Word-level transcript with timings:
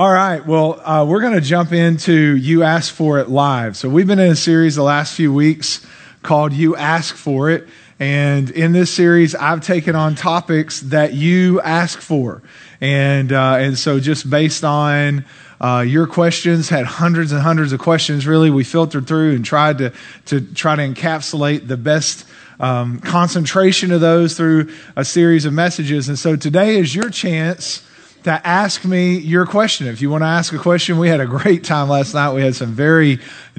All 0.00 0.10
right. 0.10 0.46
Well, 0.46 0.80
uh, 0.80 1.04
we're 1.04 1.20
going 1.20 1.34
to 1.34 1.42
jump 1.42 1.72
into 1.72 2.34
You 2.34 2.62
Ask 2.62 2.94
For 2.94 3.18
It 3.18 3.28
Live. 3.28 3.76
So, 3.76 3.90
we've 3.90 4.06
been 4.06 4.18
in 4.18 4.32
a 4.32 4.34
series 4.34 4.76
the 4.76 4.82
last 4.82 5.14
few 5.14 5.30
weeks 5.30 5.86
called 6.22 6.54
You 6.54 6.74
Ask 6.74 7.14
For 7.14 7.50
It. 7.50 7.68
And 7.98 8.48
in 8.48 8.72
this 8.72 8.90
series, 8.90 9.34
I've 9.34 9.60
taken 9.60 9.94
on 9.94 10.14
topics 10.14 10.80
that 10.80 11.12
you 11.12 11.60
ask 11.60 12.00
for. 12.00 12.42
And, 12.80 13.30
uh, 13.30 13.56
and 13.58 13.78
so, 13.78 14.00
just 14.00 14.30
based 14.30 14.64
on 14.64 15.26
uh, 15.60 15.84
your 15.86 16.06
questions, 16.06 16.70
had 16.70 16.86
hundreds 16.86 17.32
and 17.32 17.42
hundreds 17.42 17.74
of 17.74 17.80
questions, 17.80 18.26
really, 18.26 18.48
we 18.48 18.64
filtered 18.64 19.06
through 19.06 19.34
and 19.34 19.44
tried 19.44 19.76
to, 19.76 19.92
to 20.24 20.40
try 20.40 20.76
to 20.76 20.82
encapsulate 20.82 21.68
the 21.68 21.76
best. 21.76 22.24
Um, 22.58 23.00
concentration 23.00 23.90
of 23.90 24.02
those 24.02 24.36
through 24.36 24.70
a 24.94 25.02
series 25.02 25.46
of 25.46 25.54
messages. 25.54 26.10
And 26.10 26.18
so 26.18 26.36
today 26.36 26.76
is 26.76 26.94
your 26.94 27.08
chance 27.08 27.82
to 28.24 28.46
ask 28.46 28.84
me 28.84 29.16
your 29.18 29.46
question. 29.46 29.86
If 29.86 30.02
you 30.02 30.10
want 30.10 30.22
to 30.22 30.26
ask 30.26 30.52
a 30.52 30.58
question, 30.58 30.98
we 30.98 31.08
had 31.08 31.20
a 31.20 31.26
great 31.26 31.64
time 31.64 31.88
last 31.88 32.14
night. 32.14 32.34
We 32.34 32.42
had 32.42 32.54
some 32.54 32.72
very 32.72 33.18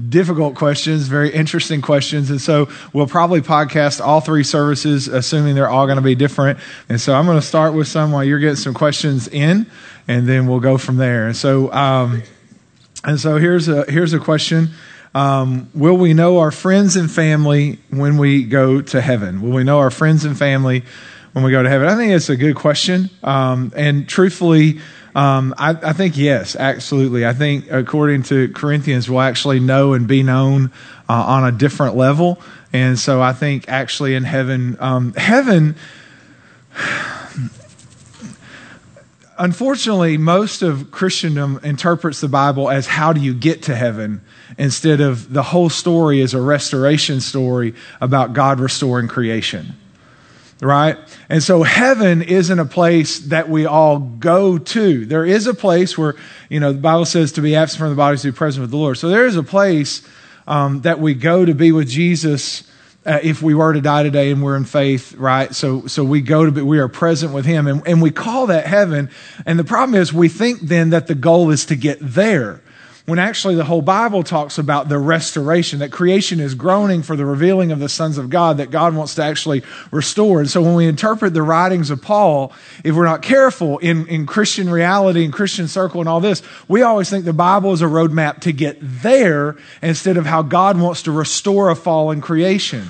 difficult 0.10 0.56
questions, 0.56 1.08
very 1.08 1.32
interesting 1.32 1.82
questions. 1.82 2.30
And 2.30 2.40
so 2.40 2.70
we'll 2.94 3.08
probably 3.08 3.42
podcast 3.42 4.00
all 4.00 4.22
three 4.22 4.44
services, 4.44 5.08
assuming 5.08 5.56
they're 5.56 5.70
all 5.70 5.86
going 5.86 5.98
to 5.98 6.04
be 6.04 6.16
different. 6.16 6.60
And 6.90 7.02
so 7.02 7.16
I'm 7.16 7.26
going 7.26 7.40
to 7.40 7.46
start 7.46 7.74
with 7.74 7.88
some 7.88 8.12
while 8.12 8.24
you're 8.24 8.40
getting 8.40 8.56
some 8.56 8.74
questions 8.74 9.28
in, 9.28 9.66
and 10.08 10.28
then 10.28 10.48
we'll 10.48 10.60
go 10.60 10.78
from 10.78 10.98
there. 10.98 11.28
And 11.28 11.36
so, 11.36 11.72
um, 11.72 12.24
and 13.04 13.20
so 13.20 13.38
here's 13.38 13.68
a, 13.68 13.90
here's 13.90 14.14
a 14.14 14.20
question. 14.20 14.70
Um, 15.14 15.70
will 15.74 15.98
we 15.98 16.14
know 16.14 16.40
our 16.40 16.52
friends 16.52 16.96
and 16.96 17.12
family 17.12 17.80
when 17.90 18.18
we 18.18 18.44
go 18.44 18.82
to 18.82 19.02
heaven? 19.02 19.42
Will 19.42 19.52
we 19.52 19.64
know 19.64 19.80
our 19.80 19.92
friends 19.92 20.24
and 20.24 20.38
family 20.38 20.84
when 21.34 21.44
we 21.44 21.52
go 21.52 21.64
to 21.64 21.70
heaven? 21.70 21.88
I 21.88 21.96
think 21.96 22.12
it's 22.12 22.30
a 22.30 22.36
good 22.36 22.56
question. 22.56 23.10
Um, 23.24 23.72
and 23.76 24.08
truthfully, 24.08 24.80
um, 25.16 25.54
I, 25.58 25.72
I, 25.72 25.94
think 25.94 26.18
yes, 26.18 26.56
absolutely. 26.56 27.26
I 27.26 27.34
think 27.34 27.70
according 27.70 28.24
to 28.24 28.50
Corinthians, 28.50 29.10
we'll 29.10 29.22
actually 29.22 29.60
know 29.60 29.94
and 29.94 30.08
be 30.08 30.24
known 30.24 30.72
uh, 31.10 31.14
on 31.14 31.46
a 31.46 31.52
different 31.52 31.96
level. 31.98 32.40
And 32.72 32.98
so 32.98 33.22
I 33.22 33.34
think 33.34 33.68
actually 33.68 34.16
in 34.16 34.24
heaven, 34.24 34.78
um, 34.80 35.14
heaven, 35.14 35.76
unfortunately, 39.38 40.18
most 40.18 40.62
of 40.62 40.92
Christendom 40.92 41.60
interprets 41.64 42.22
the 42.22 42.30
Bible 42.30 42.70
as 42.70 42.88
how 42.88 43.12
do 43.12 43.20
you 43.20 43.34
get 43.34 43.64
to 43.64 43.76
heaven 43.76 44.22
instead 44.58 45.02
of 45.02 45.34
the 45.34 45.44
whole 45.44 45.70
story 45.70 46.22
is 46.22 46.34
a 46.34 46.42
restoration 46.42 47.20
story 47.20 47.74
about 48.00 48.32
God 48.32 48.62
restoring 48.62 49.10
creation 49.10 49.76
right? 50.62 50.98
And 51.28 51.42
so 51.42 51.64
heaven 51.64 52.22
isn't 52.22 52.60
a 52.60 52.66
place 52.66 53.20
that 53.20 53.50
we 53.50 53.66
all 53.66 54.00
go 54.00 54.60
to. 54.60 55.06
There 55.06 55.26
is 55.26 55.48
a 55.48 55.54
place 55.54 55.98
where, 55.98 56.16
you 56.50 56.60
know, 56.60 56.72
the 56.72 56.80
Bible 56.80 57.06
says 57.06 57.34
to 57.34 57.42
be 57.42 57.56
absent 57.56 57.80
from 57.80 57.90
the 57.90 57.96
body 57.96 58.18
to 58.18 58.32
be 58.32 58.38
present 58.38 58.62
with 58.62 58.72
the 58.72 58.78
Lord. 58.78 58.98
So 58.98 59.10
there 59.10 59.26
is 59.26 59.36
a 59.36 59.44
place 59.44 60.08
um, 60.48 60.82
that 60.82 61.00
we 61.00 61.16
go 61.16 61.44
to 61.44 61.54
be 61.56 61.72
with 61.72 61.90
Jesus. 61.90 62.64
Uh, 63.04 63.18
if 63.24 63.42
we 63.42 63.56
were 63.56 63.74
to 63.74 63.82
die 63.82 64.04
today 64.04 64.30
and 64.30 64.44
we're 64.44 64.56
in 64.56 64.64
faith, 64.64 65.14
right? 65.16 65.56
So, 65.56 65.88
so 65.88 66.04
we 66.04 66.22
go 66.22 66.46
to 66.46 66.52
be, 66.52 66.62
we 66.62 66.78
are 66.78 66.88
present 66.88 67.34
with 67.34 67.46
Him 67.46 67.66
and, 67.66 67.82
and 67.88 68.00
we 68.00 68.12
call 68.12 68.46
that 68.48 68.68
heaven. 68.68 69.10
And 69.44 69.58
the 69.58 69.64
problem 69.64 70.00
is 70.00 70.14
we 70.14 70.30
think 70.30 70.62
then 70.62 70.92
that 70.92 71.08
the 71.08 71.16
goal 71.16 71.50
is 71.50 71.66
to 71.66 71.76
get 71.76 71.98
there 72.00 72.62
when 73.06 73.20
actually 73.20 73.56
the 73.56 73.64
whole 73.64 73.82
Bible 73.82 74.24
talks 74.24 74.58
about 74.58 74.88
the 74.88 75.00
restoration, 75.00 75.80
that 75.80 75.92
creation 75.92 76.40
is 76.40 76.54
groaning 76.54 77.02
for 77.02 77.16
the 77.16 77.26
revealing 77.26 77.72
of 77.72 77.80
the 77.80 77.90
sons 77.90 78.18
of 78.18 78.30
God, 78.30 78.58
that 78.58 78.70
God 78.70 78.96
wants 78.96 79.16
to 79.16 79.24
actually 79.24 79.64
restore. 79.92 80.40
And 80.40 80.50
so 80.50 80.62
when 80.62 80.76
we 80.76 80.86
interpret 80.86 81.34
the 81.34 81.42
writings 81.42 81.90
of 81.90 82.02
Paul, 82.02 82.54
if 82.84 82.96
we're 82.96 83.06
not 83.06 83.22
careful 83.22 83.80
in, 83.80 84.08
in 84.08 84.26
Christian 84.26 84.70
reality 84.70 85.26
and 85.26 85.34
Christian 85.34 85.68
circle 85.68 86.00
and 86.00 86.10
all 86.10 86.20
this, 86.20 86.44
we 86.68 86.84
always 86.84 87.10
think 87.10 87.26
the 87.26 87.34
Bible 87.34 87.74
is 87.74 87.82
a 87.82 87.86
roadmap 87.86 88.40
to 88.42 88.54
get 88.54 88.78
there 88.82 89.58
instead 89.82 90.18
of 90.18 90.26
how 90.26 90.44
God 90.44 90.80
wants 90.80 91.04
to 91.04 91.12
restore 91.12 91.70
a 91.70 91.76
fallen 91.76 92.22
creation. 92.22 92.90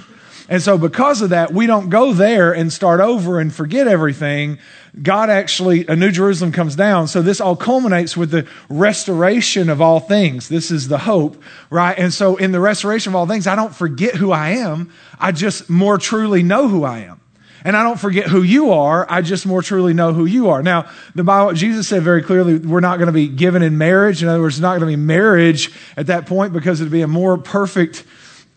And 0.52 0.62
so, 0.62 0.78
because 0.78 1.22
of 1.22 1.30
that, 1.30 1.54
we 1.54 1.66
don't 1.66 1.90
go 1.90 2.12
there 2.12 2.52
and 2.52 2.74
start 2.74 3.00
over 3.00 3.40
and 3.40 3.56
forget 3.56 3.88
everything. 3.88 4.60
God 5.02 5.30
actually, 5.30 5.88
a 5.88 5.96
new 5.96 6.12
Jerusalem 6.12 6.52
comes 6.52 6.76
down. 6.76 7.08
So, 7.08 7.22
this 7.22 7.40
all 7.40 7.56
culminates 7.56 8.18
with 8.18 8.32
the 8.32 8.46
restoration 8.68 9.70
of 9.70 9.82
all 9.82 10.02
things. 10.02 10.50
This 10.50 10.70
is 10.70 10.90
the 10.90 10.98
hope, 10.98 11.42
right? 11.70 11.98
And 11.98 12.14
so, 12.14 12.36
in 12.36 12.52
the 12.52 12.60
restoration 12.60 13.14
of 13.14 13.16
all 13.16 13.26
things, 13.28 13.48
I 13.48 13.56
don't 13.56 13.74
forget 13.74 14.16
who 14.16 14.34
I 14.34 14.50
am. 14.50 14.92
I 15.18 15.32
just 15.32 15.70
more 15.70 15.98
truly 15.98 16.44
know 16.44 16.68
who 16.68 16.84
I 16.84 17.00
am. 17.00 17.22
And 17.64 17.78
I 17.78 17.84
don't 17.84 18.00
forget 18.00 18.28
who 18.28 18.42
you 18.42 18.74
are. 18.74 19.10
I 19.10 19.22
just 19.22 19.46
more 19.46 19.62
truly 19.62 19.94
know 19.94 20.12
who 20.12 20.26
you 20.26 20.50
are. 20.50 20.62
Now, 20.62 20.90
the 21.16 21.24
Bible, 21.24 21.54
Jesus 21.54 21.88
said 21.88 22.04
very 22.04 22.24
clearly, 22.24 22.58
we're 22.58 22.82
not 22.82 22.98
going 22.98 23.08
to 23.08 23.14
be 23.14 23.30
given 23.30 23.62
in 23.62 23.78
marriage. 23.78 24.22
In 24.22 24.28
other 24.28 24.42
words, 24.42 24.56
it's 24.56 24.62
not 24.62 24.80
going 24.80 24.92
to 24.92 24.98
be 24.98 25.02
marriage 25.02 25.72
at 25.96 26.08
that 26.08 26.26
point 26.26 26.52
because 26.52 26.82
it'd 26.82 26.92
be 26.92 27.04
a 27.04 27.08
more 27.08 27.38
perfect 27.38 28.04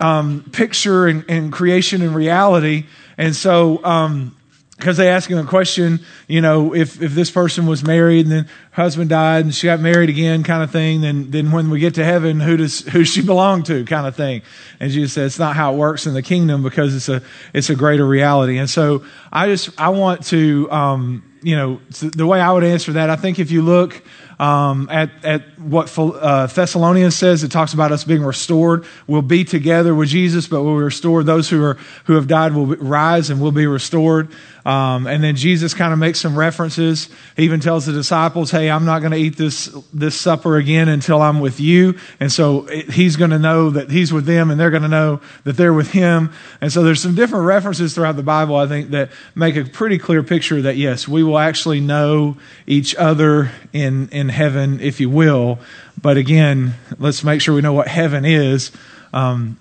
um, 0.04 0.44
picture 0.53 1.06
and, 1.06 1.25
and, 1.28 1.50
creation 1.50 2.03
and 2.03 2.15
reality. 2.15 2.84
And 3.16 3.34
so, 3.34 3.82
um, 3.84 4.37
because 4.76 4.97
they 4.98 5.09
ask 5.09 5.31
him 5.31 5.38
a 5.38 5.44
question, 5.44 6.00
you 6.26 6.41
know, 6.41 6.75
if, 6.75 7.00
if 7.00 7.12
this 7.12 7.31
person 7.31 7.65
was 7.65 7.84
married 7.84 8.26
and 8.26 8.32
then 8.32 8.48
husband 8.72 9.09
died 9.09 9.44
and 9.44 9.54
she 9.54 9.66
got 9.66 9.81
married 9.81 10.10
again, 10.10 10.42
kind 10.42 10.62
of 10.62 10.70
thing, 10.72 11.00
then 11.00 11.31
then 11.31 11.53
when 11.53 11.70
we 11.70 11.78
get 11.78 11.94
to 11.94 12.04
heaven, 12.04 12.41
who 12.41 12.56
does 12.56 12.81
who 12.92 13.04
she 13.04 13.22
belong 13.22 13.62
to, 13.62 13.84
kind 13.84 14.06
of 14.06 14.16
thing. 14.16 14.42
And 14.81 14.91
Jesus 14.91 15.12
said 15.12 15.26
it's 15.26 15.38
not 15.38 15.54
how 15.54 15.72
it 15.72 15.76
works 15.76 16.06
in 16.06 16.12
the 16.12 16.22
kingdom 16.22 16.62
because 16.62 16.94
it's 16.94 17.09
a 17.09 17.22
it's 17.54 17.71
a 17.71 17.76
greater 17.76 18.04
reality. 18.04 18.59
And 18.59 18.69
so 18.69 19.04
I 19.32 19.47
just 19.47 19.71
I 19.81 19.91
want 19.91 20.26
to 20.26 20.69
um, 20.72 21.22
you 21.41 21.56
know 21.56 21.81
the 22.00 22.26
way 22.26 22.41
I 22.41 22.53
would 22.53 22.65
answer 22.65 22.94
that. 22.94 23.10
I 23.10 23.16
think 23.16 23.38
if 23.38 23.53
you 23.53 23.62
look 23.62 24.03
um, 24.39 24.89
at, 24.91 25.11
at 25.25 25.59
what 25.59 25.97
uh, 25.99 26.47
Thessalonians 26.47 27.17
says. 27.17 27.45
It 27.45 27.50
talks 27.50 27.75
about 27.75 27.93
us 27.93 28.05
being 28.05 28.22
restored. 28.22 28.84
We'll 29.06 29.22
be 29.22 29.45
together 29.45 29.95
with 29.95 30.09
Jesus, 30.09 30.47
but 30.47 30.62
we'll 30.62 30.77
be 30.77 30.84
restored. 30.84 31.27
Those 31.27 31.49
who, 31.49 31.62
are, 31.62 31.78
who 32.05 32.15
have 32.15 32.27
died 32.27 32.55
will 32.55 32.67
rise 32.67 33.31
and 33.31 33.41
will 33.41 33.53
be 33.53 33.67
restored. 33.67 34.28
Um, 34.65 35.06
and 35.06 35.22
then 35.22 35.37
Jesus 35.37 35.75
kind 35.75 35.93
of 35.93 35.99
makes 35.99 36.19
some 36.21 36.39
references. 36.39 37.11
He 37.37 37.45
even 37.45 37.61
tells 37.61 37.84
the 37.84 37.93
disciples, 37.93 38.50
hey, 38.50 38.71
I'm 38.71 38.87
not 38.87 39.00
going 39.00 39.12
to 39.12 39.19
eat 39.19 39.37
this, 39.37 39.67
this 39.93 40.19
supper 40.19 40.56
again 40.56 40.89
until 40.89 41.21
I'm 41.21 41.41
with 41.41 41.61
you. 41.61 41.99
And 42.19 42.33
so 42.33 42.66
it, 42.69 42.91
he's 42.91 43.16
going 43.16 43.31
to 43.31 43.39
know 43.39 43.71
that 43.71 43.91
he's 43.91 44.12
with 44.12 44.25
them 44.25 44.51
and 44.51 44.59
they're 44.59 44.71
going 44.71 44.83
to 44.83 44.89
know 44.89 45.21
that 45.45 45.59
they're 45.59 45.75
with 45.75 45.91
him. 45.91 46.33
And 46.62 46.72
so 46.72 46.83
there's 46.83 47.03
some 47.03 47.15
different 47.15 47.45
references 47.45 47.95
throughout 47.95 48.16
the 48.16 48.22
Bible, 48.22 48.56
I 48.56 48.66
think, 48.66 48.91
that 48.91 49.11
make 49.34 49.56
a 49.56 49.65
pretty 49.65 49.99
clear 49.99 50.22
picture 50.22 50.62
that 50.62 50.77
yes, 50.77 51.06
we 51.06 51.22
will 51.22 51.39
actually 51.39 51.81
know 51.81 52.39
each 52.66 52.95
other 52.95 53.51
in, 53.74 54.08
in 54.10 54.30
heaven, 54.30 54.80
if 54.80 55.00
you 55.00 55.10
will. 55.10 55.58
But 56.00 56.16
again, 56.16 56.74
let's 56.98 57.22
make 57.22 57.42
sure 57.42 57.54
we 57.54 57.60
know 57.60 57.74
what 57.74 57.88
heaven 57.88 58.24
is. 58.24 58.70
Um, 59.12 59.58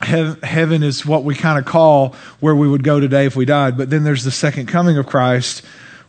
heaven 0.00 0.84
is 0.84 1.04
what 1.04 1.24
we 1.24 1.34
kind 1.34 1.58
of 1.58 1.64
call 1.64 2.14
where 2.40 2.54
we 2.54 2.68
would 2.68 2.84
go 2.84 3.00
today 3.00 3.26
if 3.26 3.34
we 3.34 3.44
died. 3.44 3.76
But 3.76 3.90
then 3.90 4.04
there's 4.04 4.24
the 4.24 4.30
second 4.30 4.66
coming 4.66 4.96
of 4.96 5.06
Christ 5.06 5.62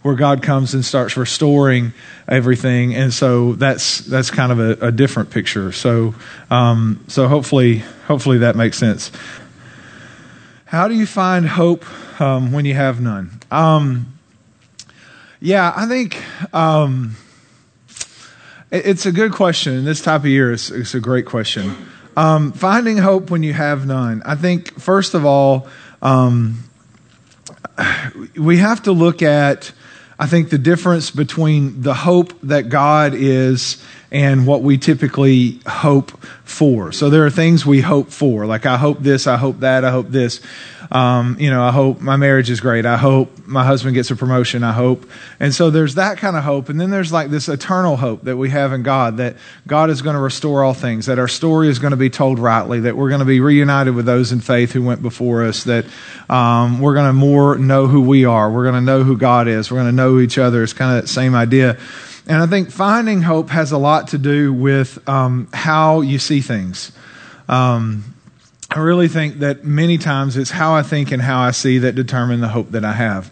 where 0.03 0.15
God 0.15 0.43
comes 0.43 0.75
and 0.75 0.85
starts 0.85 1.17
restoring 1.17 1.91
everything. 2.27 2.95
And 2.95 3.11
so 3.11 3.53
that's, 3.53 3.99
that's 3.99 4.29
kind 4.29 4.51
of 4.51 4.59
a, 4.59 4.87
a 4.87 4.91
different 4.91 5.31
picture. 5.31 5.71
So, 5.71 6.13
um, 6.51 7.03
so 7.07 7.27
hopefully, 7.27 7.79
hopefully 8.07 8.37
that 8.37 8.55
makes 8.55 8.77
sense. 8.77 9.11
How 10.66 10.87
do 10.87 10.93
you 10.93 11.07
find 11.07 11.47
hope 11.47 11.83
um, 12.21 12.51
when 12.51 12.63
you 12.66 12.75
have 12.75 13.01
none? 13.01 13.39
Um, 13.49 14.19
yeah, 15.41 15.73
I 15.75 15.87
think 15.87 16.21
um, 16.53 17.16
it's 18.72 19.06
a 19.06 19.12
good 19.12 19.31
question. 19.31 19.84
This 19.85 20.02
type 20.02 20.22
of 20.22 20.28
year, 20.28 20.52
it's, 20.52 20.69
it's 20.69 20.94
a 20.94 21.00
great 21.00 21.25
question. 21.25 21.75
Um, 22.16 22.52
finding 22.52 22.97
hope 22.97 23.31
when 23.31 23.44
you 23.44 23.53
have 23.53 23.85
none. 23.85 24.22
I 24.25 24.35
think, 24.35 24.80
first 24.80 25.13
of 25.13 25.25
all, 25.25 25.68
um, 26.02 26.63
we 28.35 28.58
have 28.58 28.84
to 28.84 28.91
look 28.91 29.22
at, 29.22 29.72
I 30.19 30.28
think, 30.28 30.50
the 30.50 30.58
difference 30.58 31.12
between 31.12 31.81
the 31.81 31.94
hope 31.94 32.34
that 32.41 32.69
God 32.69 33.13
is 33.16 33.84
and 34.12 34.46
what 34.46 34.64
we 34.64 34.78
typically 34.78 35.59
hope 35.66 36.11
for. 36.43 36.91
So 36.91 37.09
there 37.09 37.26
are 37.26 37.29
things 37.29 37.66
we 37.66 37.82
hope 37.82 38.09
for, 38.11 38.46
like 38.46 38.66
I 38.66 38.78
hope 38.78 38.99
this, 38.99 39.28
I 39.28 39.38
hope 39.38 39.59
that, 39.61 39.85
I 39.85 39.91
hope 39.91 40.09
this. 40.09 40.41
Um, 40.91 41.38
you 41.40 41.52
know, 41.52 41.62
I 41.64 41.72
hope 41.72 42.02
my 42.02 42.16
marriage 42.16 42.50
is 42.50 42.62
great. 42.62 42.86
I 42.86 42.97
hope 42.97 43.46
my 43.46 43.64
husband 43.64 43.94
gets 43.94 44.09
a 44.09 44.16
promotion. 44.16 44.64
I 44.64 44.74
hope. 44.74 45.08
And 45.40 45.53
so 45.53 45.70
there's 45.70 45.96
that 45.96 46.18
kind 46.18 46.36
of 46.36 46.44
hope. 46.44 46.70
And 46.70 46.82
then 46.82 46.90
there's 46.90 47.12
like 47.12 47.30
this 47.30 47.47
eternal 47.47 47.96
hope 47.96 48.24
that 48.24 48.38
we 48.38 48.50
have 48.50 48.74
in 48.74 48.82
God 48.82 49.18
that 49.18 49.36
God 49.68 49.91
is 49.91 50.02
going 50.02 50.16
to 50.16 50.20
restore 50.20 50.64
all 50.64 50.74
things, 50.74 51.06
that 51.06 51.20
our 51.20 51.28
story 51.28 51.70
is 51.70 51.78
going 51.78 51.91
to 51.91 51.97
be 51.97 52.09
told 52.09 52.40
rightly, 52.40 52.82
that 52.82 52.97
we're 52.97 53.09
going 53.09 53.20
to 53.20 53.26
be 53.26 53.40
reunited 53.40 53.94
with 53.94 54.06
those 54.06 54.32
in 54.32 54.41
faith 54.41 54.72
who 54.72 54.82
went 54.82 55.03
before 55.03 55.44
us, 55.44 55.64
that 55.66 55.86
um, 56.28 56.80
we're 56.80 56.96
going 56.96 57.08
to 57.08 57.14
more 57.14 57.58
know 57.58 57.86
who 57.86 58.02
we 58.02 58.26
are. 58.26 58.52
We're 58.52 58.64
going 58.64 58.76
to 58.76 58.82
know 58.82 59.03
who 59.03 59.16
God 59.16 59.47
is. 59.47 59.72
We're 59.72 59.78
going 59.78 59.90
to 59.90 59.96
know 59.96 60.20
each 60.20 60.40
other. 60.40 60.64
It's 60.64 60.74
kind 60.74 60.97
of 60.97 61.03
that 61.03 61.08
same 61.08 61.36
idea. 61.36 61.78
And 62.28 62.41
I 62.41 62.47
think 62.47 62.72
finding 62.72 63.22
hope 63.22 63.50
has 63.50 63.72
a 63.72 63.78
lot 63.78 64.09
to 64.09 64.18
do 64.18 64.53
with 64.53 65.08
um, 65.08 65.50
how 65.53 66.02
you 66.02 66.20
see 66.20 66.41
things. 66.41 66.91
Um, 67.47 68.03
I 68.71 68.79
really 68.79 69.07
think 69.07 69.39
that 69.39 69.63
many 69.63 69.97
times 69.97 70.37
it's 70.37 70.51
how 70.51 70.75
I 70.75 70.83
think 70.83 71.11
and 71.11 71.21
how 71.21 71.39
I 71.39 71.51
see 71.51 71.79
that 71.79 71.95
determine 71.95 72.39
the 72.39 72.49
hope 72.49 72.71
that 72.71 72.85
I 72.85 72.93
have. 72.93 73.31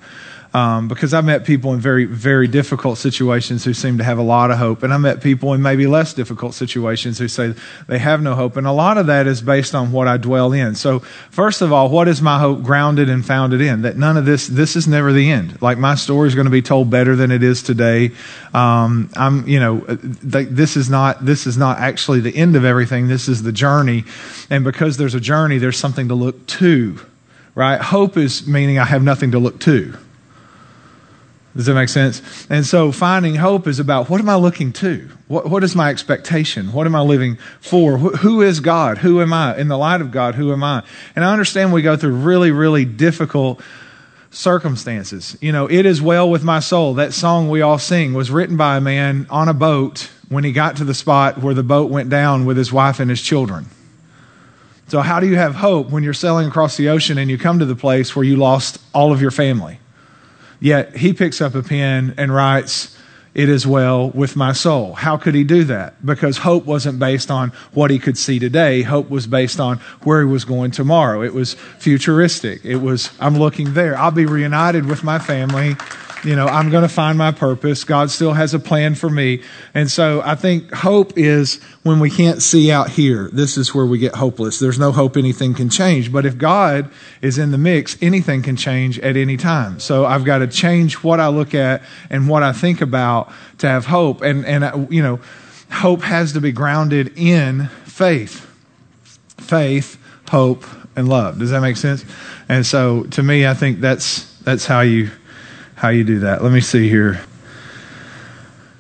Um, 0.57 0.87
because 0.87 1.13
I 1.13 1.21
met 1.21 1.45
people 1.45 1.71
in 1.75 1.79
very, 1.79 2.05
very 2.05 2.47
difficult 2.47 2.97
situations 2.97 3.63
who 3.63 3.75
seem 3.75 3.99
to 3.99 4.03
have 4.03 4.17
a 4.17 4.23
lot 4.23 4.49
of 4.49 4.57
hope. 4.57 4.81
And 4.81 4.91
I 4.91 4.97
met 4.97 5.21
people 5.21 5.53
in 5.53 5.61
maybe 5.61 5.85
less 5.85 6.15
difficult 6.15 6.55
situations 6.55 7.19
who 7.19 7.27
say 7.27 7.53
they 7.85 7.99
have 7.99 8.23
no 8.23 8.33
hope. 8.33 8.57
And 8.57 8.65
a 8.65 8.71
lot 8.71 8.97
of 8.97 9.05
that 9.05 9.27
is 9.27 9.39
based 9.39 9.75
on 9.75 9.91
what 9.91 10.07
I 10.07 10.17
dwell 10.17 10.53
in. 10.53 10.73
So, 10.73 11.01
first 11.29 11.61
of 11.61 11.71
all, 11.71 11.91
what 11.91 12.07
is 12.07 12.23
my 12.23 12.39
hope 12.39 12.63
grounded 12.63 13.07
and 13.07 13.23
founded 13.23 13.61
in? 13.61 13.83
That 13.83 13.97
none 13.97 14.17
of 14.17 14.25
this, 14.25 14.47
this 14.47 14.75
is 14.75 14.87
never 14.87 15.13
the 15.13 15.29
end. 15.29 15.61
Like 15.61 15.77
my 15.77 15.93
story 15.93 16.27
is 16.27 16.33
going 16.33 16.45
to 16.45 16.51
be 16.51 16.63
told 16.63 16.89
better 16.89 17.15
than 17.15 17.29
it 17.29 17.43
is 17.43 17.61
today. 17.61 18.09
Um, 18.51 19.11
I'm, 19.15 19.47
you 19.47 19.59
know, 19.59 19.81
this 19.81 20.75
is 20.75 20.89
not, 20.89 21.23
this 21.23 21.45
is 21.45 21.59
not 21.59 21.77
actually 21.77 22.21
the 22.21 22.35
end 22.35 22.55
of 22.55 22.65
everything. 22.65 23.09
This 23.09 23.27
is 23.27 23.43
the 23.43 23.51
journey. 23.51 24.05
And 24.49 24.63
because 24.63 24.97
there's 24.97 25.13
a 25.13 25.19
journey, 25.19 25.59
there's 25.59 25.77
something 25.77 26.07
to 26.07 26.15
look 26.15 26.47
to, 26.47 26.99
right? 27.53 27.79
Hope 27.79 28.17
is 28.17 28.47
meaning 28.47 28.79
I 28.79 28.85
have 28.85 29.03
nothing 29.03 29.29
to 29.33 29.39
look 29.39 29.59
to. 29.59 29.95
Does 31.57 31.65
that 31.65 31.73
make 31.73 31.89
sense? 31.89 32.21
And 32.51 32.63
so 32.63 32.91
finding 32.91 33.33
hope 33.33 33.65
is 33.65 33.79
about 33.79 34.11
what 34.11 34.21
am 34.21 34.29
I 34.29 34.35
looking 34.35 34.71
to? 34.73 35.09
What, 35.27 35.49
what 35.49 35.63
is 35.63 35.75
my 35.75 35.89
expectation? 35.89 36.71
What 36.71 36.85
am 36.85 36.95
I 36.95 37.01
living 37.01 37.39
for? 37.61 37.97
Who, 37.97 38.09
who 38.09 38.41
is 38.43 38.59
God? 38.59 38.99
Who 38.99 39.21
am 39.21 39.33
I? 39.33 39.57
In 39.57 39.67
the 39.67 39.77
light 39.77 39.99
of 39.99 40.11
God, 40.11 40.35
who 40.35 40.53
am 40.53 40.63
I? 40.63 40.83
And 41.15 41.25
I 41.25 41.33
understand 41.33 41.73
we 41.73 41.81
go 41.81 41.97
through 41.97 42.13
really, 42.13 42.51
really 42.51 42.85
difficult 42.85 43.59
circumstances. 44.29 45.35
You 45.41 45.51
know, 45.51 45.65
it 45.65 45.87
is 45.87 45.99
well 45.99 46.29
with 46.29 46.43
my 46.43 46.59
soul. 46.59 46.93
That 46.93 47.11
song 47.11 47.49
we 47.49 47.63
all 47.63 47.79
sing 47.79 48.13
was 48.13 48.29
written 48.29 48.55
by 48.55 48.77
a 48.77 48.81
man 48.81 49.25
on 49.31 49.49
a 49.49 49.53
boat 49.55 50.11
when 50.29 50.43
he 50.43 50.51
got 50.51 50.75
to 50.75 50.85
the 50.85 50.93
spot 50.93 51.39
where 51.39 51.55
the 51.55 51.63
boat 51.63 51.89
went 51.89 52.11
down 52.11 52.45
with 52.45 52.55
his 52.55 52.71
wife 52.71 52.99
and 52.99 53.09
his 53.09 53.21
children. 53.21 53.65
So, 54.89 55.01
how 55.01 55.19
do 55.19 55.27
you 55.27 55.37
have 55.37 55.55
hope 55.55 55.89
when 55.89 56.03
you're 56.03 56.13
sailing 56.13 56.47
across 56.47 56.77
the 56.77 56.89
ocean 56.89 57.17
and 57.17 57.31
you 57.31 57.39
come 57.39 57.57
to 57.59 57.65
the 57.65 57.75
place 57.75 58.15
where 58.15 58.23
you 58.23 58.35
lost 58.35 58.79
all 58.93 59.11
of 59.11 59.23
your 59.23 59.31
family? 59.31 59.79
Yet 60.59 60.97
he 60.97 61.13
picks 61.13 61.41
up 61.41 61.55
a 61.55 61.63
pen 61.63 62.13
and 62.17 62.33
writes, 62.33 62.97
It 63.33 63.49
is 63.49 63.67
well 63.67 64.09
with 64.09 64.35
my 64.35 64.53
soul. 64.53 64.93
How 64.93 65.17
could 65.17 65.35
he 65.35 65.43
do 65.43 65.63
that? 65.65 66.05
Because 66.05 66.37
hope 66.37 66.65
wasn't 66.65 66.99
based 66.99 67.29
on 67.29 67.51
what 67.73 67.91
he 67.91 67.99
could 67.99 68.17
see 68.17 68.39
today. 68.39 68.81
Hope 68.81 69.09
was 69.09 69.27
based 69.27 69.59
on 69.59 69.77
where 70.03 70.21
he 70.21 70.27
was 70.27 70.45
going 70.45 70.71
tomorrow. 70.71 71.21
It 71.21 71.33
was 71.33 71.53
futuristic. 71.53 72.65
It 72.65 72.77
was, 72.77 73.11
I'm 73.19 73.37
looking 73.37 73.73
there. 73.73 73.97
I'll 73.97 74.11
be 74.11 74.25
reunited 74.25 74.85
with 74.85 75.03
my 75.03 75.19
family 75.19 75.75
you 76.23 76.35
know, 76.35 76.47
I'm 76.47 76.69
going 76.69 76.83
to 76.83 76.89
find 76.89 77.17
my 77.17 77.31
purpose. 77.31 77.83
God 77.83 78.09
still 78.09 78.33
has 78.33 78.53
a 78.53 78.59
plan 78.59 78.95
for 78.95 79.09
me. 79.09 79.41
And 79.73 79.89
so 79.89 80.21
I 80.23 80.35
think 80.35 80.71
hope 80.73 81.17
is 81.17 81.61
when 81.83 81.99
we 81.99 82.09
can't 82.09 82.41
see 82.41 82.71
out 82.71 82.89
here. 82.89 83.29
This 83.31 83.57
is 83.57 83.73
where 83.73 83.85
we 83.85 83.97
get 83.99 84.15
hopeless. 84.15 84.59
There's 84.59 84.79
no 84.79 84.91
hope 84.91 85.17
anything 85.17 85.53
can 85.53 85.69
change. 85.69 86.11
But 86.11 86.25
if 86.25 86.37
God 86.37 86.89
is 87.21 87.37
in 87.37 87.51
the 87.51 87.57
mix, 87.57 87.97
anything 88.01 88.41
can 88.41 88.55
change 88.55 88.99
at 88.99 89.15
any 89.15 89.37
time. 89.37 89.79
So 89.79 90.05
I've 90.05 90.25
got 90.25 90.39
to 90.39 90.47
change 90.47 91.03
what 91.03 91.19
I 91.19 91.27
look 91.27 91.53
at 91.53 91.83
and 92.09 92.27
what 92.27 92.43
I 92.43 92.51
think 92.51 92.81
about 92.81 93.31
to 93.59 93.67
have 93.67 93.85
hope. 93.85 94.21
And, 94.21 94.45
and, 94.45 94.63
uh, 94.63 94.85
you 94.89 95.01
know, 95.01 95.19
hope 95.71 96.01
has 96.01 96.33
to 96.33 96.41
be 96.41 96.51
grounded 96.51 97.13
in 97.17 97.67
faith. 97.85 98.43
Faith, 99.37 99.97
hope, 100.29 100.65
and 100.95 101.07
love. 101.07 101.39
Does 101.39 101.51
that 101.51 101.61
make 101.61 101.77
sense? 101.77 102.03
And 102.49 102.65
so 102.65 103.03
to 103.03 103.23
me, 103.23 103.45
I 103.45 103.53
think 103.53 103.79
that's, 103.79 104.35
that's 104.39 104.65
how 104.65 104.81
you, 104.81 105.11
how 105.77 105.89
you 105.89 106.03
do 106.03 106.19
that. 106.19 106.43
Let 106.43 106.51
me 106.51 106.59
see 106.59 106.89
here. 106.89 107.21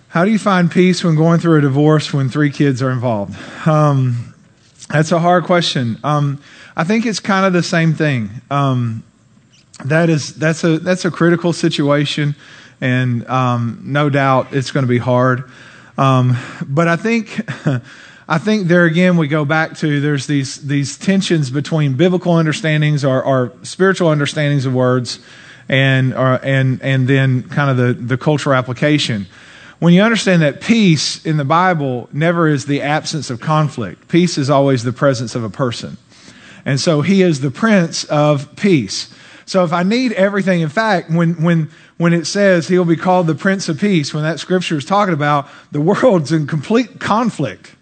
How 0.09 0.25
do 0.25 0.31
you 0.31 0.39
find 0.39 0.69
peace 0.69 1.03
when 1.03 1.15
going 1.15 1.39
through 1.39 1.59
a 1.59 1.61
divorce 1.61 2.11
when 2.11 2.27
three 2.27 2.49
kids 2.49 2.81
are 2.81 2.89
involved? 2.89 3.37
Um, 3.67 4.33
that's 4.89 5.11
a 5.11 5.19
hard 5.19 5.43
question. 5.43 5.99
Um, 6.03 6.41
I 6.75 6.83
think 6.85 7.05
it's 7.05 7.19
kind 7.19 7.45
of 7.45 7.53
the 7.53 7.61
same 7.61 7.93
thing. 7.93 8.31
Um, 8.49 9.03
that 9.85 10.09
is 10.09 10.33
that's 10.33 10.63
a 10.63 10.79
that's 10.79 11.05
a 11.05 11.11
critical 11.11 11.53
situation, 11.53 12.35
and 12.81 13.27
um, 13.27 13.79
no 13.83 14.09
doubt 14.09 14.47
it's 14.53 14.71
going 14.71 14.83
to 14.83 14.89
be 14.89 14.97
hard. 14.97 15.43
Um, 15.97 16.35
but 16.67 16.87
I 16.87 16.97
think. 16.97 17.47
I 18.29 18.39
think 18.39 18.67
there 18.67 18.83
again 18.83 19.15
we 19.15 19.29
go 19.29 19.45
back 19.45 19.77
to 19.77 20.01
there's 20.01 20.27
these 20.27 20.67
these 20.67 20.97
tensions 20.97 21.49
between 21.49 21.93
biblical 21.93 22.33
understandings 22.33 23.05
or, 23.05 23.23
or 23.23 23.53
spiritual 23.63 24.09
understandings 24.09 24.65
of 24.65 24.73
words 24.73 25.19
and, 25.69 26.13
uh, 26.13 26.39
and, 26.43 26.81
and 26.81 27.07
then 27.07 27.43
kind 27.43 27.69
of 27.69 27.77
the, 27.77 27.93
the 27.93 28.17
cultural 28.17 28.55
application. 28.55 29.27
When 29.79 29.93
you 29.93 30.01
understand 30.01 30.41
that 30.41 30.61
peace 30.61 31.23
in 31.25 31.37
the 31.37 31.45
Bible 31.45 32.09
never 32.11 32.47
is 32.47 32.65
the 32.65 32.81
absence 32.81 33.29
of 33.29 33.39
conflict, 33.39 34.07
peace 34.07 34.37
is 34.37 34.49
always 34.49 34.83
the 34.83 34.93
presence 34.93 35.35
of 35.35 35.43
a 35.43 35.49
person. 35.49 35.97
And 36.65 36.79
so 36.79 37.01
he 37.01 37.21
is 37.21 37.41
the 37.41 37.51
prince 37.51 38.03
of 38.05 38.55
peace. 38.55 39.13
So 39.45 39.63
if 39.63 39.71
I 39.71 39.83
need 39.83 40.11
everything, 40.13 40.61
in 40.61 40.69
fact, 40.69 41.09
when, 41.09 41.41
when, 41.41 41.69
when 41.97 42.11
it 42.11 42.25
says 42.25 42.67
he'll 42.67 42.83
be 42.83 42.97
called 42.97 43.27
the 43.27 43.35
prince 43.35 43.69
of 43.69 43.79
peace, 43.79 44.13
when 44.13 44.23
that 44.23 44.39
scripture 44.39 44.77
is 44.77 44.83
talking 44.83 45.13
about 45.13 45.47
the 45.71 45.79
world's 45.79 46.31
in 46.31 46.47
complete 46.47 46.99
conflict. 46.99 47.73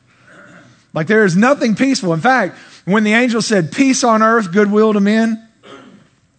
Like 0.94 1.08
there 1.08 1.26
is 1.26 1.36
nothing 1.36 1.76
peaceful. 1.76 2.14
In 2.14 2.22
fact, 2.22 2.58
when 2.86 3.04
the 3.04 3.14
angel 3.14 3.42
said 3.42 3.72
peace 3.72 4.04
on 4.04 4.22
earth, 4.22 4.52
goodwill 4.52 4.94
to 4.94 5.00
men, 5.00 5.45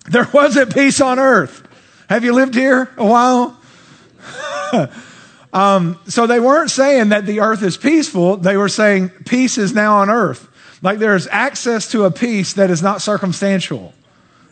there 0.08 0.28
wasn't 0.32 0.74
peace 0.74 1.00
on 1.00 1.18
earth. 1.18 1.66
Have 2.08 2.24
you 2.24 2.32
lived 2.32 2.54
here 2.54 2.90
a 2.96 3.06
while? 3.06 3.60
um, 5.52 5.98
so 6.06 6.26
they 6.26 6.40
weren't 6.40 6.70
saying 6.70 7.10
that 7.10 7.26
the 7.26 7.40
earth 7.40 7.62
is 7.62 7.76
peaceful. 7.76 8.36
They 8.36 8.56
were 8.56 8.68
saying 8.68 9.10
peace 9.26 9.58
is 9.58 9.74
now 9.74 9.96
on 9.98 10.10
earth. 10.10 10.48
Like 10.82 10.98
there's 10.98 11.26
access 11.26 11.90
to 11.92 12.04
a 12.04 12.10
peace 12.10 12.52
that 12.54 12.70
is 12.70 12.82
not 12.82 13.02
circumstantial. 13.02 13.92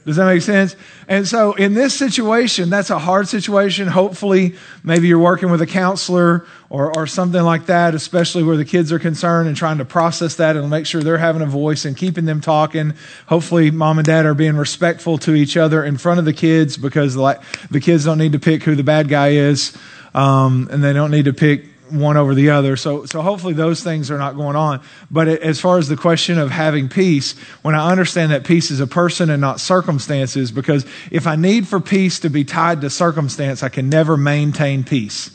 Does 0.04 0.16
that 0.16 0.26
make 0.26 0.42
sense? 0.42 0.76
And 1.08 1.26
so 1.26 1.54
in 1.54 1.72
this 1.72 1.94
situation, 1.94 2.68
that's 2.68 2.90
a 2.90 2.98
hard 2.98 3.26
situation. 3.26 3.88
Hopefully, 3.88 4.54
maybe 4.82 5.08
you're 5.08 5.18
working 5.18 5.50
with 5.50 5.62
a 5.62 5.66
counselor 5.66 6.46
or, 6.68 6.94
or 6.94 7.06
something 7.06 7.42
like 7.42 7.66
that, 7.66 7.94
especially 7.94 8.42
where 8.42 8.58
the 8.58 8.66
kids 8.66 8.92
are 8.92 8.98
concerned 8.98 9.48
and 9.48 9.56
trying 9.56 9.78
to 9.78 9.84
process 9.86 10.36
that 10.36 10.56
and 10.56 10.68
make 10.68 10.84
sure 10.84 11.02
they're 11.02 11.16
having 11.16 11.40
a 11.40 11.46
voice 11.46 11.86
and 11.86 11.96
keeping 11.96 12.26
them 12.26 12.42
talking. 12.42 12.92
Hopefully, 13.28 13.70
mom 13.70 13.98
and 13.98 14.06
dad 14.06 14.26
are 14.26 14.34
being 14.34 14.56
respectful 14.56 15.16
to 15.18 15.34
each 15.34 15.56
other 15.56 15.82
in 15.82 15.96
front 15.96 16.18
of 16.18 16.26
the 16.26 16.34
kids 16.34 16.76
because 16.76 17.16
like, 17.16 17.40
the 17.70 17.80
kids 17.80 18.04
don't 18.04 18.18
need 18.18 18.32
to 18.32 18.38
pick 18.38 18.62
who 18.62 18.74
the 18.74 18.84
bad 18.84 19.08
guy 19.08 19.28
is. 19.28 19.76
Um, 20.14 20.68
and 20.70 20.84
they 20.84 20.92
don't 20.92 21.10
need 21.10 21.24
to 21.24 21.32
pick 21.32 21.64
one 21.90 22.16
over 22.16 22.34
the 22.34 22.50
other. 22.50 22.76
So, 22.76 23.04
so 23.04 23.20
hopefully 23.20 23.52
those 23.52 23.82
things 23.82 24.10
are 24.10 24.18
not 24.18 24.36
going 24.36 24.56
on. 24.56 24.80
But 25.10 25.28
as 25.28 25.60
far 25.60 25.78
as 25.78 25.88
the 25.88 25.96
question 25.96 26.38
of 26.38 26.50
having 26.50 26.88
peace, 26.88 27.38
when 27.62 27.74
I 27.74 27.90
understand 27.90 28.32
that 28.32 28.44
peace 28.44 28.70
is 28.70 28.80
a 28.80 28.86
person 28.86 29.30
and 29.30 29.40
not 29.40 29.60
circumstances, 29.60 30.50
because 30.50 30.86
if 31.10 31.26
I 31.26 31.36
need 31.36 31.68
for 31.68 31.80
peace 31.80 32.20
to 32.20 32.30
be 32.30 32.44
tied 32.44 32.80
to 32.80 32.90
circumstance, 32.90 33.62
I 33.62 33.68
can 33.68 33.88
never 33.88 34.16
maintain 34.16 34.84
peace. 34.84 35.30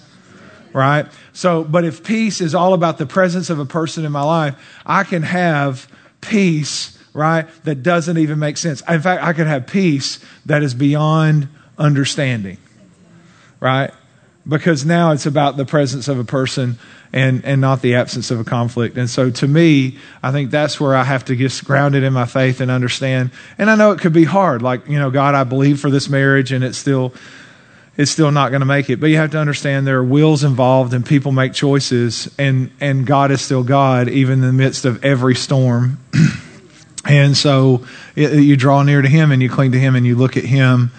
Right? 0.73 1.07
So, 1.33 1.63
but 1.63 1.83
if 1.83 2.03
peace 2.03 2.41
is 2.41 2.53
all 2.53 2.73
about 2.73 2.97
the 2.97 3.05
presence 3.05 3.49
of 3.49 3.59
a 3.59 3.65
person 3.65 4.05
in 4.05 4.11
my 4.11 4.23
life, 4.23 4.56
I 4.85 5.03
can 5.03 5.23
have 5.23 5.87
peace, 6.21 6.97
right, 7.13 7.47
that 7.63 7.81
doesn't 7.83 8.18
even 8.18 8.39
make 8.39 8.57
sense. 8.57 8.81
In 8.87 9.01
fact, 9.01 9.23
I 9.23 9.33
can 9.33 9.47
have 9.47 9.68
peace 9.68 10.19
that 10.45 10.61
is 10.63 10.73
beyond 10.73 11.47
understanding. 11.77 12.57
Right? 13.59 13.91
Because 14.49 14.83
now 14.83 15.11
it's 15.11 15.25
about 15.25 15.57
the 15.57 15.65
presence 15.65 16.07
of 16.07 16.18
a 16.19 16.23
person 16.23 16.77
and, 17.13 17.45
and 17.45 17.61
not 17.61 17.81
the 17.81 17.95
absence 17.95 18.31
of 18.31 18.39
a 18.39 18.44
conflict. 18.44 18.97
And 18.97 19.09
so 19.09 19.29
to 19.29 19.47
me, 19.47 19.97
I 20.21 20.31
think 20.31 20.51
that's 20.51 20.79
where 20.79 20.95
I 20.95 21.03
have 21.03 21.25
to 21.25 21.35
get 21.35 21.61
grounded 21.63 22.03
in 22.03 22.13
my 22.13 22.25
faith 22.25 22.59
and 22.59 22.69
understand. 22.71 23.31
And 23.57 23.69
I 23.69 23.75
know 23.75 23.91
it 23.91 23.99
could 23.99 24.13
be 24.13 24.23
hard. 24.25 24.61
Like, 24.61 24.87
you 24.87 24.99
know, 24.99 25.11
God, 25.11 25.35
I 25.35 25.44
believe 25.44 25.79
for 25.79 25.89
this 25.89 26.09
marriage 26.09 26.51
and 26.51 26.63
it's 26.63 26.77
still, 26.77 27.13
it's 27.95 28.11
still 28.11 28.31
not 28.31 28.49
going 28.49 28.61
to 28.61 28.65
make 28.65 28.89
it. 28.89 28.99
But 28.99 29.07
you 29.07 29.18
have 29.18 29.31
to 29.31 29.39
understand 29.39 29.85
there 29.85 29.99
are 29.99 30.03
wills 30.03 30.44
involved 30.44 30.94
and 30.94 31.06
people 31.06 31.31
make 31.31 31.53
choices 31.53 32.33
and, 32.39 32.71
and 32.81 33.06
God 33.06 33.31
is 33.31 33.41
still 33.41 33.63
God, 33.63 34.09
even 34.09 34.33
in 34.33 34.41
the 34.41 34.53
midst 34.53 34.85
of 34.85 35.03
every 35.06 35.35
storm. 35.35 35.99
and 37.06 37.37
so 37.37 37.85
it, 38.15 38.33
you 38.33 38.57
draw 38.57 38.81
near 38.83 39.01
to 39.01 39.09
Him 39.09 39.31
and 39.31 39.41
you 39.41 39.49
cling 39.49 39.73
to 39.73 39.79
Him 39.79 39.95
and 39.95 40.06
you 40.06 40.15
look 40.15 40.37
at 40.37 40.44
Him 40.44 40.91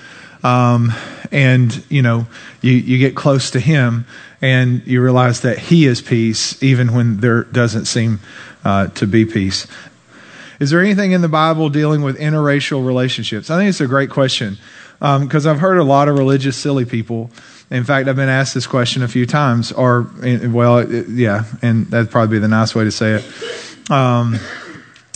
um, 0.42 0.92
and, 1.33 1.85
you 1.89 2.03
know, 2.03 2.27
you, 2.61 2.73
you 2.73 2.99
get 2.99 3.15
close 3.15 3.51
to 3.53 3.61
Him 3.61 4.07
and 4.43 4.87
you 4.87 5.03
realize 5.03 5.41
that 5.43 5.59
He 5.59 5.87
is 5.87 6.01
peace, 6.01 6.61
even 6.63 6.95
when 6.95 7.19
there 7.19 7.45
doesn't 7.45 7.87
seem 7.87 8.21
uh, 8.65 8.89
to 8.89 9.07
be 9.07 9.25
peace. 9.25 9.67
Is 10.59 10.71
there 10.71 10.81
anything 10.81 11.13
in 11.13 11.23
the 11.23 11.29
Bible 11.29 11.71
dealing 11.71 12.03
with 12.03 12.19
interracial 12.19 12.87
relationships? 12.87 13.51
I 13.51 13.57
think 13.57 13.71
it's 13.71 13.81
a 13.81 13.87
great 13.87 14.11
question 14.11 14.59
because 14.99 15.47
um, 15.47 15.57
I've 15.57 15.61
heard 15.61 15.79
a 15.79 15.85
lot 15.85 16.09
of 16.09 16.19
religious 16.19 16.59
silly 16.59 16.85
people. 16.85 17.31
In 17.71 17.85
fact, 17.85 18.09
I've 18.09 18.17
been 18.17 18.29
asked 18.29 18.53
this 18.53 18.67
question 18.67 19.03
a 19.03 19.09
few 19.09 19.25
times, 19.25 19.73
or, 19.73 20.11
well, 20.21 20.93
yeah, 20.93 21.45
and 21.63 21.87
that'd 21.87 22.11
probably 22.11 22.37
be 22.37 22.41
the 22.41 22.49
nice 22.49 22.75
way 22.75 22.85
to 22.85 22.91
say 22.91 23.13
it. 23.15 23.91
Um, 23.91 24.39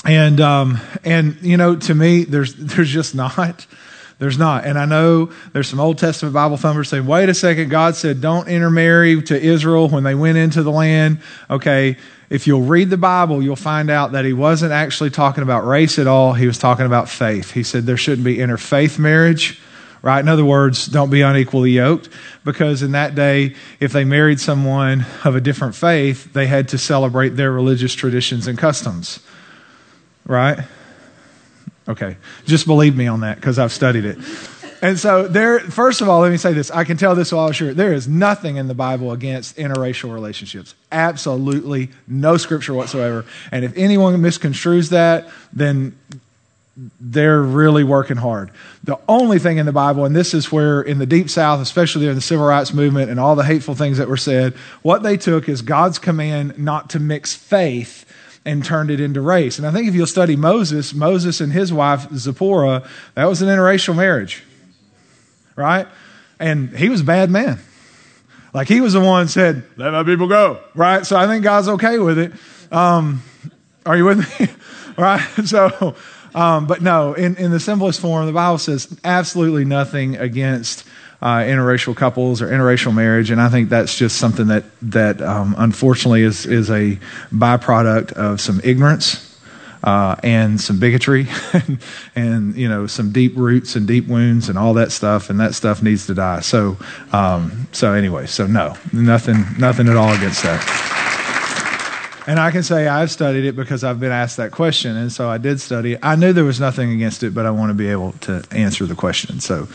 and, 0.07 0.41
um, 0.41 0.81
and, 1.05 1.37
you 1.43 1.59
know, 1.59 1.77
to 1.77 1.95
me, 1.95 2.25
there's, 2.25 2.55
there's 2.59 2.91
just 2.91 3.15
not. 3.15 3.67
There's 4.19 4.39
not. 4.39 4.65
And 4.65 4.79
I 4.79 4.85
know 4.85 5.33
there's 5.53 5.69
some 5.69 5.81
Old 5.81 5.99
Testament 5.99 6.33
Bible 6.33 6.57
thumpers 6.57 6.89
say, 6.89 7.01
wait 7.01 7.29
a 7.29 7.35
second, 7.35 7.69
God 7.69 7.97
said 7.97 8.21
don't 8.21 8.49
intermarry 8.49 9.21
to 9.23 9.41
Israel 9.41 9.89
when 9.89 10.05
they 10.05 10.15
went 10.15 10.39
into 10.39 10.63
the 10.63 10.71
land. 10.71 11.19
Okay, 11.51 11.97
if 12.31 12.47
you'll 12.47 12.63
read 12.63 12.91
the 12.91 12.97
Bible, 12.97 13.43
you'll 13.43 13.57
find 13.57 13.91
out 13.91 14.13
that 14.13 14.25
he 14.25 14.33
wasn't 14.33 14.73
actually 14.73 15.11
talking 15.11 15.43
about 15.43 15.67
race 15.67 15.99
at 15.99 16.07
all. 16.07 16.33
He 16.33 16.47
was 16.47 16.59
talking 16.59 16.87
about 16.87 17.09
faith. 17.09 17.51
He 17.51 17.65
said 17.65 17.85
there 17.85 17.97
shouldn't 17.97 18.25
be 18.25 18.37
interfaith 18.37 18.99
marriage, 18.99 19.61
right? 20.01 20.21
In 20.21 20.29
other 20.29 20.45
words, 20.45 20.87
don't 20.87 21.11
be 21.11 21.23
unequally 21.23 21.73
yoked, 21.73 22.09
because 22.45 22.83
in 22.83 22.93
that 22.93 23.15
day, 23.15 23.57
if 23.81 23.93
they 23.93 24.05
married 24.05 24.39
someone 24.39 25.07
of 25.25 25.35
a 25.35 25.41
different 25.41 25.75
faith, 25.75 26.33
they 26.33 26.47
had 26.47 26.69
to 26.69 26.79
celebrate 26.79 27.31
their 27.31 27.51
religious 27.51 27.95
traditions 27.95 28.47
and 28.47 28.59
customs, 28.59 29.19
right? 30.25 30.61
Okay, 31.89 32.17
just 32.47 32.67
believe 32.67 32.97
me 32.97 33.07
on 33.07 33.21
that 33.21 33.37
because 33.37 33.59
I've 33.59 33.73
studied 33.73 34.05
it. 34.05 34.19
And 34.81 34.99
so 34.99 35.27
there, 35.27 35.61
first 35.61 36.03
of 36.03 36.09
all, 36.11 36.21
let 36.21 36.31
me 36.31 36.37
say 36.37 36.53
this. 36.53 36.71
I 36.71 36.85
can 36.85 36.99
tell 36.99 37.15
this 37.15 37.33
while 37.33 37.51
sure. 37.53 37.73
There 37.73 37.95
is 37.95 38.07
nothing 38.07 38.57
in 38.57 38.69
the 38.69 38.75
Bible 38.75 39.13
against 39.13 39.57
interracial 39.57 40.13
relationships. 40.13 40.75
Absolutely 40.93 41.91
no 42.07 42.37
scripture 42.37 42.75
whatsoever. 42.75 43.25
And 43.51 43.65
if 43.65 43.73
anyone 43.77 44.15
misconstrues 44.17 44.91
that, 44.91 45.29
then 45.55 45.97
they're 47.01 47.41
really 47.41 47.85
working 47.85 48.17
hard. 48.17 48.51
The 48.83 48.99
only 49.09 49.39
thing 49.39 49.59
in 49.59 49.67
the 49.67 49.73
Bible, 49.73 50.05
and 50.05 50.15
this 50.15 50.35
is 50.35 50.51
where 50.51 50.83
in 50.83 50.99
the 50.99 51.07
Deep 51.07 51.31
South, 51.31 51.61
especially 51.61 52.09
in 52.09 52.15
the 52.15 52.21
civil 52.21 52.45
rights 52.45 52.75
movement 52.75 53.11
and 53.11 53.21
all 53.21 53.37
the 53.37 53.45
hateful 53.45 53.75
things 53.75 53.99
that 53.99 54.09
were 54.09 54.17
said, 54.17 54.55
what 54.83 55.03
they 55.03 55.17
took 55.17 55.49
is 55.49 55.63
God's 55.63 55.99
command 55.99 56.59
not 56.59 56.91
to 56.91 56.99
mix 56.99 57.35
faith 57.35 58.04
and 58.45 58.65
turned 58.65 58.91
it 58.91 59.01
into 59.01 59.21
race. 59.21 59.59
And 59.59 59.67
I 59.67 59.71
think 59.71 59.89
if 59.89 59.95
you'll 59.95 60.07
study 60.07 60.37
Moses, 60.37 60.95
Moses 60.95 61.41
and 61.41 61.53
his 61.53 61.73
wife 61.73 62.11
Zipporah, 62.15 62.87
that 63.15 63.25
was 63.25 63.43
an 63.43 63.49
interracial 63.49 63.97
marriage, 63.97 64.45
right? 65.57 65.87
And 66.39 66.77
he 66.77 66.89
was 66.89 67.01
a 67.01 67.05
bad 67.05 67.31
man. 67.31 67.59
Like 68.53 68.69
he 68.69 68.81
was 68.81 68.93
the 68.93 69.01
one 69.01 69.29
said, 69.29 69.65
"Let 69.77 69.93
my 69.93 70.05
people 70.05 70.29
go," 70.29 70.61
right? 70.75 71.05
So 71.05 71.17
I 71.17 71.27
think 71.27 71.43
God's 71.43 71.69
okay 71.69 71.99
with 71.99 72.19
it. 72.19 72.33
Um, 72.71 73.23
are 73.85 73.97
you 73.97 74.05
with 74.05 74.19
me? 74.19 74.49
right? 74.97 75.27
So 75.45 75.97
um, 76.35 76.67
but 76.67 76.83
no, 76.83 77.15
in, 77.15 77.37
in 77.37 77.53
the 77.53 77.61
simplest 77.61 78.01
form, 78.01 78.27
the 78.27 78.33
Bible 78.33 78.59
says 78.59 78.99
absolutely 79.05 79.65
nothing 79.65 80.17
against 80.17 80.85
uh, 81.25 81.39
interracial 81.39 81.97
couples 81.97 82.43
or 82.43 82.49
interracial 82.49 82.95
marriage, 82.95 83.31
and 83.31 83.41
I 83.41 83.49
think 83.49 83.71
that's 83.71 83.97
just 83.97 84.19
something 84.19 84.49
that 84.49 84.65
that 84.83 85.23
um, 85.23 85.55
unfortunately 85.57 86.23
is 86.23 86.45
is 86.45 86.71
a 86.71 86.99
byproduct 87.33 88.13
of 88.13 88.41
some 88.41 88.61
ignorance. 88.63 89.31
Uh, 89.83 90.17
and 90.23 90.59
some 90.63 90.79
bigotry 90.79 91.29
and, 91.53 91.79
and, 92.17 92.57
you 92.57 92.67
know 92.67 92.87
some 92.87 93.13
deep 93.13 93.37
roots 93.37 93.77
and 93.77 93.87
deep 93.87 94.07
wounds 94.07 94.49
and 94.49 94.59
all 94.59 94.73
that 94.73 94.91
stuff 94.91 95.29
and 95.29 95.39
that 95.41 95.55
stuff 95.55 95.83
needs 95.83 96.07
to 96.07 96.15
die 96.15 96.41
so 96.41 96.79
um, 97.13 97.69
so 97.71 97.93
anyway 97.93 98.25
so 98.25 98.47
no 98.47 98.75
nothing 98.95 99.45
nothing 99.59 99.87
at 99.87 99.95
all 99.95 100.11
against 100.15 100.43
that 100.43 100.95
and 102.27 102.41
I 102.41 102.51
can 102.51 102.63
say 102.63 102.89
I've 102.89 103.11
studied 103.11 103.45
it 103.45 103.55
because 103.55 103.85
I've 103.85 104.01
been 104.01 104.13
asked 104.13 104.39
that 104.39 104.51
question. 104.51 104.97
And 104.97 105.13
so 105.13 105.29
I 105.29 105.37
did 105.37 105.61
study. 105.61 105.99
I 106.03 106.17
knew 106.17 106.33
there 106.33 106.45
was 106.45 106.61
nothing 106.61 106.91
against 106.93 107.23
it, 107.23 107.35
but 107.35 107.45
I 107.45 107.51
want 107.51 107.69
to 107.71 107.75
be 107.75 107.89
able 107.89 108.13
to 108.23 108.43
answer 108.51 108.87
the 108.87 108.95
question. 108.95 109.41
So, 109.41 109.69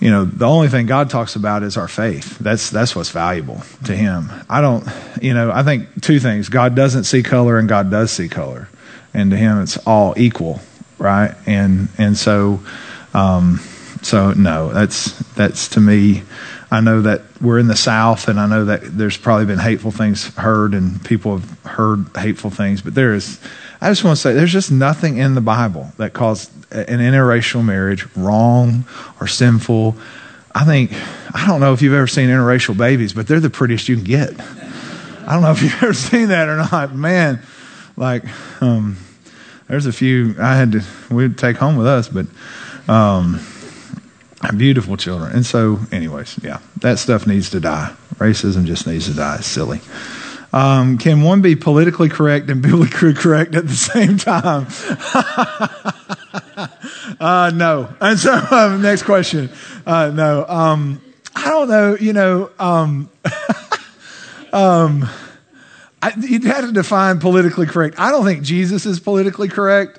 you 0.00 0.10
know, 0.10 0.24
the 0.24 0.46
only 0.46 0.68
thing 0.68 0.86
God 0.86 1.08
talks 1.08 1.36
about 1.36 1.62
is 1.62 1.76
our 1.76 1.88
faith. 1.88 2.38
That's, 2.38 2.70
that's 2.70 2.94
what's 2.94 3.10
valuable 3.10 3.62
to 3.84 3.96
Him. 3.96 4.30
I 4.48 4.60
don't, 4.60 4.86
you 5.22 5.32
know, 5.32 5.50
I 5.50 5.62
think 5.62 6.02
two 6.02 6.20
things 6.20 6.48
God 6.48 6.74
doesn't 6.74 7.04
see 7.04 7.22
color 7.22 7.58
and 7.58 7.68
God 7.68 7.90
does 7.90 8.10
see 8.10 8.28
color. 8.28 8.68
And 9.14 9.30
to 9.30 9.36
Him, 9.36 9.62
it's 9.62 9.78
all 9.86 10.14
equal, 10.18 10.60
right? 10.98 11.34
And, 11.46 11.88
and 11.96 12.16
so, 12.16 12.60
um, 13.14 13.58
so 14.02 14.32
no, 14.32 14.72
that's, 14.72 15.18
that's 15.34 15.68
to 15.70 15.80
me, 15.80 16.22
I 16.70 16.80
know 16.80 17.02
that 17.02 17.22
we're 17.40 17.58
in 17.58 17.68
the 17.68 17.76
South, 17.76 18.28
and 18.28 18.40
I 18.40 18.46
know 18.46 18.64
that 18.64 18.80
there's 18.82 19.16
probably 19.16 19.46
been 19.46 19.58
hateful 19.58 19.92
things 19.92 20.34
heard, 20.34 20.74
and 20.74 21.02
people 21.04 21.38
have 21.38 21.60
heard 21.60 22.06
hateful 22.16 22.50
things. 22.50 22.82
But 22.82 22.94
there 22.94 23.14
is, 23.14 23.40
I 23.80 23.88
just 23.90 24.02
want 24.02 24.16
to 24.16 24.20
say, 24.20 24.34
there's 24.34 24.52
just 24.52 24.72
nothing 24.72 25.18
in 25.18 25.34
the 25.34 25.40
Bible 25.40 25.92
that 25.98 26.12
calls 26.12 26.50
an 26.72 26.98
interracial 26.98 27.64
marriage 27.64 28.06
wrong 28.16 28.84
or 29.20 29.28
sinful. 29.28 29.96
I 30.54 30.64
think, 30.64 30.90
I 31.34 31.46
don't 31.46 31.60
know 31.60 31.72
if 31.72 31.82
you've 31.82 31.94
ever 31.94 32.08
seen 32.08 32.30
interracial 32.30 32.76
babies, 32.76 33.12
but 33.12 33.28
they're 33.28 33.40
the 33.40 33.50
prettiest 33.50 33.88
you 33.88 33.96
can 33.96 34.04
get. 34.04 34.40
I 34.40 35.34
don't 35.34 35.42
know 35.42 35.52
if 35.52 35.62
you've 35.62 35.74
ever 35.82 35.94
seen 35.94 36.28
that 36.28 36.48
or 36.48 36.56
not. 36.56 36.94
Man, 36.94 37.42
like, 37.96 38.24
um, 38.60 38.96
there's 39.68 39.86
a 39.86 39.92
few 39.92 40.34
I 40.40 40.56
had 40.56 40.72
to, 40.72 40.82
we'd 41.10 41.38
take 41.38 41.58
home 41.58 41.76
with 41.76 41.86
us, 41.86 42.08
but, 42.08 42.26
um, 42.88 43.40
beautiful 44.56 44.96
children. 44.96 45.32
And 45.32 45.44
so, 45.46 45.78
anyways, 45.92 46.38
yeah, 46.42 46.60
that 46.80 46.98
stuff 46.98 47.26
needs 47.26 47.50
to 47.50 47.60
die. 47.60 47.94
Racism 48.16 48.64
just 48.64 48.86
needs 48.86 49.06
to 49.06 49.14
die. 49.14 49.36
It's 49.36 49.46
silly. 49.46 49.80
Um, 50.52 50.98
can 50.98 51.22
one 51.22 51.42
be 51.42 51.56
politically 51.56 52.08
correct 52.08 52.48
and 52.48 52.62
biblically 52.62 53.14
correct 53.14 53.54
at 53.54 53.66
the 53.66 53.74
same 53.74 54.16
time? 54.16 54.66
uh, 57.20 57.50
no. 57.54 57.94
And 58.00 58.18
so, 58.18 58.34
um, 58.50 58.82
next 58.82 59.02
question. 59.02 59.50
Uh, 59.84 60.10
no. 60.14 60.46
Um, 60.46 61.02
I 61.34 61.50
don't 61.50 61.68
know. 61.68 61.96
You 61.96 62.12
know, 62.12 62.50
um, 62.58 63.10
um, 64.52 65.08
I, 66.00 66.12
you'd 66.18 66.44
have 66.44 66.66
to 66.66 66.72
define 66.72 67.20
politically 67.20 67.66
correct. 67.66 67.98
I 67.98 68.10
don't 68.10 68.24
think 68.24 68.42
Jesus 68.42 68.86
is 68.86 69.00
politically 69.00 69.48
correct. 69.48 69.98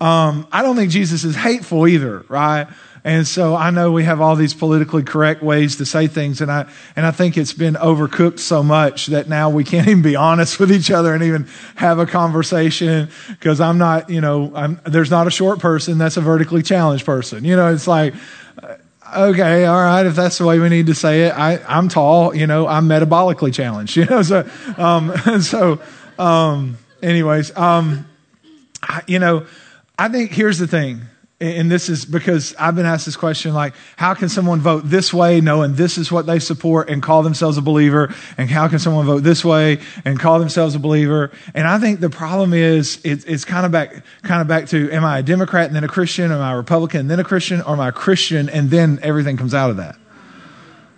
Um, 0.00 0.46
I 0.52 0.62
don't 0.62 0.76
think 0.76 0.90
Jesus 0.90 1.24
is 1.24 1.34
hateful 1.34 1.88
either, 1.88 2.24
right? 2.28 2.68
And 3.06 3.24
so 3.24 3.54
I 3.54 3.70
know 3.70 3.92
we 3.92 4.02
have 4.02 4.20
all 4.20 4.34
these 4.34 4.52
politically 4.52 5.04
correct 5.04 5.40
ways 5.40 5.76
to 5.76 5.86
say 5.86 6.08
things, 6.08 6.40
and 6.40 6.50
I 6.50 6.66
and 6.96 7.06
I 7.06 7.12
think 7.12 7.38
it's 7.38 7.52
been 7.52 7.74
overcooked 7.74 8.40
so 8.40 8.64
much 8.64 9.06
that 9.06 9.28
now 9.28 9.48
we 9.48 9.62
can't 9.62 9.86
even 9.88 10.02
be 10.02 10.16
honest 10.16 10.58
with 10.58 10.72
each 10.72 10.90
other 10.90 11.14
and 11.14 11.22
even 11.22 11.46
have 11.76 12.00
a 12.00 12.06
conversation 12.06 13.08
because 13.28 13.60
I'm 13.60 13.78
not, 13.78 14.10
you 14.10 14.20
know, 14.20 14.50
I'm, 14.56 14.80
there's 14.84 15.08
not 15.08 15.28
a 15.28 15.30
short 15.30 15.60
person 15.60 15.98
that's 15.98 16.16
a 16.16 16.20
vertically 16.20 16.64
challenged 16.64 17.06
person. 17.06 17.44
You 17.44 17.54
know, 17.54 17.72
it's 17.72 17.86
like 17.86 18.12
uh, 18.60 18.74
okay, 19.16 19.66
all 19.66 19.84
right, 19.84 20.04
if 20.04 20.16
that's 20.16 20.38
the 20.38 20.44
way 20.44 20.58
we 20.58 20.68
need 20.68 20.86
to 20.86 20.94
say 20.96 21.26
it, 21.26 21.30
I, 21.30 21.60
I'm 21.68 21.88
tall, 21.88 22.34
you 22.34 22.48
know, 22.48 22.66
I'm 22.66 22.88
metabolically 22.88 23.54
challenged, 23.54 23.96
you 23.96 24.06
know, 24.06 24.22
so, 24.22 24.50
um, 24.78 25.16
so, 25.42 25.80
um, 26.18 26.76
anyways, 27.04 27.56
um, 27.56 28.04
I, 28.82 29.02
you 29.06 29.20
know, 29.20 29.46
I 29.96 30.08
think 30.08 30.32
here's 30.32 30.58
the 30.58 30.66
thing 30.66 31.02
and 31.38 31.70
this 31.70 31.90
is 31.90 32.06
because 32.06 32.54
I've 32.58 32.74
been 32.74 32.86
asked 32.86 33.04
this 33.04 33.16
question 33.16 33.52
like, 33.52 33.74
how 33.96 34.14
can 34.14 34.30
someone 34.30 34.60
vote 34.60 34.84
this 34.86 35.12
way 35.12 35.42
knowing 35.42 35.74
this 35.74 35.98
is 35.98 36.10
what 36.10 36.24
they 36.24 36.38
support 36.38 36.88
and 36.88 37.02
call 37.02 37.22
themselves 37.22 37.58
a 37.58 37.62
believer? 37.62 38.14
And 38.38 38.48
how 38.48 38.68
can 38.68 38.78
someone 38.78 39.04
vote 39.04 39.22
this 39.22 39.44
way 39.44 39.80
and 40.06 40.18
call 40.18 40.38
themselves 40.38 40.74
a 40.74 40.78
believer? 40.78 41.30
And 41.52 41.66
I 41.68 41.78
think 41.78 42.00
the 42.00 42.08
problem 42.08 42.54
is 42.54 43.02
it's, 43.04 43.24
it's 43.26 43.44
kind 43.44 43.66
of 43.66 43.72
back, 43.72 44.02
kind 44.22 44.40
of 44.40 44.48
back 44.48 44.68
to, 44.68 44.90
am 44.90 45.04
I 45.04 45.18
a 45.18 45.22
Democrat 45.22 45.66
and 45.66 45.76
then 45.76 45.84
a 45.84 45.88
Christian? 45.88 46.32
Am 46.32 46.40
I 46.40 46.52
a 46.52 46.56
Republican 46.56 47.00
and 47.00 47.10
then 47.10 47.20
a 47.20 47.24
Christian? 47.24 47.60
Or 47.60 47.74
am 47.74 47.80
I 47.80 47.88
a 47.88 47.92
Christian 47.92 48.48
and 48.48 48.70
then 48.70 48.98
everything 49.02 49.36
comes 49.36 49.52
out 49.52 49.68
of 49.68 49.76
that? 49.76 49.96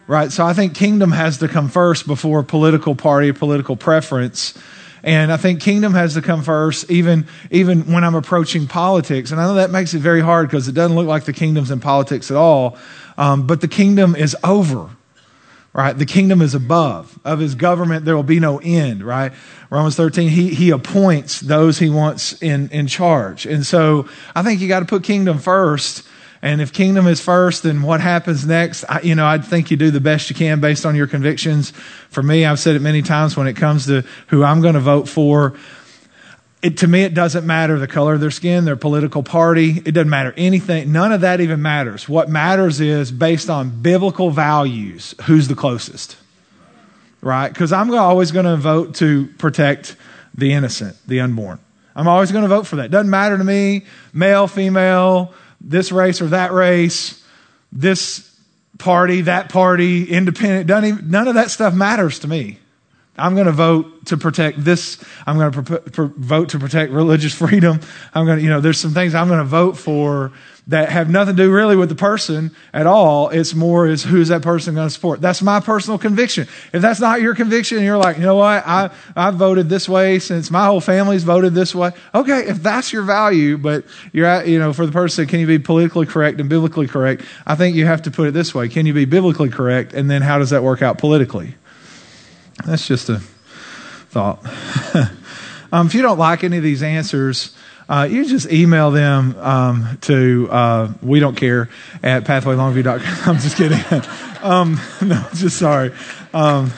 Right? 0.06 0.30
So 0.30 0.46
I 0.46 0.52
think 0.52 0.76
kingdom 0.76 1.10
has 1.10 1.38
to 1.38 1.48
come 1.48 1.68
first 1.68 2.06
before 2.06 2.44
political 2.44 2.94
party, 2.94 3.32
political 3.32 3.74
preference. 3.74 4.56
And 5.02 5.32
I 5.32 5.36
think 5.36 5.60
kingdom 5.60 5.94
has 5.94 6.14
to 6.14 6.22
come 6.22 6.42
first, 6.42 6.90
even, 6.90 7.26
even 7.50 7.92
when 7.92 8.04
I'm 8.04 8.14
approaching 8.14 8.66
politics. 8.66 9.30
And 9.30 9.40
I 9.40 9.44
know 9.44 9.54
that 9.54 9.70
makes 9.70 9.94
it 9.94 10.00
very 10.00 10.20
hard 10.20 10.48
because 10.48 10.68
it 10.68 10.72
doesn't 10.72 10.96
look 10.96 11.06
like 11.06 11.24
the 11.24 11.32
kingdom's 11.32 11.70
in 11.70 11.80
politics 11.80 12.30
at 12.30 12.36
all. 12.36 12.76
Um, 13.16 13.46
but 13.46 13.60
the 13.60 13.68
kingdom 13.68 14.16
is 14.16 14.36
over, 14.42 14.90
right? 15.72 15.96
The 15.96 16.06
kingdom 16.06 16.42
is 16.42 16.54
above. 16.54 17.18
Of 17.24 17.38
his 17.38 17.54
government, 17.54 18.04
there 18.04 18.16
will 18.16 18.22
be 18.22 18.40
no 18.40 18.58
end, 18.58 19.02
right? 19.02 19.32
Romans 19.70 19.96
13, 19.96 20.30
he, 20.30 20.54
he 20.54 20.70
appoints 20.70 21.40
those 21.40 21.78
he 21.78 21.90
wants 21.90 22.40
in, 22.42 22.68
in 22.70 22.86
charge. 22.86 23.46
And 23.46 23.66
so 23.66 24.08
I 24.34 24.42
think 24.42 24.60
you 24.60 24.68
got 24.68 24.80
to 24.80 24.86
put 24.86 25.04
kingdom 25.04 25.38
first 25.38 26.07
and 26.40 26.60
if 26.60 26.72
kingdom 26.72 27.06
is 27.06 27.20
first, 27.20 27.64
then 27.64 27.82
what 27.82 28.00
happens 28.00 28.46
next? 28.46 28.84
I, 28.88 29.00
you 29.00 29.14
know, 29.14 29.26
I 29.26 29.38
think 29.38 29.70
you 29.70 29.76
do 29.76 29.90
the 29.90 30.00
best 30.00 30.30
you 30.30 30.36
can 30.36 30.60
based 30.60 30.86
on 30.86 30.94
your 30.94 31.08
convictions. 31.08 31.72
For 32.10 32.22
me, 32.22 32.44
I've 32.44 32.60
said 32.60 32.76
it 32.76 32.82
many 32.82 33.02
times 33.02 33.36
when 33.36 33.48
it 33.48 33.54
comes 33.54 33.86
to 33.86 34.04
who 34.28 34.44
I'm 34.44 34.60
going 34.60 34.74
to 34.74 34.80
vote 34.80 35.08
for. 35.08 35.54
It, 36.62 36.78
to 36.78 36.88
me, 36.88 37.02
it 37.02 37.14
doesn't 37.14 37.46
matter 37.46 37.78
the 37.78 37.86
color 37.86 38.14
of 38.14 38.20
their 38.20 38.30
skin, 38.30 38.64
their 38.64 38.76
political 38.76 39.22
party. 39.22 39.82
It 39.84 39.92
doesn't 39.92 40.10
matter 40.10 40.32
anything. 40.36 40.92
None 40.92 41.12
of 41.12 41.22
that 41.22 41.40
even 41.40 41.60
matters. 41.62 42.08
What 42.08 42.28
matters 42.28 42.80
is 42.80 43.10
based 43.10 43.50
on 43.50 43.82
biblical 43.82 44.30
values, 44.30 45.14
who's 45.26 45.48
the 45.48 45.54
closest, 45.54 46.16
right? 47.20 47.48
Because 47.48 47.72
I'm 47.72 47.92
always 47.94 48.32
going 48.32 48.46
to 48.46 48.56
vote 48.56 48.96
to 48.96 49.26
protect 49.38 49.96
the 50.34 50.52
innocent, 50.52 50.96
the 51.06 51.20
unborn. 51.20 51.58
I'm 51.94 52.06
always 52.06 52.30
going 52.30 52.42
to 52.42 52.48
vote 52.48 52.66
for 52.66 52.76
that. 52.76 52.92
Doesn't 52.92 53.10
matter 53.10 53.36
to 53.36 53.44
me, 53.44 53.86
male, 54.12 54.46
female, 54.46 55.34
this 55.60 55.92
race 55.92 56.20
or 56.20 56.28
that 56.28 56.52
race, 56.52 57.24
this 57.72 58.28
party, 58.78 59.22
that 59.22 59.48
party, 59.50 60.04
independent. 60.04 60.70
Even, 60.84 61.10
none 61.10 61.28
of 61.28 61.34
that 61.34 61.50
stuff 61.50 61.74
matters 61.74 62.20
to 62.20 62.28
me. 62.28 62.58
I'm 63.18 63.34
going 63.34 63.46
to 63.46 63.52
vote 63.52 64.06
to 64.06 64.16
protect 64.16 64.64
this. 64.64 65.02
I'm 65.26 65.38
going 65.38 65.52
to 65.52 66.12
vote 66.16 66.50
to 66.50 66.58
protect 66.58 66.92
religious 66.92 67.34
freedom. 67.38 67.80
I'm 68.14 68.26
going 68.26 68.38
to, 68.38 68.44
you 68.44 68.50
know, 68.50 68.60
there's 68.60 68.78
some 68.78 68.92
things 68.92 69.14
I'm 69.14 69.28
going 69.28 69.40
to 69.40 69.44
vote 69.44 69.76
for 69.76 70.32
that 70.68 70.90
have 70.90 71.08
nothing 71.08 71.34
to 71.34 71.42
do 71.42 71.50
really 71.50 71.76
with 71.76 71.88
the 71.88 71.94
person 71.94 72.54
at 72.74 72.86
all. 72.86 73.30
It's 73.30 73.54
more 73.54 73.86
is 73.86 74.04
who's 74.04 74.28
that 74.28 74.42
person 74.42 74.74
going 74.74 74.86
to 74.86 74.92
support. 74.92 75.20
That's 75.20 75.40
my 75.40 75.60
personal 75.60 75.98
conviction. 75.98 76.46
If 76.74 76.82
that's 76.82 77.00
not 77.00 77.22
your 77.22 77.34
conviction, 77.34 77.82
you're 77.82 77.96
like, 77.96 78.18
you 78.18 78.22
know 78.22 78.36
what? 78.36 78.66
I, 78.66 78.90
I've 79.16 79.36
voted 79.36 79.70
this 79.70 79.88
way 79.88 80.18
since 80.18 80.50
my 80.50 80.66
whole 80.66 80.82
family's 80.82 81.24
voted 81.24 81.54
this 81.54 81.74
way. 81.74 81.92
Okay. 82.14 82.40
If 82.48 82.62
that's 82.62 82.92
your 82.92 83.02
value, 83.02 83.56
but 83.56 83.84
you're 84.12 84.26
at, 84.26 84.46
you 84.46 84.58
know, 84.58 84.74
for 84.74 84.84
the 84.84 84.92
person, 84.92 85.26
can 85.26 85.40
you 85.40 85.46
be 85.46 85.58
politically 85.58 86.04
correct 86.04 86.38
and 86.38 86.50
biblically 86.50 86.86
correct? 86.86 87.22
I 87.46 87.54
think 87.54 87.74
you 87.74 87.86
have 87.86 88.02
to 88.02 88.10
put 88.10 88.28
it 88.28 88.32
this 88.32 88.54
way. 88.54 88.68
Can 88.68 88.84
you 88.84 88.92
be 88.92 89.06
biblically 89.06 89.48
correct? 89.48 89.94
And 89.94 90.10
then 90.10 90.20
how 90.20 90.38
does 90.38 90.50
that 90.50 90.62
work 90.62 90.82
out 90.82 90.98
politically? 90.98 91.54
That's 92.64 92.86
just 92.86 93.08
a 93.08 93.20
thought. 94.10 94.44
um, 95.72 95.86
if 95.86 95.94
you 95.94 96.02
don't 96.02 96.18
like 96.18 96.44
any 96.44 96.56
of 96.56 96.62
these 96.62 96.82
answers, 96.82 97.54
uh, 97.88 98.06
you 98.10 98.24
just 98.26 98.50
email 98.52 98.90
them 98.90 99.36
um, 99.38 99.98
to 100.02 100.48
uh, 100.50 100.92
we 101.02 101.20
don't 101.20 101.36
care 101.36 101.70
at 102.02 102.24
pathwaylongview.com. 102.24 103.00
I'm 103.34 103.40
just 103.40 103.56
kidding. 103.56 103.80
um, 104.42 104.80
no, 105.00 105.26
just 105.34 105.58
sorry. 105.58 105.92
Um, 106.34 106.72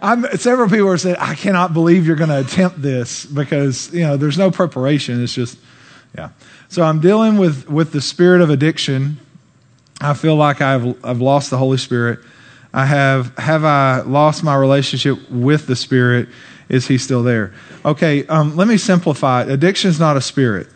I'm, 0.00 0.24
several 0.36 0.68
people 0.68 0.90
have 0.90 1.00
said, 1.00 1.16
I 1.18 1.34
cannot 1.34 1.72
believe 1.72 2.06
you're 2.06 2.16
going 2.16 2.30
to 2.30 2.40
attempt 2.40 2.80
this 2.80 3.24
because, 3.26 3.92
you 3.92 4.02
know, 4.02 4.16
there's 4.16 4.38
no 4.38 4.50
preparation. 4.50 5.22
It's 5.22 5.34
just, 5.34 5.58
yeah. 6.16 6.30
So 6.68 6.82
I'm 6.82 7.00
dealing 7.00 7.38
with, 7.38 7.68
with 7.68 7.92
the 7.92 8.00
spirit 8.00 8.40
of 8.40 8.50
addiction. 8.50 9.18
I 10.00 10.14
feel 10.14 10.36
like 10.36 10.60
I've, 10.60 11.04
I've 11.04 11.20
lost 11.20 11.50
the 11.50 11.58
Holy 11.58 11.78
Spirit. 11.78 12.20
I 12.72 12.86
have, 12.86 13.36
have 13.38 13.64
I 13.64 14.00
lost 14.02 14.44
my 14.44 14.54
relationship 14.54 15.30
with 15.30 15.66
the 15.66 15.76
Spirit? 15.76 16.28
Is 16.68 16.86
he 16.86 16.98
still 16.98 17.22
there? 17.22 17.54
Okay, 17.84 18.26
um, 18.26 18.56
let 18.56 18.68
me 18.68 18.76
simplify. 18.76 19.42
Addiction 19.42 19.88
is 19.90 19.98
not 19.98 20.16
a 20.16 20.20
spirit. 20.20 20.68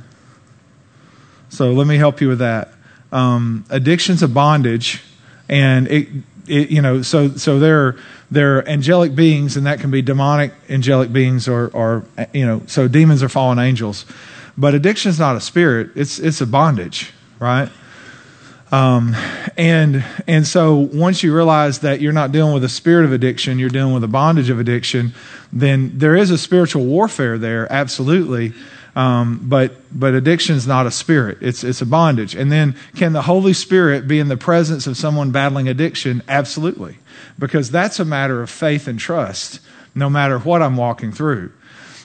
So 1.51 1.73
let 1.73 1.87
me 1.87 1.97
help 1.97 2.21
you 2.21 2.29
with 2.29 2.39
that. 2.39 2.73
Um, 3.13 3.67
addiction's 3.69 4.23
a 4.23 4.29
bondage, 4.29 5.03
and 5.51 5.87
it, 5.89 6.09
it, 6.47 6.71
you 6.71 6.81
know, 6.81 7.03
so 7.03 7.29
so 7.37 7.59
they're 7.59 7.97
they're 8.31 8.67
angelic 8.67 9.15
beings, 9.15 9.59
and 9.59 9.67
that 9.67 9.81
can 9.81 9.91
be 9.91 10.01
demonic 10.01 10.55
angelic 10.71 11.13
beings, 11.13 11.47
or 11.47 11.69
or 11.75 12.05
you 12.33 12.47
know, 12.47 12.63
so 12.67 12.89
demons 12.89 13.23
are 13.23 13.29
fallen 13.29 13.59
angels. 13.59 14.07
But 14.57 14.75
addiction 14.75 15.11
is 15.11 15.19
not 15.19 15.37
a 15.37 15.41
spirit; 15.41 15.91
it's 15.95 16.19
it's 16.19 16.41
a 16.41 16.47
bondage, 16.47 17.13
right? 17.39 17.69
Um, 18.73 19.15
and 19.59 20.03
and 20.27 20.47
so 20.47 20.77
once 20.77 21.23
you 21.23 21.35
realize 21.37 21.81
that 21.81 22.01
you're 22.01 22.15
not 22.15 22.33
dealing 22.33 22.55
with 22.55 22.65
a 22.65 22.71
spirit 22.71 23.05
of 23.05 23.13
addiction, 23.13 23.59
you're 23.59 23.69
dealing 23.69 23.93
with 23.93 24.03
a 24.03 24.09
bondage 24.09 24.49
of 24.49 24.59
addiction, 24.59 25.13
then 25.53 25.99
there 25.99 26.17
is 26.17 26.31
a 26.31 26.39
spiritual 26.39 26.87
warfare 26.87 27.37
there, 27.37 27.71
absolutely. 27.71 28.55
Um, 28.97 29.41
but 29.43 29.75
but 29.93 30.15
addiction 30.15 30.57
is 30.57 30.67
not 30.67 30.87
a 30.87 30.91
spirit; 30.91 31.39
it's 31.43 31.65
it's 31.65 31.83
a 31.83 31.87
bondage. 31.87 32.35
And 32.35 32.51
then, 32.51 32.75
can 32.97 33.13
the 33.13 33.23
Holy 33.23 33.53
Spirit 33.53 34.09
be 34.09 34.19
in 34.19 34.29
the 34.29 34.39
presence 34.39 34.87
of 34.87 34.97
someone 34.97 35.33
battling 35.33 35.69
addiction? 35.69 36.23
Absolutely, 36.27 36.97
because 37.39 37.71
that's 37.71 38.01
a 38.01 38.07
matter 38.07 38.43
of 38.43 38.49
faith 38.49 38.89
and 38.89 38.99
trust. 38.99 39.61
No 39.95 40.09
matter 40.09 40.39
what 40.39 40.63
I'm 40.63 40.79
walking 40.79 41.13
through. 41.13 41.53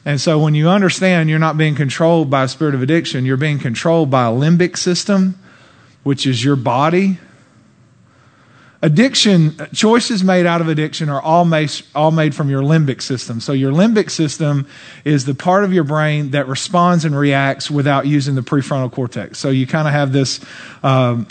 And 0.03 0.19
so, 0.19 0.37
when 0.39 0.53
you 0.53 0.67
understand 0.67 1.29
you're 1.29 1.39
not 1.39 1.57
being 1.57 1.75
controlled 1.75 2.29
by 2.29 2.43
a 2.43 2.47
spirit 2.49 2.75
of 2.75 2.81
addiction, 2.81 3.25
you're 3.25 3.37
being 3.37 3.59
controlled 3.59 4.09
by 4.09 4.25
a 4.25 4.31
limbic 4.31 4.77
system 4.77 5.39
which 6.07 6.25
is 6.25 6.41
your 6.41 6.55
body. 6.55 7.17
Addiction, 8.81 9.57
choices 9.73 10.23
made 10.23 10.45
out 10.45 10.61
of 10.61 10.69
addiction 10.69 11.09
are 11.09 11.21
all 11.21 11.43
made, 11.43 11.69
all 11.93 12.11
made 12.11 12.33
from 12.33 12.49
your 12.49 12.61
limbic 12.61 13.01
system. 13.01 13.41
So, 13.41 13.51
your 13.51 13.73
limbic 13.73 14.09
system 14.09 14.67
is 15.03 15.25
the 15.25 15.35
part 15.35 15.65
of 15.65 15.73
your 15.73 15.83
brain 15.83 16.31
that 16.31 16.47
responds 16.47 17.03
and 17.03 17.13
reacts 17.13 17.69
without 17.69 18.07
using 18.07 18.35
the 18.35 18.41
prefrontal 18.41 18.89
cortex. 18.89 19.37
So, 19.37 19.49
you 19.49 19.67
kind 19.67 19.85
of 19.85 19.93
have 19.93 20.13
this, 20.13 20.39
um, 20.81 21.27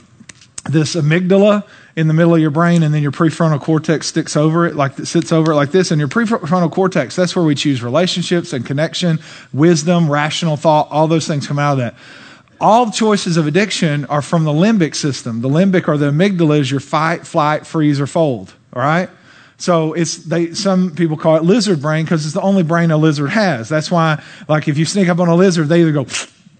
this 0.68 0.94
amygdala 0.94 1.64
in 1.94 2.06
the 2.06 2.14
middle 2.14 2.34
of 2.34 2.40
your 2.42 2.50
brain, 2.50 2.82
and 2.82 2.92
then 2.92 3.02
your 3.02 3.12
prefrontal 3.12 3.62
cortex 3.62 4.08
sticks 4.08 4.36
over 4.36 4.66
it, 4.66 4.76
like 4.76 4.98
it 4.98 5.06
sits 5.06 5.32
over 5.32 5.52
it 5.52 5.54
like 5.54 5.70
this. 5.70 5.90
And 5.90 5.98
your 5.98 6.08
prefrontal 6.08 6.70
cortex, 6.70 7.16
that's 7.16 7.34
where 7.34 7.46
we 7.46 7.54
choose 7.54 7.82
relationships 7.82 8.52
and 8.52 8.66
connection, 8.66 9.20
wisdom, 9.54 10.10
rational 10.10 10.58
thought, 10.58 10.88
all 10.90 11.08
those 11.08 11.26
things 11.26 11.46
come 11.46 11.58
out 11.58 11.72
of 11.72 11.78
that 11.78 11.94
all 12.60 12.90
choices 12.90 13.36
of 13.36 13.46
addiction 13.46 14.04
are 14.06 14.22
from 14.22 14.44
the 14.44 14.52
limbic 14.52 14.94
system. 14.94 15.40
The 15.40 15.48
limbic 15.48 15.88
or 15.88 15.96
the 15.96 16.10
amygdala 16.10 16.60
is 16.60 16.70
your 16.70 16.80
fight, 16.80 17.26
flight, 17.26 17.66
freeze, 17.66 18.00
or 18.00 18.06
fold. 18.06 18.54
All 18.72 18.82
right? 18.82 19.10
So 19.58 19.94
it's 19.94 20.16
they 20.16 20.52
some 20.52 20.94
people 20.94 21.16
call 21.16 21.36
it 21.36 21.42
lizard 21.42 21.80
brain 21.80 22.04
because 22.04 22.24
it's 22.24 22.34
the 22.34 22.42
only 22.42 22.62
brain 22.62 22.90
a 22.90 22.96
lizard 22.96 23.30
has. 23.30 23.68
That's 23.68 23.90
why, 23.90 24.22
like 24.48 24.68
if 24.68 24.76
you 24.76 24.84
sneak 24.84 25.08
up 25.08 25.18
on 25.18 25.28
a 25.28 25.34
lizard, 25.34 25.68
they 25.68 25.80
either 25.80 25.92
go 25.92 26.06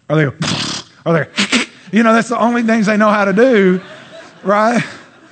or 0.09 0.17
they 0.17 0.25
go 0.25 0.35
or 1.05 1.13
they 1.13 1.67
you 1.93 2.03
know, 2.03 2.13
that's 2.13 2.29
the 2.29 2.39
only 2.39 2.63
things 2.63 2.87
they 2.87 2.97
know 2.97 3.11
how 3.11 3.25
to 3.25 3.33
do, 3.33 3.81
right? 4.43 4.83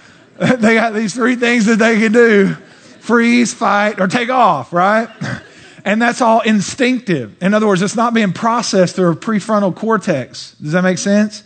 they 0.38 0.74
got 0.74 0.94
these 0.94 1.14
three 1.14 1.36
things 1.36 1.66
that 1.66 1.78
they 1.78 1.98
can 1.98 2.12
do 2.12 2.54
freeze, 3.00 3.52
fight, 3.52 4.00
or 4.00 4.08
take 4.08 4.30
off, 4.30 4.72
right? 4.72 5.08
And 5.84 6.00
that's 6.00 6.22
all 6.22 6.40
instinctive. 6.40 7.36
In 7.42 7.52
other 7.52 7.66
words, 7.66 7.82
it's 7.82 7.96
not 7.96 8.14
being 8.14 8.32
processed 8.32 8.96
through 8.96 9.12
a 9.12 9.16
prefrontal 9.16 9.74
cortex. 9.74 10.54
Does 10.54 10.72
that 10.72 10.82
make 10.82 10.98
sense? 10.98 11.42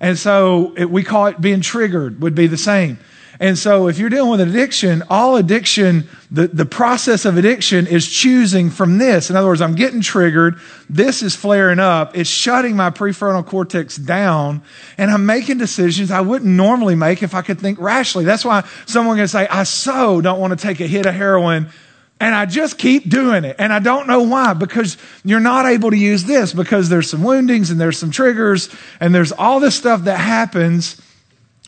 And 0.00 0.18
so 0.18 0.72
it, 0.76 0.90
we 0.90 1.02
call 1.02 1.26
it 1.26 1.40
being 1.40 1.60
triggered, 1.60 2.20
would 2.22 2.34
be 2.34 2.46
the 2.46 2.56
same. 2.56 2.98
And 3.40 3.58
so 3.58 3.88
if 3.88 3.98
you're 3.98 4.08
dealing 4.08 4.30
with 4.30 4.40
addiction, 4.40 5.02
all 5.10 5.34
addiction, 5.34 6.08
the, 6.30 6.46
the 6.46 6.64
process 6.64 7.24
of 7.24 7.36
addiction 7.36 7.88
is 7.88 8.08
choosing 8.08 8.70
from 8.70 8.98
this. 8.98 9.30
In 9.30 9.36
other 9.36 9.48
words, 9.48 9.60
I'm 9.60 9.74
getting 9.74 10.00
triggered. 10.00 10.60
This 10.88 11.24
is 11.24 11.34
flaring 11.34 11.80
up. 11.80 12.16
It's 12.16 12.30
shutting 12.30 12.76
my 12.76 12.90
prefrontal 12.90 13.44
cortex 13.44 13.96
down. 13.96 14.62
And 14.96 15.10
I'm 15.10 15.26
making 15.26 15.58
decisions 15.58 16.12
I 16.12 16.20
wouldn't 16.20 16.52
normally 16.52 16.94
make 16.94 17.24
if 17.24 17.34
I 17.34 17.42
could 17.42 17.58
think 17.58 17.80
rationally. 17.80 18.24
That's 18.24 18.44
why 18.44 18.64
someone 18.86 19.16
can 19.16 19.26
say, 19.26 19.48
I 19.48 19.64
so 19.64 20.20
don't 20.20 20.38
want 20.38 20.56
to 20.56 20.62
take 20.64 20.78
a 20.78 20.86
hit 20.86 21.06
of 21.06 21.14
heroin 21.14 21.68
and 22.22 22.36
I 22.36 22.46
just 22.46 22.78
keep 22.78 23.08
doing 23.08 23.42
it. 23.42 23.56
And 23.58 23.72
I 23.72 23.80
don't 23.80 24.06
know 24.06 24.22
why, 24.22 24.54
because 24.54 24.96
you're 25.24 25.40
not 25.40 25.66
able 25.66 25.90
to 25.90 25.96
use 25.96 26.22
this 26.22 26.52
because 26.52 26.88
there's 26.88 27.10
some 27.10 27.24
woundings 27.24 27.72
and 27.72 27.80
there's 27.80 27.98
some 27.98 28.12
triggers 28.12 28.72
and 29.00 29.12
there's 29.12 29.32
all 29.32 29.58
this 29.58 29.74
stuff 29.74 30.04
that 30.04 30.18
happens, 30.18 31.02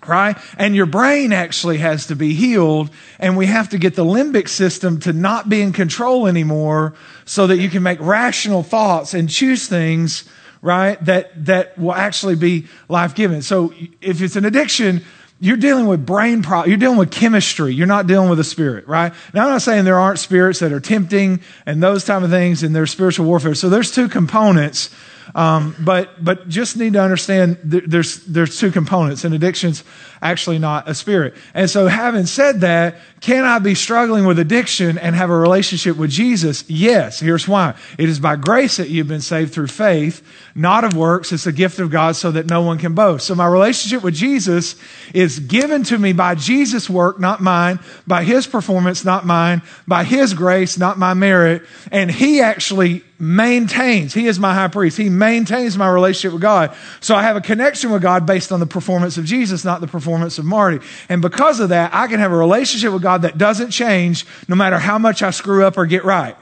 right? 0.06 0.36
And 0.56 0.76
your 0.76 0.86
brain 0.86 1.32
actually 1.32 1.78
has 1.78 2.06
to 2.06 2.14
be 2.14 2.34
healed. 2.34 2.90
And 3.18 3.36
we 3.36 3.46
have 3.46 3.70
to 3.70 3.78
get 3.78 3.96
the 3.96 4.04
limbic 4.04 4.48
system 4.48 5.00
to 5.00 5.12
not 5.12 5.48
be 5.48 5.60
in 5.60 5.72
control 5.72 6.28
anymore 6.28 6.94
so 7.24 7.48
that 7.48 7.58
you 7.58 7.68
can 7.68 7.82
make 7.82 7.98
rational 8.00 8.62
thoughts 8.62 9.12
and 9.12 9.28
choose 9.28 9.66
things, 9.66 10.22
right? 10.62 11.04
That, 11.04 11.46
that 11.46 11.76
will 11.76 11.94
actually 11.94 12.36
be 12.36 12.68
life 12.88 13.16
giving. 13.16 13.42
So 13.42 13.74
if 14.00 14.22
it's 14.22 14.36
an 14.36 14.44
addiction, 14.44 15.02
you're 15.44 15.58
dealing 15.58 15.86
with 15.86 16.06
brain 16.06 16.42
problems. 16.42 16.68
You're 16.70 16.78
dealing 16.78 16.96
with 16.96 17.10
chemistry. 17.10 17.74
You're 17.74 17.86
not 17.86 18.06
dealing 18.06 18.30
with 18.30 18.40
a 18.40 18.44
spirit, 18.44 18.88
right? 18.88 19.12
Now, 19.34 19.44
I'm 19.44 19.50
not 19.50 19.60
saying 19.60 19.84
there 19.84 20.00
aren't 20.00 20.18
spirits 20.18 20.60
that 20.60 20.72
are 20.72 20.80
tempting 20.80 21.40
and 21.66 21.82
those 21.82 22.02
type 22.04 22.22
of 22.22 22.30
things 22.30 22.62
in 22.62 22.72
their 22.72 22.86
spiritual 22.86 23.26
warfare. 23.26 23.54
So 23.54 23.68
there's 23.68 23.90
two 23.90 24.08
components 24.08 24.88
um, 25.34 25.74
but 25.80 26.22
but 26.22 26.48
just 26.48 26.76
need 26.76 26.92
to 26.94 27.00
understand 27.02 27.58
there's 27.64 28.24
there's 28.24 28.58
two 28.58 28.70
components, 28.70 29.24
and 29.24 29.34
addiction's 29.34 29.82
actually 30.24 30.58
not 30.58 30.88
a 30.88 30.94
spirit. 30.94 31.34
And 31.52 31.68
so, 31.70 31.86
having 31.86 32.24
said 32.26 32.62
that, 32.62 32.96
can 33.20 33.44
I 33.44 33.58
be 33.58 33.74
struggling 33.74 34.26
with 34.26 34.38
addiction 34.38 34.98
and 34.98 35.14
have 35.14 35.30
a 35.30 35.36
relationship 35.36 35.96
with 35.96 36.10
Jesus? 36.10 36.68
Yes. 36.68 37.20
Here's 37.20 37.46
why: 37.46 37.74
it 37.98 38.08
is 38.08 38.18
by 38.18 38.36
grace 38.36 38.78
that 38.78 38.88
you've 38.88 39.06
been 39.06 39.20
saved 39.20 39.52
through 39.52 39.68
faith, 39.68 40.26
not 40.54 40.82
of 40.82 40.96
works. 40.96 41.30
It's 41.30 41.46
a 41.46 41.52
gift 41.52 41.78
of 41.78 41.90
God, 41.90 42.16
so 42.16 42.32
that 42.32 42.46
no 42.46 42.62
one 42.62 42.78
can 42.78 42.94
boast. 42.94 43.26
So 43.26 43.34
my 43.34 43.46
relationship 43.46 44.02
with 44.02 44.14
Jesus 44.14 44.76
is 45.12 45.38
given 45.38 45.84
to 45.84 45.98
me 45.98 46.12
by 46.12 46.34
Jesus' 46.34 46.88
work, 46.88 47.20
not 47.20 47.42
mine, 47.42 47.78
by 48.06 48.24
His 48.24 48.46
performance, 48.46 49.04
not 49.04 49.26
mine, 49.26 49.62
by 49.86 50.04
His 50.04 50.34
grace, 50.34 50.78
not 50.78 50.98
my 50.98 51.14
merit, 51.14 51.62
and 51.92 52.10
He 52.10 52.40
actually 52.40 53.04
maintains. 53.18 54.12
He 54.12 54.26
is 54.26 54.38
my 54.38 54.54
high 54.54 54.68
priest. 54.68 54.96
He 54.96 55.08
maintains 55.08 55.78
my 55.78 55.88
relationship 55.88 56.32
with 56.32 56.42
God. 56.42 56.74
So 57.00 57.14
I 57.14 57.22
have 57.22 57.36
a 57.36 57.40
connection 57.40 57.90
with 57.90 58.02
God 58.02 58.26
based 58.26 58.52
on 58.52 58.60
the 58.60 58.66
performance 58.66 59.16
of 59.16 59.24
Jesus, 59.24 59.64
not 59.64 59.80
the 59.80 59.86
performance 59.86 60.13
of 60.22 60.44
Marty. 60.44 60.84
And 61.08 61.20
because 61.20 61.60
of 61.60 61.70
that, 61.70 61.94
I 61.94 62.06
can 62.06 62.20
have 62.20 62.32
a 62.32 62.36
relationship 62.36 62.92
with 62.92 63.02
God 63.02 63.22
that 63.22 63.38
doesn't 63.38 63.70
change 63.70 64.26
no 64.48 64.56
matter 64.56 64.78
how 64.78 64.98
much 64.98 65.22
I 65.22 65.30
screw 65.30 65.64
up 65.64 65.76
or 65.76 65.86
get 65.86 66.04
right. 66.04 66.36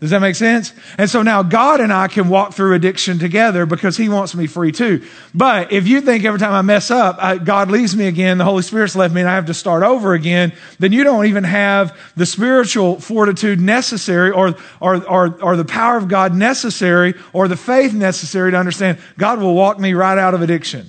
Does 0.00 0.10
that 0.10 0.20
make 0.20 0.36
sense? 0.36 0.72
And 0.96 1.10
so 1.10 1.22
now 1.22 1.42
God 1.42 1.80
and 1.80 1.92
I 1.92 2.06
can 2.06 2.28
walk 2.28 2.52
through 2.52 2.74
addiction 2.74 3.18
together 3.18 3.66
because 3.66 3.96
He 3.96 4.08
wants 4.08 4.32
me 4.32 4.46
free 4.46 4.70
too. 4.70 5.04
But 5.34 5.72
if 5.72 5.88
you 5.88 6.00
think 6.00 6.24
every 6.24 6.38
time 6.38 6.52
I 6.52 6.62
mess 6.62 6.92
up, 6.92 7.16
I, 7.18 7.36
God 7.38 7.68
leaves 7.68 7.96
me 7.96 8.06
again, 8.06 8.38
the 8.38 8.44
Holy 8.44 8.62
Spirit's 8.62 8.94
left 8.94 9.12
me, 9.12 9.22
and 9.22 9.28
I 9.28 9.34
have 9.34 9.46
to 9.46 9.54
start 9.54 9.82
over 9.82 10.14
again, 10.14 10.52
then 10.78 10.92
you 10.92 11.02
don't 11.02 11.26
even 11.26 11.42
have 11.42 11.98
the 12.14 12.26
spiritual 12.26 13.00
fortitude 13.00 13.60
necessary 13.60 14.30
or, 14.30 14.54
or, 14.78 15.04
or, 15.04 15.42
or 15.42 15.56
the 15.56 15.64
power 15.64 15.96
of 15.96 16.06
God 16.06 16.32
necessary 16.32 17.14
or 17.32 17.48
the 17.48 17.56
faith 17.56 17.92
necessary 17.92 18.52
to 18.52 18.56
understand 18.56 18.98
God 19.16 19.40
will 19.40 19.54
walk 19.54 19.80
me 19.80 19.94
right 19.94 20.16
out 20.16 20.32
of 20.32 20.42
addiction 20.42 20.88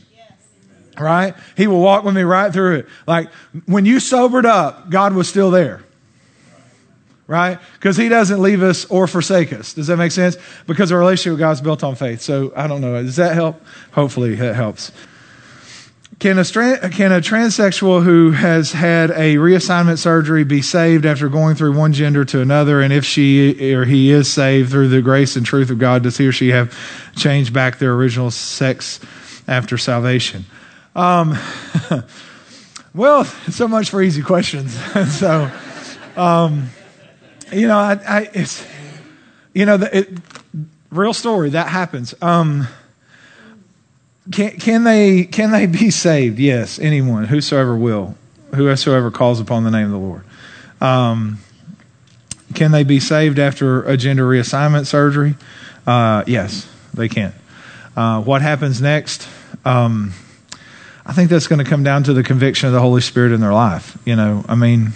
right? 0.99 1.35
He 1.57 1.67
will 1.67 1.81
walk 1.81 2.03
with 2.03 2.15
me 2.15 2.23
right 2.23 2.51
through 2.51 2.79
it. 2.79 2.87
Like 3.07 3.31
when 3.65 3.85
you 3.85 3.99
sobered 3.99 4.45
up, 4.45 4.89
God 4.89 5.13
was 5.13 5.27
still 5.27 5.51
there. 5.51 5.81
right? 7.27 7.59
Because 7.73 7.95
he 7.95 8.09
doesn't 8.09 8.41
leave 8.41 8.63
us 8.63 8.85
or 8.85 9.05
forsake 9.05 9.53
us. 9.53 9.73
Does 9.73 9.87
that 9.87 9.97
make 9.97 10.11
sense? 10.11 10.35
Because 10.65 10.91
our 10.91 10.97
relationship 10.97 11.33
with 11.33 11.39
God 11.39 11.51
is 11.51 11.61
built 11.61 11.83
on 11.83 11.95
faith. 11.95 12.21
So 12.21 12.51
I 12.55 12.65
don't 12.67 12.81
know. 12.81 13.01
Does 13.03 13.17
that 13.17 13.35
help? 13.35 13.61
Hopefully 13.91 14.33
that 14.35 14.55
helps. 14.55 14.91
Can 16.17 16.37
a, 16.37 16.43
can 16.43 17.13
a 17.13 17.21
transsexual 17.21 18.03
who 18.03 18.31
has 18.31 18.73
had 18.73 19.11
a 19.11 19.35
reassignment 19.35 19.99
surgery 19.99 20.43
be 20.43 20.61
saved 20.61 21.05
after 21.05 21.29
going 21.29 21.55
through 21.55 21.77
one 21.77 21.93
gender 21.93 22.25
to 22.25 22.41
another? 22.41 22.81
And 22.81 22.91
if 22.91 23.05
she 23.05 23.73
or 23.73 23.85
he 23.85 24.11
is 24.11 24.29
saved 24.29 24.71
through 24.71 24.89
the 24.89 25.01
grace 25.01 25.37
and 25.37 25.45
truth 25.45 25.69
of 25.69 25.77
God, 25.77 26.03
does 26.03 26.17
he 26.17 26.27
or 26.27 26.33
she 26.33 26.49
have 26.49 26.75
changed 27.15 27.53
back 27.53 27.77
their 27.77 27.93
original 27.93 28.31
sex 28.31 28.99
after 29.47 29.77
salvation? 29.77 30.43
Um, 30.95 31.37
well, 32.93 33.25
so 33.25 33.67
much 33.67 33.89
for 33.89 34.01
easy 34.01 34.21
questions. 34.21 34.77
so, 35.17 35.51
um, 36.15 36.69
you 37.51 37.67
know, 37.67 37.77
I, 37.77 37.99
I, 38.07 38.29
it's, 38.33 38.65
you 39.53 39.65
know, 39.65 39.77
the, 39.77 39.99
it, 39.99 40.09
real 40.91 41.13
story 41.13 41.51
that 41.51 41.67
happens. 41.67 42.13
Um, 42.21 42.67
can, 44.31 44.51
can 44.57 44.83
they 44.83 45.23
can 45.23 45.51
they 45.51 45.65
be 45.65 45.89
saved? 45.89 46.37
Yes, 46.37 46.77
anyone, 46.79 47.25
whosoever 47.25 47.75
will, 47.75 48.15
whosoever 48.53 49.09
calls 49.11 49.39
upon 49.39 49.63
the 49.63 49.71
name 49.71 49.85
of 49.85 49.91
the 49.91 49.97
Lord. 49.97 50.23
Um, 50.81 51.39
can 52.53 52.71
they 52.71 52.83
be 52.83 52.99
saved 52.99 53.39
after 53.39 53.83
a 53.83 53.97
gender 53.97 54.27
reassignment 54.27 54.85
surgery? 54.85 55.35
Uh, 55.85 56.23
yes, 56.27 56.69
they 56.93 57.07
can. 57.07 57.33
Uh, 57.95 58.21
what 58.21 58.41
happens 58.41 58.81
next? 58.81 59.27
Um, 59.65 60.13
I 61.09 61.11
think 61.11 61.31
that's 61.31 61.47
going 61.47 61.57
to 61.57 61.67
come 61.67 61.83
down 61.83 62.03
to 62.03 62.13
the 62.13 62.21
conviction 62.21 62.67
of 62.67 62.73
the 62.73 62.79
Holy 62.79 63.01
Spirit 63.01 63.31
in 63.31 63.41
their 63.41 63.51
life. 63.51 63.97
You 64.05 64.15
know, 64.15 64.45
I 64.47 64.53
mean, 64.53 64.91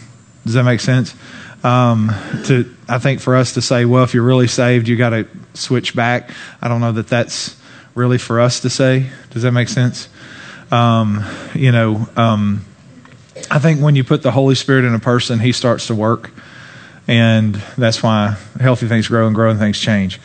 does 0.45 0.54
that 0.54 0.63
make 0.63 0.80
sense? 0.80 1.15
Um, 1.63 2.12
to 2.45 2.71
I 2.88 2.99
think 2.99 3.19
for 3.19 3.36
us 3.36 3.56
to 3.56 3.63
say, 3.63 3.86
well, 3.86 4.04
if 4.04 4.13
you're 4.13 4.21
really 4.21 4.45
saved, 4.45 4.88
you 4.88 4.95
got 4.95 5.10
to 5.10 5.28
switch 5.56 5.95
back. 5.95 6.30
I 6.62 6.67
don't 6.67 6.82
know 6.82 6.91
that 6.91 7.08
that's 7.08 7.60
really 7.95 8.19
for 8.19 8.39
us 8.39 8.60
to 8.60 8.69
say. 8.69 9.10
Does 9.32 9.41
that 9.41 9.54
make 9.54 9.69
sense? 9.69 10.08
Um, 10.71 11.26
you 11.56 11.71
know, 11.71 12.08
um, 12.15 12.63
I 13.49 13.58
think 13.58 13.82
when 13.82 13.95
you 13.95 14.04
put 14.04 14.21
the 14.21 14.30
Holy 14.30 14.54
Spirit 14.54 14.86
in 14.86 14.93
a 14.93 14.99
person, 14.99 15.39
He 15.39 15.52
starts 15.52 15.88
to 15.88 15.95
work, 15.95 16.30
and 17.08 17.56
that's 17.76 18.04
why 18.04 18.38
healthy 18.60 18.88
things 18.88 19.08
grow 19.08 19.26
and 19.26 19.34
growing 19.34 19.58
things 19.58 19.80
change. 19.80 20.19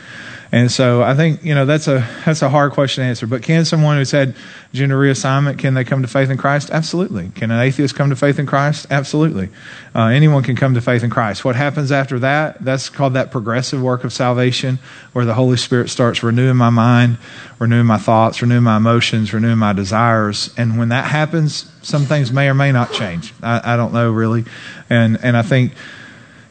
And 0.51 0.71
so 0.71 1.03
I 1.03 1.13
think 1.13 1.43
you 1.43 1.53
know 1.53 1.65
that's 1.65 1.87
a 1.87 2.07
that's 2.25 2.41
a 2.41 2.49
hard 2.49 2.71
question 2.71 3.03
to 3.03 3.07
answer. 3.07 3.27
But 3.27 3.43
can 3.43 3.65
someone 3.65 3.97
who's 3.97 4.09
had 4.09 4.35
gender 4.73 4.99
reassignment 4.99 5.59
can 5.59 5.75
they 5.75 5.83
come 5.83 6.01
to 6.01 6.07
faith 6.07 6.31
in 6.31 6.37
Christ? 6.37 6.71
Absolutely. 6.71 7.29
Can 7.35 7.51
an 7.51 7.59
atheist 7.59 7.95
come 7.95 8.09
to 8.09 8.15
faith 8.15 8.39
in 8.39 8.47
Christ? 8.47 8.87
Absolutely. 8.89 9.49
Uh, 9.93 10.05
anyone 10.05 10.41
can 10.41 10.55
come 10.55 10.73
to 10.73 10.81
faith 10.81 11.03
in 11.03 11.11
Christ. 11.11 11.45
What 11.45 11.55
happens 11.55 11.91
after 11.91 12.17
that? 12.19 12.63
That's 12.63 12.89
called 12.89 13.13
that 13.13 13.29
progressive 13.29 13.79
work 13.79 14.03
of 14.03 14.11
salvation, 14.11 14.79
where 15.13 15.23
the 15.25 15.35
Holy 15.35 15.57
Spirit 15.57 15.91
starts 15.91 16.23
renewing 16.23 16.57
my 16.57 16.71
mind, 16.71 17.19
renewing 17.59 17.85
my 17.85 17.97
thoughts, 17.97 18.41
renewing 18.41 18.63
my 18.63 18.77
emotions, 18.77 19.31
renewing 19.31 19.59
my 19.59 19.73
desires. 19.73 20.51
And 20.57 20.79
when 20.79 20.89
that 20.89 21.05
happens, 21.05 21.71
some 21.83 22.05
things 22.05 22.31
may 22.31 22.49
or 22.49 22.55
may 22.55 22.71
not 22.71 22.91
change. 22.91 23.35
I, 23.43 23.73
I 23.73 23.77
don't 23.77 23.93
know 23.93 24.11
really. 24.11 24.45
And 24.89 25.23
and 25.23 25.37
I 25.37 25.43
think 25.43 25.73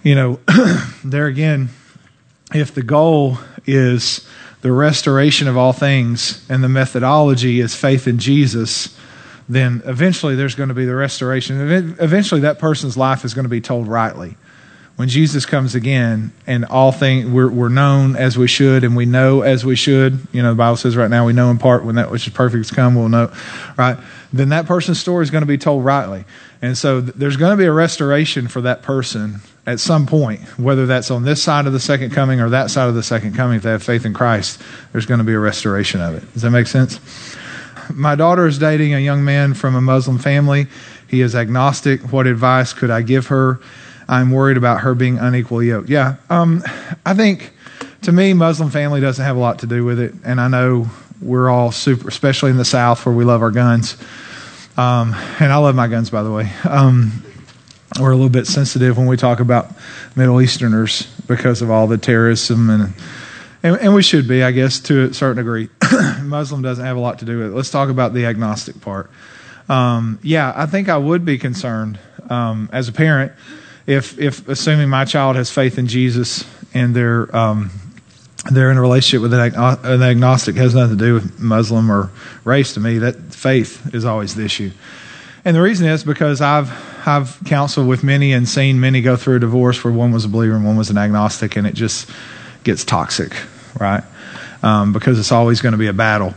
you 0.05 0.15
know 0.15 0.39
there 1.05 1.27
again 1.27 1.71
if 2.55 2.75
the 2.75 2.83
goal 2.83 3.39
is 3.69 4.27
the 4.63 4.73
restoration 4.73 5.47
of 5.47 5.57
all 5.57 5.73
things 5.73 6.45
and 6.51 6.65
the 6.65 6.69
methodology 6.69 7.61
is 7.61 7.75
faith 7.75 8.09
in 8.09 8.19
Jesus, 8.19 8.97
then 9.49 9.83
eventually 9.85 10.35
there's 10.35 10.55
going 10.55 10.71
to 10.71 10.75
be 10.75 10.85
the 10.85 10.95
restoration. 10.95 11.61
Eventually, 12.01 12.41
that 12.43 12.59
person's 12.59 12.97
life 12.97 13.25
is 13.25 13.35
going 13.35 13.45
to 13.45 13.51
be 13.51 13.61
told 13.61 13.87
rightly. 13.87 14.37
When 14.97 15.09
Jesus 15.09 15.47
comes 15.47 15.77
again 15.77 16.33
and 16.45 16.65
all 16.65 16.91
things, 16.91 17.31
we're, 17.31 17.49
we're 17.49 17.69
known 17.69 18.17
as 18.17 18.37
we 18.37 18.49
should 18.49 18.83
and 18.83 18.97
we 18.97 19.07
know 19.07 19.43
as 19.43 19.65
we 19.65 19.77
should. 19.77 20.27
You 20.33 20.43
know, 20.43 20.51
the 20.51 20.57
Bible 20.57 20.77
says 20.77 20.97
right 20.97 21.09
now 21.09 21.25
we 21.25 21.33
know 21.33 21.53
in 21.53 21.59
part 21.59 21.85
when 21.85 21.95
that 21.95 22.11
which 22.11 22.27
is 22.27 22.33
perfect 22.33 22.67
has 22.67 22.71
come, 22.73 22.97
we'll 22.97 23.09
know, 23.09 23.33
right? 23.77 23.97
Then 24.33 24.49
that 24.49 24.67
person's 24.67 24.99
story 24.99 25.23
is 25.23 25.31
going 25.31 25.43
to 25.43 25.47
be 25.47 25.57
told 25.57 25.85
rightly. 25.85 26.25
And 26.61 26.77
so 26.77 27.01
there's 27.01 27.37
going 27.37 27.53
to 27.53 27.57
be 27.57 27.67
a 27.67 27.73
restoration 27.73 28.49
for 28.49 28.61
that 28.63 28.83
person 28.83 29.41
at 29.69 29.79
some 29.79 30.07
point, 30.07 30.41
whether 30.59 30.87
that's 30.87 31.11
on 31.11 31.25
this 31.25 31.43
side 31.43 31.67
of 31.67 31.75
the 31.75 31.81
second 31.81 32.11
coming 32.11 32.41
or 32.41 32.49
that 32.49 32.71
side 32.71 32.89
of 32.89 32.95
the 32.95 33.03
second 33.03 33.35
coming, 33.35 33.59
if 33.59 33.63
they 33.65 33.71
have 33.71 33.83
faith 33.83 34.07
in 34.07 34.15
Christ, 34.15 34.63
there's 34.93 35.05
going 35.05 35.19
to 35.19 35.25
be 35.25 35.35
a 35.35 35.39
restoration 35.39 36.01
of 36.01 36.15
it. 36.15 36.33
Does 36.33 36.41
that 36.41 36.51
make 36.51 36.67
sense? 36.67 36.99
My 37.93 38.15
daughter 38.15 38.47
is 38.47 38.59
dating 38.59 38.95
a 38.95 38.99
young 38.99 39.25
man 39.25 39.53
from 39.53 39.75
a 39.75 39.83
Muslim 39.83 40.19
family. 40.19 40.69
He 41.07 41.21
is 41.21 41.37
agnostic. 41.37 42.01
What 42.13 42.27
advice 42.27 42.73
could 42.73 42.91
I 42.91 43.03
give 43.03 43.27
her? 43.27 43.61
I'm 44.09 44.31
worried 44.31 44.57
about 44.57 44.81
her 44.81 44.95
being 44.95 45.19
unequally 45.19 45.69
yoked. 45.69 45.91
Yeah, 45.91 46.17
um, 46.31 46.63
I 47.05 47.13
think 47.13 47.53
to 48.03 48.13
me, 48.13 48.33
Muslim 48.33 48.71
family 48.71 49.03
doesn't 49.03 49.23
have 49.23 49.37
a 49.37 49.41
lot 49.41 49.59
to 49.59 49.67
do 49.67 49.85
with 49.85 50.01
it. 50.01 50.15
And 50.25 50.41
I 50.41 50.49
know 50.49 50.87
we're 51.21 51.51
all 51.51 51.73
super, 51.73 52.09
especially 52.09 52.51
in 52.51 52.57
the 52.57 52.65
South 52.65 53.05
where 53.05 53.15
we 53.15 53.25
love 53.25 53.43
our 53.43 53.51
guns. 53.51 53.99
Um, 54.79 55.15
and 55.41 55.53
I 55.53 55.57
love 55.57 55.75
my 55.75 55.89
guns, 55.89 56.09
by 56.09 56.23
the 56.23 56.33
way. 56.33 56.51
Um, 56.65 57.23
we're 57.99 58.13
a 58.13 58.17
little 58.17 58.29
bit 58.29 58.47
sensitive 58.47 58.97
when 58.97 59.07
we 59.07 59.17
talk 59.17 59.41
about 59.41 59.71
Middle 60.17 60.41
Easterners 60.41 61.03
because 61.27 61.63
of 61.63 61.71
all 61.71 61.87
the 61.87 61.99
terrorism 61.99 62.71
and 62.71 62.95
and, 63.63 63.77
and 63.81 63.95
we 63.95 64.03
should 64.03 64.29
be, 64.29 64.43
I 64.43 64.53
guess, 64.53 64.79
to 64.81 65.05
a 65.05 65.15
certain 65.15 65.39
degree. 65.39 65.69
Muslim 66.23 66.63
doesn't 66.63 66.85
have 66.85 66.97
a 66.97 67.01
lot 67.01 67.19
to 67.21 67.25
do 67.25 67.39
with 67.39 67.49
it. 67.49 67.55
Let's 67.55 67.71
talk 67.71 67.89
about 67.89 68.15
the 68.15 68.27
agnostic 68.27 68.81
part. 68.81 69.11
Um, 69.69 70.19
yeah, 70.23 70.53
I 70.55 70.67
think 70.67 70.89
I 70.89 70.97
would 70.97 71.25
be 71.25 71.39
concerned 71.39 71.99
um, 72.31 72.71
as 72.73 72.89
a 72.89 72.93
parent 72.93 73.33
if, 73.87 74.19
if 74.19 74.49
assuming 74.49 74.89
my 74.89 75.05
child 75.05 75.37
has 75.37 75.51
faith 75.51 75.79
in 75.79 75.87
Jesus 75.87 76.45
and 76.73 76.95
they're 76.95 77.35
um, 77.35 77.71
they're 78.51 78.71
in 78.71 78.79
a 78.79 78.81
relationship 78.81 79.21
with 79.21 79.35
an, 79.35 79.55
an 79.57 80.03
agnostic 80.03 80.57
has 80.57 80.75
nothing 80.75 80.97
to 80.97 81.05
do 81.05 81.15
with 81.15 81.41
Muslim 81.41 81.91
or 81.91 82.11
race. 82.45 82.75
To 82.75 82.81
me, 82.81 82.99
that 82.99 83.35
faith 83.35 83.93
is 83.95 84.05
always 84.05 84.35
the 84.35 84.45
issue. 84.45 84.71
And 85.45 85.57
the 85.57 85.63
reason 85.63 85.87
is 85.87 86.05
because 86.05 86.41
I've 86.41 86.71
I've 87.07 87.39
counseled 87.45 87.89
with 87.89 88.05
many 88.05 88.33
and 88.33 88.49
seen 88.49 88.81
many 88.81 89.01
go 89.01 89.17
through 89.17 89.37
a 89.37 89.41
divorce 89.41 89.83
where 89.83 89.93
one 89.93 90.13
was 90.13 90.25
a 90.25 90.29
believer 90.29 90.57
and 90.57 90.65
one 90.65 90.77
was 90.77 90.91
an 90.91 90.99
agnostic, 90.99 91.57
and 91.57 91.67
it 91.67 91.75
just 91.75 92.11
gets 92.65 92.85
toxic, 92.85 93.35
right? 93.81 94.03
Um, 94.63 94.93
because 94.93 95.19
it's 95.19 95.33
always 95.33 95.61
going 95.61 95.73
to 95.73 95.79
be 95.79 95.87
a 95.87 95.93
battle. 95.93 96.35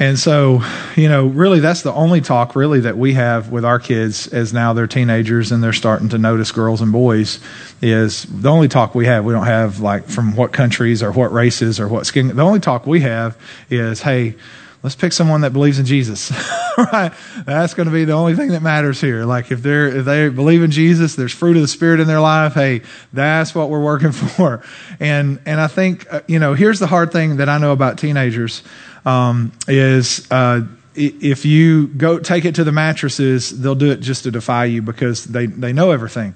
And 0.00 0.16
so, 0.16 0.62
you 0.94 1.08
know, 1.08 1.26
really 1.26 1.58
that's 1.58 1.82
the 1.82 1.92
only 1.92 2.20
talk 2.20 2.54
really 2.54 2.80
that 2.80 2.96
we 2.96 3.14
have 3.14 3.50
with 3.50 3.64
our 3.64 3.80
kids 3.80 4.28
as 4.28 4.52
now 4.52 4.72
they're 4.72 4.86
teenagers 4.86 5.50
and 5.50 5.62
they're 5.62 5.72
starting 5.72 6.08
to 6.10 6.18
notice 6.18 6.52
girls 6.52 6.80
and 6.80 6.92
boys 6.92 7.40
is 7.82 8.22
the 8.24 8.48
only 8.48 8.68
talk 8.68 8.94
we 8.94 9.06
have. 9.06 9.24
We 9.24 9.32
don't 9.32 9.46
have 9.46 9.80
like 9.80 10.06
from 10.06 10.36
what 10.36 10.52
countries 10.52 11.02
or 11.02 11.10
what 11.10 11.32
races 11.32 11.80
or 11.80 11.88
what 11.88 12.06
skin. 12.06 12.28
The 12.28 12.42
only 12.42 12.60
talk 12.60 12.86
we 12.86 13.00
have 13.00 13.36
is, 13.70 14.00
hey, 14.00 14.36
let's 14.82 14.96
pick 14.96 15.12
someone 15.12 15.40
that 15.42 15.52
believes 15.52 15.78
in 15.78 15.86
Jesus. 15.86 16.30
right? 16.78 17.12
That's 17.44 17.74
going 17.74 17.86
to 17.86 17.92
be 17.92 18.04
the 18.04 18.12
only 18.12 18.34
thing 18.34 18.48
that 18.50 18.62
matters 18.62 19.00
here. 19.00 19.24
Like 19.24 19.50
if 19.50 19.62
they're 19.62 19.88
if 19.88 20.04
they 20.04 20.28
believe 20.28 20.62
in 20.62 20.70
Jesus, 20.70 21.16
there's 21.16 21.32
fruit 21.32 21.56
of 21.56 21.62
the 21.62 21.68
spirit 21.68 22.00
in 22.00 22.06
their 22.06 22.20
life. 22.20 22.54
Hey, 22.54 22.82
that's 23.12 23.54
what 23.54 23.70
we're 23.70 23.82
working 23.82 24.12
for. 24.12 24.62
And 25.00 25.40
and 25.46 25.60
I 25.60 25.66
think 25.66 26.12
uh, 26.12 26.20
you 26.26 26.38
know 26.38 26.54
here's 26.54 26.78
the 26.78 26.86
hard 26.86 27.12
thing 27.12 27.36
that 27.38 27.48
I 27.48 27.58
know 27.58 27.72
about 27.72 27.98
teenagers 27.98 28.62
um, 29.04 29.52
is. 29.66 30.26
Uh, 30.30 30.66
if 31.00 31.44
you 31.44 31.86
go 31.86 32.18
take 32.18 32.44
it 32.44 32.56
to 32.56 32.64
the 32.64 32.72
mattresses, 32.72 33.50
they'll 33.60 33.76
do 33.76 33.92
it 33.92 34.00
just 34.00 34.24
to 34.24 34.32
defy 34.32 34.64
you 34.64 34.82
because 34.82 35.22
they, 35.26 35.46
they 35.46 35.72
know 35.72 35.92
everything 35.92 36.34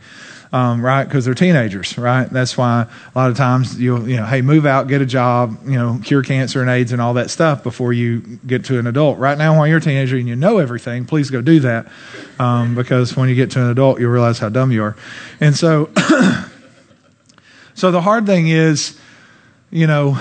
um, 0.53 0.85
right? 0.85 1.05
Because 1.05 1.25
they're 1.25 1.35
teenagers, 1.35 1.97
right? 1.97 2.29
That's 2.29 2.59
why 2.59 2.87
a 3.15 3.19
lot 3.19 3.31
of 3.31 3.37
times 3.37 3.81
you'll, 3.81 4.07
you 4.07 4.17
know, 4.17 4.27
hey, 4.27 4.43
move 4.43 4.67
out, 4.67 4.87
get 4.87 5.01
a 5.01 5.07
job, 5.07 5.59
you 5.65 5.79
know, 5.79 5.99
cure 6.05 6.23
cancer 6.23 6.61
and 6.61 6.69
AIDS 6.69 6.93
and 6.93 7.01
all 7.01 7.15
that 7.15 7.31
stuff 7.31 7.63
before 7.63 7.93
you 7.93 8.21
get 8.47 8.67
to 8.67 8.79
an 8.79 8.87
adult. 8.87 9.19
Right 9.19 9.39
now, 9.39 9.57
while 9.57 9.67
you're 9.67 9.79
a 9.79 9.81
teenager 9.81 10.17
and 10.17 10.29
you 10.29 10.37
know 10.37 10.59
everything, 10.59 11.07
please 11.07 11.31
go 11.31 11.41
do 11.41 11.61
that 11.61 11.91
um, 12.39 12.75
because 12.75 13.17
when 13.17 13.31
you 13.31 13.35
get 13.35 13.51
to 13.53 13.63
an 13.63 13.71
adult, 13.71 13.99
you'll 13.99 14.13
realize 14.13 14.39
how 14.39 14.51
dumb 14.51 14.71
you 14.73 14.83
are. 14.83 14.97
And 15.41 15.57
so, 15.57 15.91
so 17.75 17.91
the 17.91 18.03
hard 18.03 18.27
thing 18.27 18.49
is, 18.49 18.99
you 19.71 19.87
know, 19.87 20.13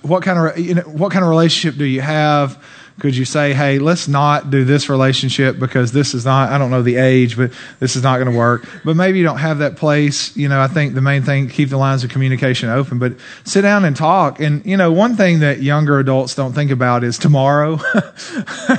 what 0.00 0.22
kind 0.22 0.38
of 0.38 0.58
you 0.58 0.74
know, 0.76 0.82
what 0.82 1.12
kind 1.12 1.22
of 1.22 1.28
relationship 1.28 1.78
do 1.78 1.84
you 1.84 2.00
have? 2.00 2.62
Could 3.00 3.16
you 3.16 3.24
say, 3.24 3.54
hey, 3.54 3.78
let's 3.78 4.08
not 4.08 4.50
do 4.50 4.64
this 4.64 4.88
relationship 4.88 5.56
because 5.56 5.92
this 5.92 6.14
is 6.14 6.24
not, 6.24 6.50
I 6.50 6.58
don't 6.58 6.72
know 6.72 6.82
the 6.82 6.96
age, 6.96 7.36
but 7.36 7.52
this 7.78 7.94
is 7.94 8.02
not 8.02 8.18
going 8.18 8.30
to 8.30 8.36
work. 8.36 8.68
But 8.84 8.96
maybe 8.96 9.18
you 9.18 9.24
don't 9.24 9.38
have 9.38 9.58
that 9.58 9.76
place. 9.76 10.36
You 10.36 10.48
know, 10.48 10.60
I 10.60 10.66
think 10.66 10.94
the 10.94 11.00
main 11.00 11.22
thing, 11.22 11.48
keep 11.48 11.68
the 11.68 11.76
lines 11.76 12.02
of 12.02 12.10
communication 12.10 12.70
open, 12.70 12.98
but 12.98 13.12
sit 13.44 13.62
down 13.62 13.84
and 13.84 13.94
talk. 13.94 14.40
And, 14.40 14.66
you 14.66 14.76
know, 14.76 14.90
one 14.90 15.14
thing 15.14 15.40
that 15.40 15.62
younger 15.62 16.00
adults 16.00 16.34
don't 16.34 16.52
think 16.52 16.72
about 16.72 17.04
is 17.04 17.18
tomorrow, 17.18 17.78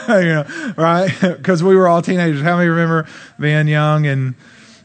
you 0.09 0.33
know, 0.33 0.73
right? 0.77 1.09
Because 1.39 1.63
we 1.63 1.75
were 1.75 1.87
all 1.87 2.01
teenagers. 2.01 2.41
How 2.41 2.57
many 2.57 2.67
remember 2.67 3.07
being 3.39 3.67
young 3.67 4.05
and 4.05 4.35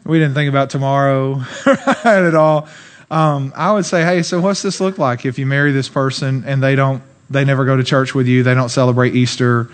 we 0.04 0.18
didn't 0.18 0.34
think 0.34 0.48
about 0.48 0.70
tomorrow 0.70 1.42
right, 1.66 2.06
at 2.06 2.34
all? 2.36 2.68
Um, 3.10 3.52
I 3.56 3.72
would 3.72 3.84
say, 3.84 4.04
hey, 4.04 4.22
so 4.22 4.40
what's 4.40 4.62
this 4.62 4.80
look 4.80 4.98
like 4.98 5.26
if 5.26 5.38
you 5.38 5.46
marry 5.46 5.72
this 5.72 5.88
person 5.88 6.44
and 6.46 6.62
they 6.62 6.76
don't 6.76 7.02
they 7.34 7.44
never 7.44 7.66
go 7.66 7.76
to 7.76 7.84
church 7.84 8.14
with 8.14 8.26
you. 8.26 8.42
They 8.42 8.54
don't 8.54 8.70
celebrate 8.70 9.14
Easter. 9.14 9.68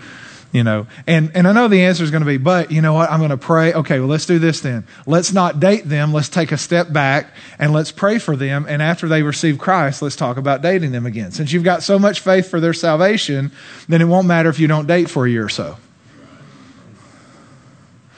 you 0.51 0.63
know. 0.63 0.85
And 1.07 1.31
and 1.33 1.47
i 1.47 1.53
know 1.53 1.67
the 1.67 1.83
answer 1.83 2.03
is 2.03 2.11
going 2.11 2.23
to 2.23 2.27
be 2.27 2.37
but 2.37 2.71
you 2.71 2.81
know 2.81 2.93
what? 2.93 3.09
I'm 3.09 3.19
going 3.19 3.31
to 3.31 3.37
pray. 3.37 3.73
Okay 3.73 3.99
well 3.99 4.09
let's 4.09 4.25
do 4.25 4.37
this 4.39 4.59
then. 4.59 4.85
Let's 5.05 5.31
not 5.31 5.59
date 5.59 5.87
them. 5.87 6.11
Let's 6.13 6.29
take 6.29 6.51
a 6.51 6.57
step 6.57 6.91
back 6.91 7.33
and 7.57 7.71
let's 7.71 7.91
pray 7.91 8.19
for 8.19 8.35
them. 8.35 8.65
And 8.67 8.81
after 8.81 9.07
they 9.07 9.23
receive 9.23 9.57
christ 9.57 10.01
let's 10.01 10.15
talk 10.15 10.37
about 10.37 10.61
dating 10.61 10.91
them 10.91 11.05
again. 11.05 11.31
Since 11.31 11.53
you've 11.53 11.63
got 11.63 11.83
so 11.83 11.97
much 11.97 12.19
faith 12.19 12.49
for 12.49 12.59
their 12.59 12.73
salvation 12.73 13.51
then 13.87 14.01
it 14.01 14.05
won't 14.05 14.27
matter 14.27 14.49
if 14.49 14.59
you 14.59 14.67
don't 14.67 14.87
date 14.87 15.09
for 15.09 15.25
a 15.25 15.29
year 15.29 15.45
or 15.45 15.49
so. 15.49 15.77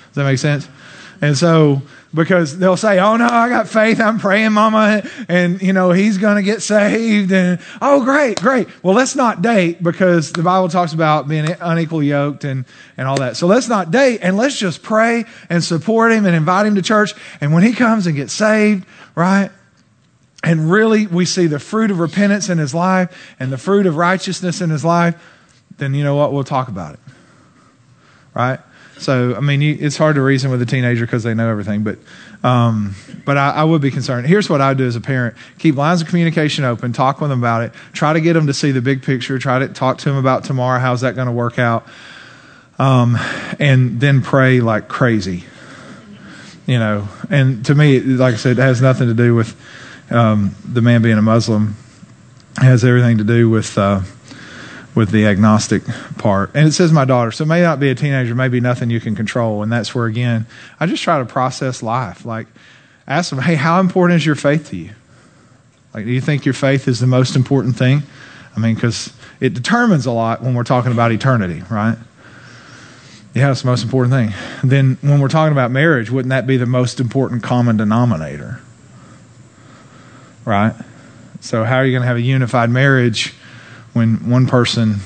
Does 0.07 0.15
that 0.15 0.23
make 0.25 0.39
sense? 0.39 0.67
And 1.21 1.37
so 1.37 1.81
because 2.13 2.57
they'll 2.57 2.77
say, 2.77 2.99
"Oh 2.99 3.17
no, 3.17 3.25
I 3.25 3.49
got 3.49 3.67
faith. 3.67 3.99
I'm 3.99 4.19
praying, 4.19 4.53
Mama, 4.53 5.03
and 5.27 5.61
you 5.61 5.73
know 5.73 5.91
he's 5.91 6.17
going 6.17 6.35
to 6.35 6.43
get 6.43 6.61
saved." 6.61 7.31
And 7.31 7.59
oh, 7.81 8.03
great, 8.03 8.39
great. 8.39 8.67
Well, 8.83 8.93
let's 8.93 9.15
not 9.15 9.41
date 9.41 9.81
because 9.81 10.31
the 10.31 10.43
Bible 10.43 10.69
talks 10.69 10.93
about 10.93 11.27
being 11.27 11.45
unequally 11.59 12.07
yoked 12.07 12.43
and 12.43 12.65
and 12.97 13.07
all 13.07 13.17
that. 13.17 13.37
So 13.37 13.47
let's 13.47 13.67
not 13.67 13.91
date, 13.91 14.19
and 14.21 14.37
let's 14.37 14.57
just 14.57 14.83
pray 14.83 15.25
and 15.49 15.63
support 15.63 16.11
him 16.11 16.25
and 16.25 16.35
invite 16.35 16.65
him 16.65 16.75
to 16.75 16.81
church. 16.81 17.13
And 17.41 17.53
when 17.53 17.63
he 17.63 17.73
comes 17.73 18.05
and 18.07 18.15
gets 18.15 18.33
saved, 18.33 18.85
right? 19.15 19.49
And 20.43 20.69
really, 20.69 21.07
we 21.07 21.25
see 21.25 21.47
the 21.47 21.59
fruit 21.59 21.89
of 21.89 21.99
repentance 21.99 22.49
in 22.49 22.57
his 22.57 22.73
life 22.73 23.35
and 23.39 23.51
the 23.51 23.57
fruit 23.57 23.85
of 23.85 23.95
righteousness 23.95 24.59
in 24.59 24.69
his 24.69 24.83
life. 24.83 25.15
Then 25.77 25.93
you 25.93 26.03
know 26.03 26.15
what? 26.15 26.33
We'll 26.33 26.43
talk 26.43 26.67
about 26.67 26.95
it, 26.95 26.99
right? 28.35 28.59
So, 28.97 29.35
I 29.35 29.39
mean, 29.39 29.61
you, 29.61 29.77
it's 29.79 29.97
hard 29.97 30.15
to 30.15 30.21
reason 30.21 30.51
with 30.51 30.61
a 30.61 30.65
teenager 30.65 31.05
because 31.05 31.23
they 31.23 31.33
know 31.33 31.49
everything, 31.49 31.83
but, 31.83 31.97
um, 32.43 32.95
but 33.25 33.37
I, 33.37 33.49
I, 33.51 33.63
would 33.63 33.81
be 33.81 33.91
concerned. 33.91 34.27
Here's 34.27 34.49
what 34.49 34.61
I 34.61 34.73
do 34.73 34.85
as 34.85 34.95
a 34.95 35.01
parent 35.01 35.35
keep 35.57 35.75
lines 35.75 36.01
of 36.01 36.07
communication 36.07 36.63
open, 36.63 36.93
talk 36.93 37.19
with 37.19 37.29
them 37.29 37.39
about 37.39 37.63
it, 37.63 37.73
try 37.91 38.13
to 38.13 38.21
get 38.21 38.33
them 38.33 38.47
to 38.47 38.53
see 38.53 38.71
the 38.71 38.81
big 38.81 39.01
picture, 39.01 39.37
try 39.39 39.59
to 39.59 39.67
talk 39.67 39.97
to 39.99 40.05
them 40.05 40.17
about 40.17 40.43
tomorrow, 40.43 40.79
how's 40.79 41.01
that 41.01 41.15
going 41.15 41.27
to 41.27 41.33
work 41.33 41.57
out, 41.59 41.87
um, 42.79 43.17
and 43.59 43.99
then 43.99 44.21
pray 44.21 44.61
like 44.61 44.87
crazy. 44.87 45.43
You 46.65 46.79
know, 46.79 47.09
and 47.29 47.65
to 47.65 47.75
me, 47.75 47.99
like 47.99 48.35
I 48.35 48.37
said, 48.37 48.57
it 48.57 48.61
has 48.61 48.81
nothing 48.81 49.07
to 49.07 49.13
do 49.13 49.35
with 49.35 49.53
um, 50.09 50.55
the 50.63 50.81
man 50.81 51.01
being 51.01 51.17
a 51.17 51.21
Muslim, 51.21 51.75
it 52.57 52.63
has 52.63 52.85
everything 52.85 53.17
to 53.17 53.25
do 53.25 53.49
with. 53.49 53.77
Uh, 53.77 54.01
with 54.95 55.09
the 55.09 55.25
agnostic 55.25 55.83
part. 56.17 56.51
And 56.53 56.67
it 56.67 56.71
says 56.73 56.91
my 56.91 57.05
daughter, 57.05 57.31
so 57.31 57.43
it 57.43 57.47
may 57.47 57.61
not 57.61 57.79
be 57.79 57.89
a 57.89 57.95
teenager, 57.95 58.35
maybe 58.35 58.59
nothing 58.59 58.89
you 58.89 58.99
can 58.99 59.15
control. 59.15 59.63
And 59.63 59.71
that's 59.71 59.95
where, 59.95 60.05
again, 60.05 60.45
I 60.79 60.85
just 60.85 61.03
try 61.03 61.19
to 61.19 61.25
process 61.25 61.81
life. 61.81 62.25
Like, 62.25 62.47
ask 63.07 63.29
them, 63.29 63.39
hey, 63.39 63.55
how 63.55 63.79
important 63.79 64.17
is 64.17 64.25
your 64.25 64.35
faith 64.35 64.69
to 64.69 64.77
you? 64.77 64.91
Like, 65.93 66.05
do 66.05 66.11
you 66.11 66.21
think 66.21 66.45
your 66.45 66.53
faith 66.53 66.87
is 66.87 66.99
the 66.99 67.07
most 67.07 67.35
important 67.35 67.75
thing? 67.75 68.03
I 68.55 68.59
mean, 68.59 68.75
because 68.75 69.13
it 69.39 69.53
determines 69.53 70.05
a 70.05 70.11
lot 70.11 70.41
when 70.41 70.53
we're 70.53 70.63
talking 70.63 70.91
about 70.91 71.11
eternity, 71.11 71.63
right? 71.69 71.97
Yeah, 73.33 73.51
it's 73.51 73.61
the 73.63 73.67
most 73.67 73.83
important 73.83 74.13
thing. 74.13 74.33
Then 74.63 74.97
when 75.01 75.19
we're 75.19 75.27
talking 75.27 75.53
about 75.53 75.71
marriage, 75.71 76.11
wouldn't 76.11 76.29
that 76.29 76.45
be 76.45 76.57
the 76.57 76.67
most 76.67 76.99
important 76.99 77.41
common 77.41 77.77
denominator? 77.77 78.61
Right? 80.45 80.75
So, 81.39 81.63
how 81.63 81.77
are 81.77 81.85
you 81.85 81.91
going 81.91 82.03
to 82.03 82.07
have 82.07 82.17
a 82.17 82.21
unified 82.21 82.69
marriage? 82.69 83.33
When 83.93 84.29
one 84.29 84.47
person, 84.47 84.97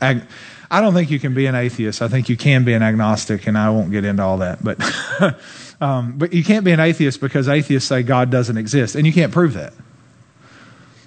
ag- 0.00 0.24
I 0.70 0.80
don't 0.80 0.94
think 0.94 1.10
you 1.10 1.18
can 1.18 1.34
be 1.34 1.46
an 1.46 1.54
atheist. 1.54 2.00
I 2.00 2.08
think 2.08 2.28
you 2.28 2.36
can 2.36 2.64
be 2.64 2.74
an 2.74 2.82
agnostic, 2.82 3.46
and 3.46 3.58
I 3.58 3.70
won't 3.70 3.90
get 3.90 4.04
into 4.04 4.22
all 4.22 4.38
that. 4.38 4.62
But, 4.62 4.80
um, 5.80 6.16
but 6.16 6.32
you 6.32 6.44
can't 6.44 6.64
be 6.64 6.70
an 6.70 6.80
atheist 6.80 7.20
because 7.20 7.48
atheists 7.48 7.88
say 7.88 8.02
God 8.02 8.30
doesn't 8.30 8.56
exist, 8.56 8.94
and 8.94 9.06
you 9.06 9.12
can't 9.12 9.32
prove 9.32 9.54
that. 9.54 9.72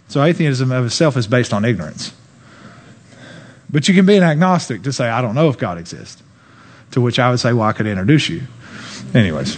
So 0.10 0.22
atheism 0.22 0.72
of 0.72 0.86
itself 0.86 1.18
is 1.18 1.28
based 1.28 1.54
on 1.54 1.66
ignorance. 1.66 2.14
But 3.70 3.88
you 3.88 3.96
can 3.96 4.06
be 4.06 4.18
an 4.18 4.24
agnostic 4.24 4.84
to 4.84 4.94
say, 4.94 5.10
I 5.10 5.22
don't 5.22 5.34
know 5.34 5.50
if 5.50 5.58
God 5.58 5.78
exists. 5.80 6.22
To 6.92 7.02
which 7.02 7.18
I 7.18 7.32
would 7.32 7.40
say, 7.40 7.54
well, 7.54 7.68
I 7.68 7.74
could 7.74 7.88
introduce 7.88 8.30
you. 8.30 8.44
Anyways. 9.16 9.58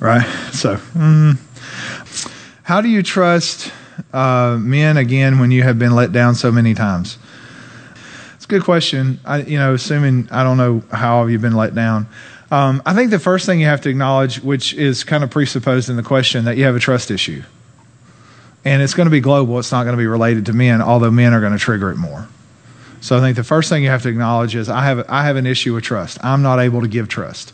right? 0.00 0.26
So, 0.52 0.76
mm, 0.76 1.36
how 2.62 2.80
do 2.80 2.88
you 2.88 3.02
trust 3.02 3.70
uh, 4.12 4.58
men 4.60 4.96
again 4.96 5.38
when 5.38 5.50
you 5.50 5.62
have 5.62 5.78
been 5.78 5.94
let 5.94 6.12
down 6.12 6.34
so 6.34 6.50
many 6.50 6.74
times? 6.74 7.18
It's 8.34 8.44
a 8.44 8.48
good 8.48 8.62
question. 8.62 9.18
I, 9.24 9.42
you 9.42 9.58
know, 9.58 9.74
assuming 9.74 10.28
I 10.30 10.42
don't 10.44 10.56
know 10.56 10.82
how 10.90 11.22
you've 11.22 11.32
you 11.32 11.38
been 11.38 11.56
let 11.56 11.74
down. 11.74 12.06
Um, 12.50 12.80
I 12.86 12.94
think 12.94 13.10
the 13.10 13.18
first 13.18 13.46
thing 13.46 13.60
you 13.60 13.66
have 13.66 13.80
to 13.82 13.88
acknowledge, 13.88 14.40
which 14.40 14.72
is 14.74 15.02
kind 15.02 15.24
of 15.24 15.30
presupposed 15.30 15.90
in 15.90 15.96
the 15.96 16.02
question, 16.02 16.44
that 16.44 16.56
you 16.56 16.64
have 16.64 16.76
a 16.76 16.80
trust 16.80 17.10
issue, 17.10 17.42
and 18.64 18.82
it's 18.82 18.94
going 18.94 19.06
to 19.06 19.10
be 19.10 19.20
global. 19.20 19.58
It's 19.58 19.72
not 19.72 19.82
going 19.82 19.94
to 19.96 20.00
be 20.00 20.06
related 20.06 20.46
to 20.46 20.52
men, 20.52 20.80
although 20.80 21.10
men 21.10 21.34
are 21.34 21.40
going 21.40 21.54
to 21.54 21.58
trigger 21.58 21.90
it 21.90 21.96
more. 21.96 22.28
So 23.00 23.16
I 23.16 23.20
think 23.20 23.36
the 23.36 23.44
first 23.44 23.68
thing 23.68 23.82
you 23.82 23.90
have 23.90 24.02
to 24.02 24.08
acknowledge 24.08 24.54
is 24.54 24.68
I 24.68 24.84
have 24.84 25.06
I 25.08 25.24
have 25.24 25.36
an 25.36 25.46
issue 25.46 25.74
with 25.74 25.84
trust. 25.84 26.24
I'm 26.24 26.42
not 26.42 26.60
able 26.60 26.82
to 26.82 26.88
give 26.88 27.08
trust. 27.08 27.52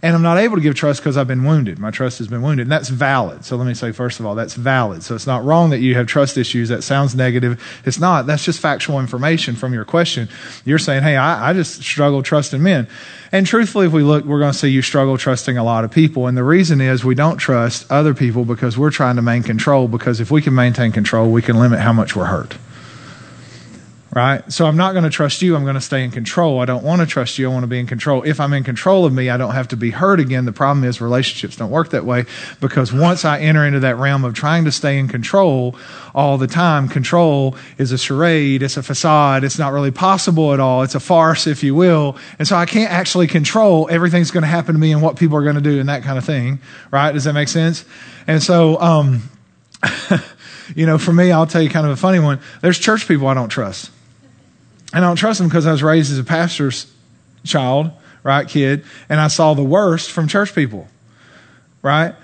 And 0.00 0.14
I'm 0.14 0.22
not 0.22 0.38
able 0.38 0.56
to 0.56 0.62
give 0.62 0.74
trust 0.74 1.00
because 1.00 1.16
I've 1.16 1.26
been 1.26 1.44
wounded. 1.44 1.78
My 1.78 1.90
trust 1.90 2.18
has 2.18 2.28
been 2.28 2.42
wounded. 2.42 2.64
And 2.64 2.72
that's 2.72 2.88
valid. 2.88 3.44
So 3.44 3.56
let 3.56 3.66
me 3.66 3.74
say, 3.74 3.90
first 3.90 4.20
of 4.20 4.26
all, 4.26 4.34
that's 4.34 4.54
valid. 4.54 5.02
So 5.02 5.14
it's 5.14 5.26
not 5.26 5.44
wrong 5.44 5.70
that 5.70 5.78
you 5.78 5.94
have 5.96 6.06
trust 6.06 6.36
issues. 6.36 6.68
That 6.68 6.82
sounds 6.82 7.14
negative. 7.14 7.62
It's 7.84 7.98
not. 7.98 8.26
That's 8.26 8.44
just 8.44 8.60
factual 8.60 9.00
information 9.00 9.56
from 9.56 9.72
your 9.72 9.84
question. 9.84 10.28
You're 10.64 10.78
saying, 10.78 11.02
hey, 11.02 11.16
I, 11.16 11.50
I 11.50 11.52
just 11.52 11.82
struggle 11.82 12.22
trusting 12.22 12.62
men. 12.62 12.86
And 13.32 13.46
truthfully, 13.46 13.86
if 13.86 13.92
we 13.92 14.02
look, 14.02 14.24
we're 14.24 14.38
going 14.38 14.52
to 14.52 14.58
see 14.58 14.68
you 14.68 14.82
struggle 14.82 15.18
trusting 15.18 15.58
a 15.58 15.64
lot 15.64 15.84
of 15.84 15.90
people. 15.90 16.28
And 16.28 16.36
the 16.36 16.44
reason 16.44 16.80
is 16.80 17.04
we 17.04 17.14
don't 17.16 17.38
trust 17.38 17.90
other 17.90 18.14
people 18.14 18.44
because 18.44 18.78
we're 18.78 18.90
trying 18.90 19.16
to 19.16 19.22
maintain 19.22 19.48
control. 19.48 19.88
Because 19.88 20.20
if 20.20 20.30
we 20.30 20.42
can 20.42 20.54
maintain 20.54 20.92
control, 20.92 21.30
we 21.30 21.42
can 21.42 21.58
limit 21.58 21.80
how 21.80 21.92
much 21.92 22.14
we're 22.14 22.26
hurt 22.26 22.56
right? 24.18 24.52
So 24.52 24.66
I'm 24.66 24.76
not 24.76 24.94
going 24.94 25.04
to 25.04 25.10
trust 25.10 25.42
you. 25.42 25.54
I'm 25.54 25.62
going 25.62 25.76
to 25.76 25.80
stay 25.80 26.02
in 26.02 26.10
control. 26.10 26.58
I 26.58 26.64
don't 26.64 26.82
want 26.82 27.00
to 27.00 27.06
trust 27.06 27.38
you. 27.38 27.48
I 27.48 27.52
want 27.52 27.62
to 27.62 27.68
be 27.68 27.78
in 27.78 27.86
control. 27.86 28.24
If 28.24 28.40
I'm 28.40 28.52
in 28.52 28.64
control 28.64 29.06
of 29.06 29.12
me, 29.12 29.30
I 29.30 29.36
don't 29.36 29.54
have 29.54 29.68
to 29.68 29.76
be 29.76 29.90
hurt 29.90 30.18
again. 30.18 30.44
The 30.44 30.50
problem 30.50 30.82
is 30.82 31.00
relationships 31.00 31.54
don't 31.54 31.70
work 31.70 31.90
that 31.90 32.04
way 32.04 32.24
because 32.60 32.92
once 32.92 33.24
I 33.24 33.38
enter 33.38 33.64
into 33.64 33.78
that 33.78 33.96
realm 33.96 34.24
of 34.24 34.34
trying 34.34 34.64
to 34.64 34.72
stay 34.72 34.98
in 34.98 35.06
control 35.06 35.76
all 36.16 36.36
the 36.36 36.48
time, 36.48 36.88
control 36.88 37.54
is 37.78 37.92
a 37.92 37.98
charade. 37.98 38.60
It's 38.60 38.76
a 38.76 38.82
facade. 38.82 39.44
It's 39.44 39.56
not 39.56 39.72
really 39.72 39.92
possible 39.92 40.52
at 40.52 40.58
all. 40.58 40.82
It's 40.82 40.96
a 40.96 41.00
farce, 41.00 41.46
if 41.46 41.62
you 41.62 41.76
will. 41.76 42.16
And 42.40 42.48
so 42.48 42.56
I 42.56 42.66
can't 42.66 42.90
actually 42.90 43.28
control 43.28 43.86
everything's 43.88 44.32
going 44.32 44.42
to 44.42 44.48
happen 44.48 44.74
to 44.74 44.80
me 44.80 44.90
and 44.90 45.00
what 45.00 45.14
people 45.14 45.36
are 45.36 45.44
going 45.44 45.54
to 45.54 45.60
do 45.60 45.78
and 45.78 45.88
that 45.88 46.02
kind 46.02 46.18
of 46.18 46.24
thing, 46.24 46.58
right? 46.90 47.12
Does 47.12 47.22
that 47.22 47.34
make 47.34 47.46
sense? 47.46 47.84
And 48.26 48.42
so, 48.42 48.80
um, 48.80 49.22
you 50.74 50.86
know, 50.86 50.98
for 50.98 51.12
me, 51.12 51.30
I'll 51.30 51.46
tell 51.46 51.62
you 51.62 51.70
kind 51.70 51.86
of 51.86 51.92
a 51.92 51.96
funny 51.96 52.18
one. 52.18 52.40
There's 52.62 52.80
church 52.80 53.06
people 53.06 53.28
I 53.28 53.34
don't 53.34 53.48
trust 53.48 53.92
and 54.92 55.04
I 55.04 55.08
don't 55.08 55.16
trust 55.16 55.38
them 55.38 55.48
because 55.48 55.66
I 55.66 55.72
was 55.72 55.82
raised 55.82 56.12
as 56.12 56.18
a 56.18 56.24
pastor's 56.24 56.90
child, 57.44 57.90
right, 58.22 58.48
kid, 58.48 58.84
and 59.08 59.20
I 59.20 59.28
saw 59.28 59.54
the 59.54 59.62
worst 59.62 60.10
from 60.10 60.28
church 60.28 60.54
people, 60.54 60.88
right? 61.82 62.14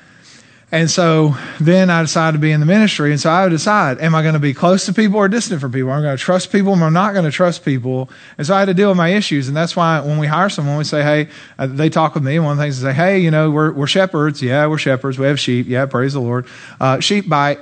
And 0.75 0.91
so 0.91 1.37
then 1.61 1.89
I 1.89 2.03
decided 2.03 2.33
to 2.33 2.41
be 2.41 2.51
in 2.51 2.59
the 2.59 2.67
ministry. 2.67 3.13
And 3.13 3.21
so 3.21 3.31
I 3.31 3.45
would 3.45 3.51
decide, 3.51 4.01
am 4.01 4.13
I 4.13 4.23
going 4.23 4.35
to 4.35 4.41
be 4.41 4.53
close 4.53 4.87
to 4.87 4.93
people 4.93 5.19
or 5.19 5.29
distant 5.29 5.61
from 5.61 5.71
people? 5.71 5.93
Am 5.93 6.01
I 6.01 6.03
going 6.03 6.17
to 6.17 6.21
trust 6.21 6.51
people? 6.51 6.73
Am 6.73 6.83
I 6.83 6.89
not 6.89 7.13
going 7.13 7.25
to 7.25 7.31
trust 7.31 7.65
people? 7.65 8.11
And 8.39 8.45
so 8.45 8.57
I 8.57 8.59
had 8.59 8.65
to 8.65 8.75
deal 8.75 8.89
with 8.89 8.97
my 8.97 9.11
issues. 9.11 9.47
And 9.47 9.57
that's 9.57 9.77
why 9.77 10.01
when 10.01 10.19
we 10.19 10.27
hire 10.27 10.49
someone, 10.49 10.77
we 10.77 10.83
say, 10.83 11.05
hey, 11.05 11.29
uh, 11.61 11.69
they 11.69 11.91
talk 11.91 12.15
with 12.15 12.25
me. 12.25 12.41
One 12.41 12.51
of 12.51 12.57
the 12.57 12.65
things 12.65 12.79
is 12.79 12.83
say, 12.83 12.93
hey, 12.93 13.21
you 13.21 13.31
know, 13.31 13.53
we're, 13.53 13.71
we're 13.71 13.87
shepherds. 13.87 14.43
Yeah, 14.43 14.67
we're 14.67 14.79
shepherds. 14.79 15.17
We 15.17 15.27
have 15.27 15.39
sheep. 15.39 15.69
Yeah, 15.69 15.87
praise 15.87 16.15
the 16.15 16.21
Lord. 16.21 16.45
Uh, 16.81 16.99
sheep 16.99 17.29
bite. 17.29 17.61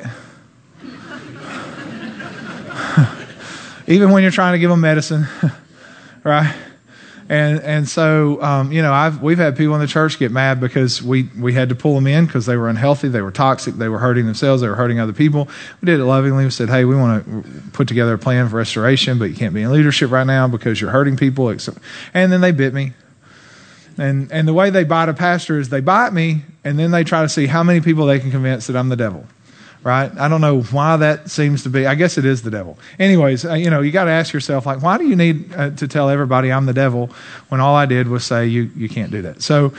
Even 3.86 4.10
when 4.10 4.22
you're 4.22 4.32
trying 4.32 4.52
to 4.52 4.58
give 4.58 4.70
them 4.70 4.80
medicine, 4.80 5.26
right? 6.24 6.54
And 7.28 7.60
and 7.60 7.88
so 7.88 8.42
um, 8.42 8.72
you 8.72 8.82
know 8.82 8.92
I've 8.92 9.22
we've 9.22 9.38
had 9.38 9.56
people 9.56 9.74
in 9.74 9.80
the 9.80 9.86
church 9.86 10.18
get 10.18 10.32
mad 10.32 10.60
because 10.60 11.02
we 11.02 11.30
we 11.38 11.52
had 11.52 11.68
to 11.68 11.74
pull 11.74 11.94
them 11.94 12.06
in 12.06 12.26
because 12.26 12.46
they 12.46 12.56
were 12.56 12.68
unhealthy, 12.68 13.08
they 13.08 13.22
were 13.22 13.30
toxic, 13.30 13.74
they 13.74 13.88
were 13.88 13.98
hurting 13.98 14.26
themselves, 14.26 14.60
they 14.60 14.68
were 14.68 14.74
hurting 14.74 14.98
other 14.98 15.12
people. 15.12 15.48
We 15.80 15.86
did 15.86 16.00
it 16.00 16.04
lovingly. 16.04 16.44
We 16.44 16.50
said, 16.50 16.68
hey, 16.68 16.84
we 16.84 16.96
want 16.96 17.24
to 17.24 17.70
put 17.70 17.88
together 17.88 18.14
a 18.14 18.18
plan 18.18 18.48
for 18.48 18.56
restoration, 18.56 19.18
but 19.18 19.26
you 19.26 19.36
can't 19.36 19.54
be 19.54 19.62
in 19.62 19.70
leadership 19.70 20.10
right 20.10 20.26
now 20.26 20.48
because 20.48 20.80
you're 20.80 20.90
hurting 20.90 21.16
people. 21.16 21.48
And 21.48 22.32
then 22.32 22.40
they 22.40 22.52
bit 22.52 22.74
me. 22.74 22.92
And 23.98 24.32
and 24.32 24.48
the 24.48 24.54
way 24.54 24.70
they 24.70 24.84
bite 24.84 25.08
a 25.08 25.14
pastor 25.14 25.58
is 25.58 25.68
they 25.68 25.80
bite 25.80 26.12
me, 26.12 26.42
and 26.64 26.78
then 26.78 26.90
they 26.90 27.04
try 27.04 27.22
to 27.22 27.28
see 27.28 27.46
how 27.46 27.62
many 27.62 27.80
people 27.80 28.06
they 28.06 28.18
can 28.18 28.30
convince 28.30 28.66
that 28.66 28.76
I'm 28.76 28.88
the 28.88 28.96
devil 28.96 29.26
right? 29.84 30.10
I 30.16 30.28
don't 30.28 30.40
know 30.40 30.62
why 30.62 30.96
that 30.96 31.30
seems 31.30 31.64
to 31.64 31.68
be. 31.68 31.86
I 31.86 31.94
guess 31.94 32.18
it 32.18 32.24
is 32.24 32.42
the 32.42 32.50
devil. 32.50 32.78
Anyways, 32.98 33.44
uh, 33.44 33.54
you 33.54 33.70
know, 33.70 33.80
you 33.80 33.90
got 33.90 34.04
to 34.04 34.10
ask 34.10 34.32
yourself, 34.32 34.66
like, 34.66 34.82
why 34.82 34.98
do 34.98 35.06
you 35.06 35.16
need 35.16 35.52
uh, 35.54 35.70
to 35.70 35.88
tell 35.88 36.08
everybody 36.08 36.52
I'm 36.52 36.66
the 36.66 36.72
devil 36.72 37.10
when 37.48 37.60
all 37.60 37.74
I 37.74 37.86
did 37.86 38.08
was 38.08 38.24
say 38.24 38.46
you 38.46 38.70
you 38.76 38.88
can't 38.88 39.10
do 39.10 39.22
that? 39.22 39.42
So, 39.42 39.72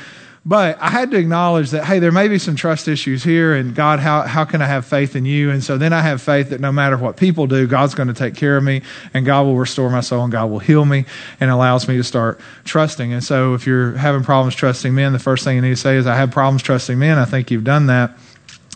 but 0.46 0.78
I 0.82 0.89
had 0.89 1.12
to 1.12 1.18
acknowledge 1.18 1.70
that, 1.72 1.86
hey, 1.86 2.00
there 2.00 2.12
may 2.12 2.28
be 2.28 2.38
some 2.38 2.58
trust 2.58 2.89
issues 2.89 3.24
here, 3.24 3.56
and 3.56 3.74
God, 3.74 4.02
how 4.02 4.24
how 4.24 4.44
can 4.44 4.62
I 4.62 4.66
have 4.66 4.86
faith 4.86 5.16
in 5.16 5.24
you? 5.24 5.52
And 5.52 5.63
so 5.63 5.78
then 5.78 5.94
I 5.94 6.02
have 6.02 6.22
faith 6.22 6.50
that 6.50 6.60
no 6.60 6.72
matter 6.72 6.98
what 6.98 7.16
people 7.16 7.48
do, 7.48 7.66
God's 7.66 7.96
going 7.96 8.10
to 8.10 8.13
take 8.13 8.36
care 8.36 8.58
of 8.58 8.63
me, 8.63 8.82
and 9.13 9.26
God 9.26 9.44
will 9.44 9.56
restore 9.56 9.89
my 9.89 10.02
soul, 10.02 10.24
and 10.24 10.32
God 10.32 10.52
will 10.52 10.60
heal 10.60 10.84
me, 10.84 11.06
and 11.39 11.50
allows 11.50 11.88
me 11.88 11.96
to 11.96 12.04
start 12.04 12.42
trusting. 12.66 13.13
And 13.13 13.24
so, 13.24 13.54
if 13.54 13.66
you're 13.66 13.94
having 13.94 14.24
problems 14.24 14.56
trusting 14.56 14.94
men, 14.94 15.13
the 15.13 15.20
first 15.20 15.46
thing 15.46 15.56
you 15.56 15.62
need 15.62 15.70
to 15.70 15.76
say 15.78 15.96
is, 15.96 16.08
I 16.08 16.16
have 16.16 16.32
problems 16.32 16.62
trusting 16.62 17.00
men. 17.00 17.18
I 17.18 17.26
think 17.26 17.50
you've 17.50 17.63
done 17.63 17.88
that 17.88 18.12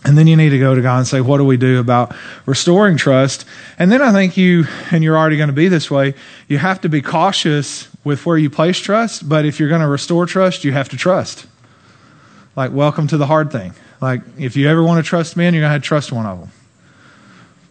And 0.08 0.16
then 0.16 0.26
you 0.26 0.36
need 0.36 0.48
to 0.48 0.58
go 0.58 0.74
to 0.74 0.80
God 0.80 0.96
and 0.96 1.06
say, 1.06 1.20
what 1.20 1.36
do 1.36 1.44
we 1.44 1.58
do 1.58 1.80
about 1.80 2.16
restoring 2.46 2.96
trust? 2.96 3.44
And 3.78 3.92
then 3.92 4.00
I 4.00 4.10
think 4.10 4.38
you, 4.38 4.64
and 4.90 5.04
you're 5.04 5.18
already 5.18 5.36
going 5.36 5.50
to 5.50 5.54
be 5.54 5.68
this 5.68 5.90
way, 5.90 6.14
you 6.48 6.56
have 6.56 6.80
to 6.80 6.88
be 6.88 7.02
cautious 7.02 7.90
with 8.04 8.24
where 8.24 8.38
you 8.38 8.48
place 8.48 8.78
trust. 8.78 9.28
But 9.28 9.44
if 9.44 9.60
you're 9.60 9.68
going 9.68 9.82
to 9.82 9.86
restore 9.86 10.24
trust, 10.24 10.64
you 10.64 10.72
have 10.72 10.88
to 10.88 10.96
trust. 10.96 11.46
Like, 12.56 12.72
welcome 12.72 13.06
to 13.08 13.18
the 13.18 13.26
hard 13.26 13.52
thing. 13.52 13.74
Like, 14.00 14.22
if 14.38 14.56
you 14.56 14.66
ever 14.70 14.82
want 14.82 15.04
to 15.04 15.06
trust 15.06 15.36
men, 15.36 15.52
you're 15.52 15.60
going 15.60 15.68
to 15.68 15.72
have 15.74 15.82
to 15.82 15.86
trust 15.86 16.10
one 16.10 16.24
of 16.24 16.40
them. 16.40 16.52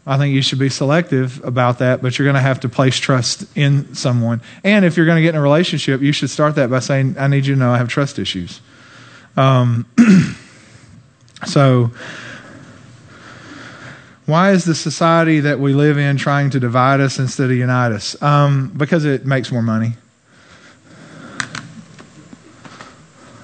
I 0.06 0.19
think 0.19 0.36
you 0.36 0.43
should 0.43 0.60
be 0.60 0.69
selective 0.69 1.43
about 1.43 1.80
that, 1.80 2.04
but 2.04 2.19
you're 2.19 2.28
going 2.28 2.36
to 2.36 2.39
have 2.39 2.60
to 2.60 2.69
place 2.69 2.97
trust 2.97 3.47
in 3.58 3.95
someone. 3.95 4.41
And 4.63 4.86
if 4.86 4.95
you're 4.95 5.08
going 5.08 5.17
to 5.17 5.23
get 5.23 5.30
in 5.30 5.39
a 5.39 5.41
relationship, 5.41 6.02
you 6.02 6.12
should 6.12 6.30
start 6.30 6.54
that 6.54 6.69
by 6.69 6.82
saying, 6.82 7.15
I 7.17 7.30
need 7.30 7.47
you 7.47 7.56
to 7.56 7.60
know 7.60 7.71
I 7.71 7.80
have 7.80 7.89
trust 7.89 8.19
issues. 8.19 8.62
Um, 9.36 9.88
so, 11.47 11.91
why 14.28 14.52
is 14.52 14.66
the 14.66 14.76
society 14.76 15.40
that 15.40 15.60
we 15.60 15.74
live 15.74 15.98
in 15.98 16.18
trying 16.18 16.52
to 16.52 16.60
divide 16.60 17.00
us 17.00 17.18
instead 17.18 17.50
of 17.50 17.58
unite 17.58 17.94
us? 17.94 18.22
Um, 18.22 18.72
because 18.78 19.06
it 19.06 19.26
makes 19.26 19.52
more 19.52 19.63
money. 19.63 19.94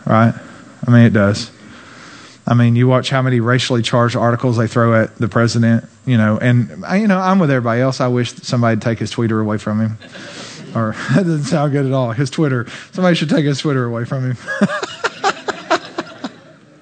Right? 0.06 0.36
I 0.86 0.92
mean, 0.92 1.06
it 1.06 1.14
does. 1.14 1.50
I 2.46 2.54
mean, 2.54 2.76
you 2.76 2.88
watch 2.88 3.10
how 3.10 3.22
many 3.22 3.40
racially 3.40 3.82
charged 3.82 4.18
articles 4.18 4.58
they 4.58 4.68
throw 4.68 5.02
at 5.02 5.16
the 5.16 5.30
president, 5.30 5.86
you 6.06 6.18
know, 6.18 6.38
and 6.38 6.84
you 7.00 7.08
know, 7.08 7.18
I'm 7.18 7.40
with 7.40 7.50
everybody 7.50 7.80
else. 7.80 8.02
I 8.02 8.10
wish 8.10 8.34
somebody'd 8.34 8.82
take 8.82 9.00
his 9.00 9.10
Twitter 9.10 9.40
away 9.40 9.58
from 9.58 9.80
him. 9.80 9.98
Or 10.76 10.96
that 11.14 11.24
doesn't 11.24 11.44
sound 11.44 11.72
good 11.72 11.86
at 11.86 11.92
all. 11.92 12.12
His 12.12 12.30
Twitter. 12.30 12.68
Somebody 12.92 13.16
should 13.16 13.30
take 13.30 13.46
his 13.46 13.60
Twitter 13.60 13.86
away 13.86 14.06
from 14.06 14.32
him. 14.32 14.38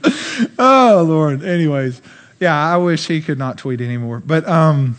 oh 0.58 1.06
Lord. 1.08 1.44
Anyways, 1.44 2.02
yeah, 2.42 2.56
I 2.56 2.78
wish 2.78 3.08
he 3.08 3.22
could 3.22 3.38
not 3.38 3.60
tweet 3.60 3.82
anymore. 3.82 4.20
But 4.20 4.48
um, 4.50 4.98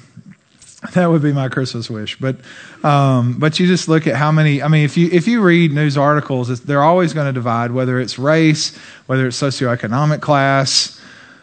that 0.95 1.09
would 1.09 1.23
be 1.23 1.33
my 1.33 1.49
Christmas 1.49 1.91
wish. 1.91 2.17
But 2.17 2.37
um, 2.85 3.39
but 3.39 3.59
you 3.59 3.67
just 3.67 3.89
look 3.89 4.07
at 4.07 4.15
how 4.15 4.31
many. 4.31 4.63
I 4.63 4.69
mean, 4.69 4.85
if 4.85 4.97
you 4.97 5.09
if 5.11 5.27
you 5.27 5.43
read 5.43 5.73
news 5.73 5.99
articles, 5.99 6.61
they're 6.63 6.85
always 6.85 7.13
going 7.13 7.27
to 7.27 7.33
divide, 7.33 7.73
whether 7.73 8.01
it's 8.01 8.17
race, 8.17 8.77
whether 9.07 9.27
it's 9.27 9.41
socioeconomic 9.43 10.21
class. 10.21 11.01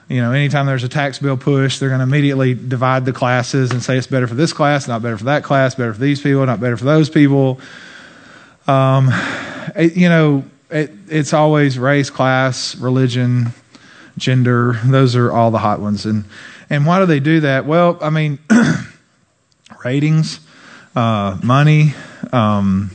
You 0.07 0.21
know, 0.21 0.31
anytime 0.31 0.65
there's 0.65 0.85
a 0.85 0.89
tax 0.89 1.19
bill 1.19 1.37
push, 1.37 1.77
they're 1.77 1.89
going 1.89 1.99
to 1.99 2.03
immediately 2.03 2.55
divide 2.55 3.05
the 3.05 3.13
classes 3.13 3.71
and 3.71 3.83
say 3.83 3.95
it's 3.97 4.07
better 4.07 4.25
for 4.25 4.33
this 4.33 4.53
class, 4.53 4.87
not 4.87 5.03
better 5.03 5.17
for 5.17 5.25
that 5.25 5.43
class, 5.43 5.75
better 5.75 5.93
for 5.93 5.99
these 5.99 6.19
people, 6.21 6.43
not 6.45 6.59
better 6.59 6.77
for 6.77 6.85
those 6.85 7.09
people. 7.11 7.59
Um, 8.67 9.09
it, 9.75 9.95
you 9.95 10.09
know, 10.09 10.45
it, 10.71 10.91
it's 11.09 11.33
always 11.33 11.77
race, 11.77 12.09
class, 12.09 12.75
religion, 12.77 13.53
gender. 14.19 14.79
Those 14.85 15.15
are 15.15 15.31
all 15.31 15.51
the 15.51 15.57
hot 15.57 15.79
ones. 15.79 16.05
And 16.05 16.25
and 16.69 16.85
why 16.85 16.99
do 16.99 17.05
they 17.05 17.19
do 17.19 17.39
that? 17.41 17.65
Well, 17.65 17.97
I 18.01 18.09
mean, 18.09 18.37
ratings, 19.83 20.39
uh, 20.95 21.39
money. 21.41 21.93
Um, 22.31 22.91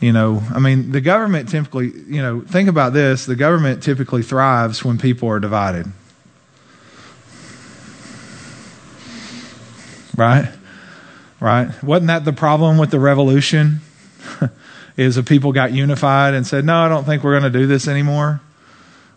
you 0.00 0.12
know, 0.12 0.42
I 0.54 0.58
mean, 0.58 0.92
the 0.92 1.00
government 1.00 1.48
typically, 1.48 1.86
you 1.86 2.20
know, 2.20 2.42
think 2.42 2.68
about 2.68 2.92
this 2.92 3.26
the 3.26 3.36
government 3.36 3.82
typically 3.82 4.22
thrives 4.22 4.84
when 4.84 4.98
people 4.98 5.28
are 5.30 5.40
divided. 5.40 5.86
Right? 10.16 10.52
Right? 11.40 11.82
Wasn't 11.82 12.06
that 12.06 12.24
the 12.24 12.32
problem 12.32 12.78
with 12.78 12.90
the 12.90 13.00
revolution? 13.00 13.80
Is 14.96 15.16
the 15.16 15.24
people 15.24 15.52
got 15.52 15.72
unified 15.72 16.34
and 16.34 16.46
said, 16.46 16.64
no, 16.64 16.76
I 16.76 16.88
don't 16.88 17.04
think 17.04 17.24
we're 17.24 17.38
going 17.38 17.52
to 17.52 17.58
do 17.58 17.66
this 17.66 17.88
anymore? 17.88 18.40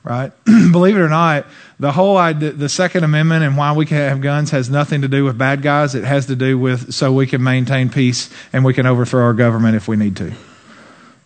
Right? 0.08 0.32
Believe 0.46 0.96
it 0.96 1.02
or 1.02 1.10
not, 1.10 1.48
the 1.82 1.92
whole 1.92 2.16
idea, 2.16 2.54
the 2.54 2.70
Second 2.70 3.04
Amendment 3.04 3.44
and 3.44 3.58
why 3.58 3.74
we 3.74 3.86
can 3.86 3.98
have 3.98 4.22
guns 4.22 4.52
has 4.52 4.70
nothing 4.70 5.02
to 5.02 5.10
do 5.10 5.26
with 5.26 5.38
bad 5.38 5.62
guys. 5.62 5.96
It 5.96 6.06
has 6.06 6.28
to 6.28 6.36
do 6.38 6.58
with 6.58 6.94
so 6.94 7.12
we 7.12 7.28
can 7.28 7.44
maintain 7.44 7.90
peace 7.90 8.30
and 8.54 8.64
we 8.64 8.74
can 8.74 8.86
overthrow 8.86 9.24
our 9.24 9.34
government 9.34 9.76
if 9.76 9.90
we 9.90 9.98
need 9.98 10.16
to. 10.16 10.32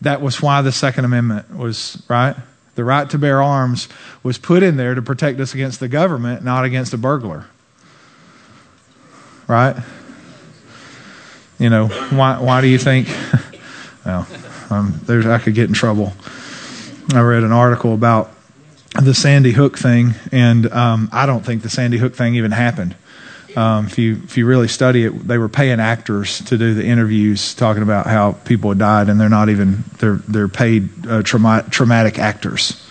That 0.01 0.19
was 0.19 0.41
why 0.41 0.63
the 0.63 0.71
Second 0.71 1.05
Amendment 1.05 1.55
was, 1.55 2.01
right? 2.07 2.35
The 2.73 2.83
right 2.83 3.07
to 3.11 3.19
bear 3.19 3.39
arms 3.43 3.87
was 4.23 4.39
put 4.39 4.63
in 4.63 4.77
there 4.77 4.95
to 4.95 5.01
protect 5.03 5.39
us 5.39 5.53
against 5.53 5.79
the 5.79 5.87
government, 5.87 6.43
not 6.43 6.65
against 6.65 6.91
a 6.91 6.97
burglar. 6.97 7.45
Right? 9.47 9.75
You 11.59 11.69
know, 11.69 11.87
why, 11.87 12.39
why 12.39 12.61
do 12.61 12.67
you 12.67 12.79
think? 12.79 13.09
well, 14.07 14.27
um, 14.71 14.99
I 15.07 15.37
could 15.37 15.53
get 15.53 15.67
in 15.67 15.75
trouble. 15.75 16.13
I 17.13 17.21
read 17.21 17.43
an 17.43 17.51
article 17.51 17.93
about 17.93 18.31
the 18.95 19.13
Sandy 19.13 19.51
Hook 19.51 19.77
thing, 19.77 20.15
and 20.31 20.71
um, 20.71 21.09
I 21.11 21.25
don't 21.25 21.45
think 21.45 21.61
the 21.61 21.69
Sandy 21.69 21.97
Hook 21.97 22.15
thing 22.15 22.35
even 22.35 22.51
happened. 22.51 22.95
Um, 23.55 23.85
if 23.85 23.97
you 23.97 24.21
if 24.23 24.37
you 24.37 24.45
really 24.45 24.67
study 24.67 25.05
it, 25.05 25.27
they 25.27 25.37
were 25.37 25.49
paying 25.49 25.79
actors 25.79 26.39
to 26.45 26.57
do 26.57 26.73
the 26.73 26.85
interviews, 26.85 27.53
talking 27.53 27.83
about 27.83 28.07
how 28.07 28.33
people 28.33 28.69
had 28.69 28.79
died, 28.79 29.09
and 29.09 29.19
they're 29.19 29.29
not 29.29 29.49
even 29.49 29.83
they're 29.99 30.15
they're 30.27 30.47
paid 30.47 30.89
uh, 31.07 31.21
trauma, 31.23 31.65
traumatic 31.69 32.17
actors. 32.17 32.81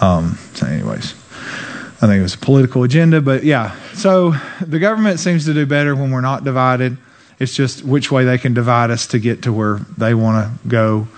Um, 0.00 0.38
so, 0.54 0.66
anyways, 0.66 1.12
I 1.14 2.06
think 2.06 2.18
it 2.18 2.22
was 2.22 2.34
a 2.34 2.38
political 2.38 2.82
agenda, 2.82 3.20
but 3.20 3.44
yeah. 3.44 3.76
So 3.94 4.34
the 4.60 4.78
government 4.78 5.20
seems 5.20 5.44
to 5.46 5.54
do 5.54 5.66
better 5.66 5.94
when 5.94 6.10
we're 6.10 6.20
not 6.20 6.44
divided. 6.44 6.96
It's 7.38 7.54
just 7.54 7.84
which 7.84 8.10
way 8.12 8.24
they 8.24 8.38
can 8.38 8.54
divide 8.54 8.90
us 8.90 9.08
to 9.08 9.18
get 9.18 9.42
to 9.42 9.52
where 9.52 9.78
they 9.98 10.14
want 10.14 10.62
to 10.62 10.68
go, 10.68 11.08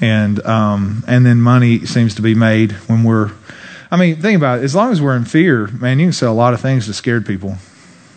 and 0.00 0.44
um, 0.44 1.04
and 1.06 1.24
then 1.24 1.40
money 1.40 1.86
seems 1.86 2.14
to 2.16 2.22
be 2.22 2.34
made 2.34 2.72
when 2.88 3.04
we're 3.04 3.32
I 3.90 3.96
mean, 3.96 4.16
think 4.16 4.36
about 4.36 4.58
it. 4.58 4.64
As 4.64 4.74
long 4.74 4.90
as 4.90 5.00
we're 5.00 5.16
in 5.16 5.24
fear, 5.24 5.68
man, 5.68 5.98
you 5.98 6.06
can 6.06 6.12
sell 6.12 6.32
a 6.32 6.34
lot 6.34 6.54
of 6.54 6.60
things 6.60 6.86
to 6.86 6.94
scared 6.94 7.24
people, 7.24 7.56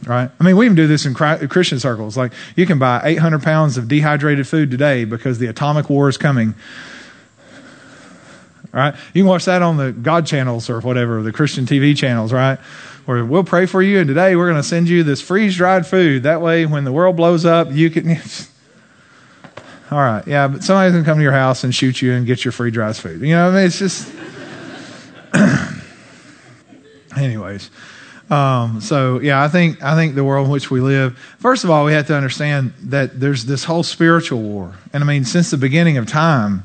right? 0.05 0.29
I 0.39 0.43
mean, 0.43 0.57
we 0.57 0.65
even 0.65 0.75
do 0.75 0.87
this 0.87 1.05
in 1.05 1.13
Christian 1.13 1.79
circles. 1.79 2.17
Like, 2.17 2.33
you 2.55 2.65
can 2.65 2.79
buy 2.79 3.01
800 3.03 3.43
pounds 3.43 3.77
of 3.77 3.87
dehydrated 3.87 4.47
food 4.47 4.71
today 4.71 5.05
because 5.05 5.37
the 5.37 5.47
atomic 5.47 5.89
war 5.89 6.09
is 6.09 6.17
coming. 6.17 6.55
Right? 8.71 8.95
You 9.13 9.23
can 9.23 9.29
watch 9.29 9.45
that 9.45 9.61
on 9.61 9.77
the 9.77 9.91
God 9.91 10.25
channels 10.25 10.69
or 10.69 10.79
whatever, 10.79 11.21
the 11.23 11.31
Christian 11.31 11.65
TV 11.65 11.97
channels, 11.97 12.31
right? 12.31 12.59
Where 13.05 13.25
we'll 13.25 13.43
pray 13.43 13.65
for 13.65 13.81
you, 13.81 13.99
and 13.99 14.07
today 14.07 14.35
we're 14.35 14.49
going 14.49 14.61
to 14.61 14.67
send 14.67 14.89
you 14.89 15.03
this 15.03 15.21
freeze 15.21 15.55
dried 15.55 15.87
food. 15.87 16.23
That 16.23 16.41
way, 16.41 16.65
when 16.67 16.83
the 16.83 16.91
world 16.91 17.15
blows 17.15 17.45
up, 17.45 17.71
you 17.71 17.89
can. 17.89 18.17
All 19.91 19.97
right, 19.97 20.25
yeah, 20.27 20.47
but 20.47 20.63
somebody's 20.63 20.93
to 20.93 21.03
come 21.03 21.17
to 21.17 21.23
your 21.23 21.31
house 21.31 21.63
and 21.63 21.73
shoot 21.73 22.01
you 22.01 22.13
and 22.13 22.27
get 22.27 22.45
your 22.45 22.51
free 22.51 22.69
dried 22.69 22.95
food. 22.95 23.21
You 23.21 23.35
know, 23.35 23.49
I 23.49 23.51
mean, 23.51 23.65
it's 23.65 23.79
just. 23.79 24.13
anyways 27.17 27.69
um, 28.29 28.79
so 28.81 29.19
yeah 29.19 29.43
i 29.43 29.47
think 29.47 29.81
i 29.83 29.95
think 29.95 30.15
the 30.15 30.23
world 30.23 30.45
in 30.45 30.51
which 30.51 30.69
we 30.69 30.81
live 30.81 31.17
first 31.39 31.63
of 31.63 31.69
all 31.69 31.85
we 31.85 31.93
have 31.93 32.07
to 32.07 32.15
understand 32.15 32.73
that 32.83 33.19
there's 33.19 33.45
this 33.45 33.63
whole 33.63 33.83
spiritual 33.83 34.41
war. 34.41 34.75
And 34.93 35.03
i 35.03 35.07
mean 35.07 35.25
since 35.25 35.51
the 35.51 35.57
beginning 35.57 35.97
of 35.97 36.07
time 36.07 36.63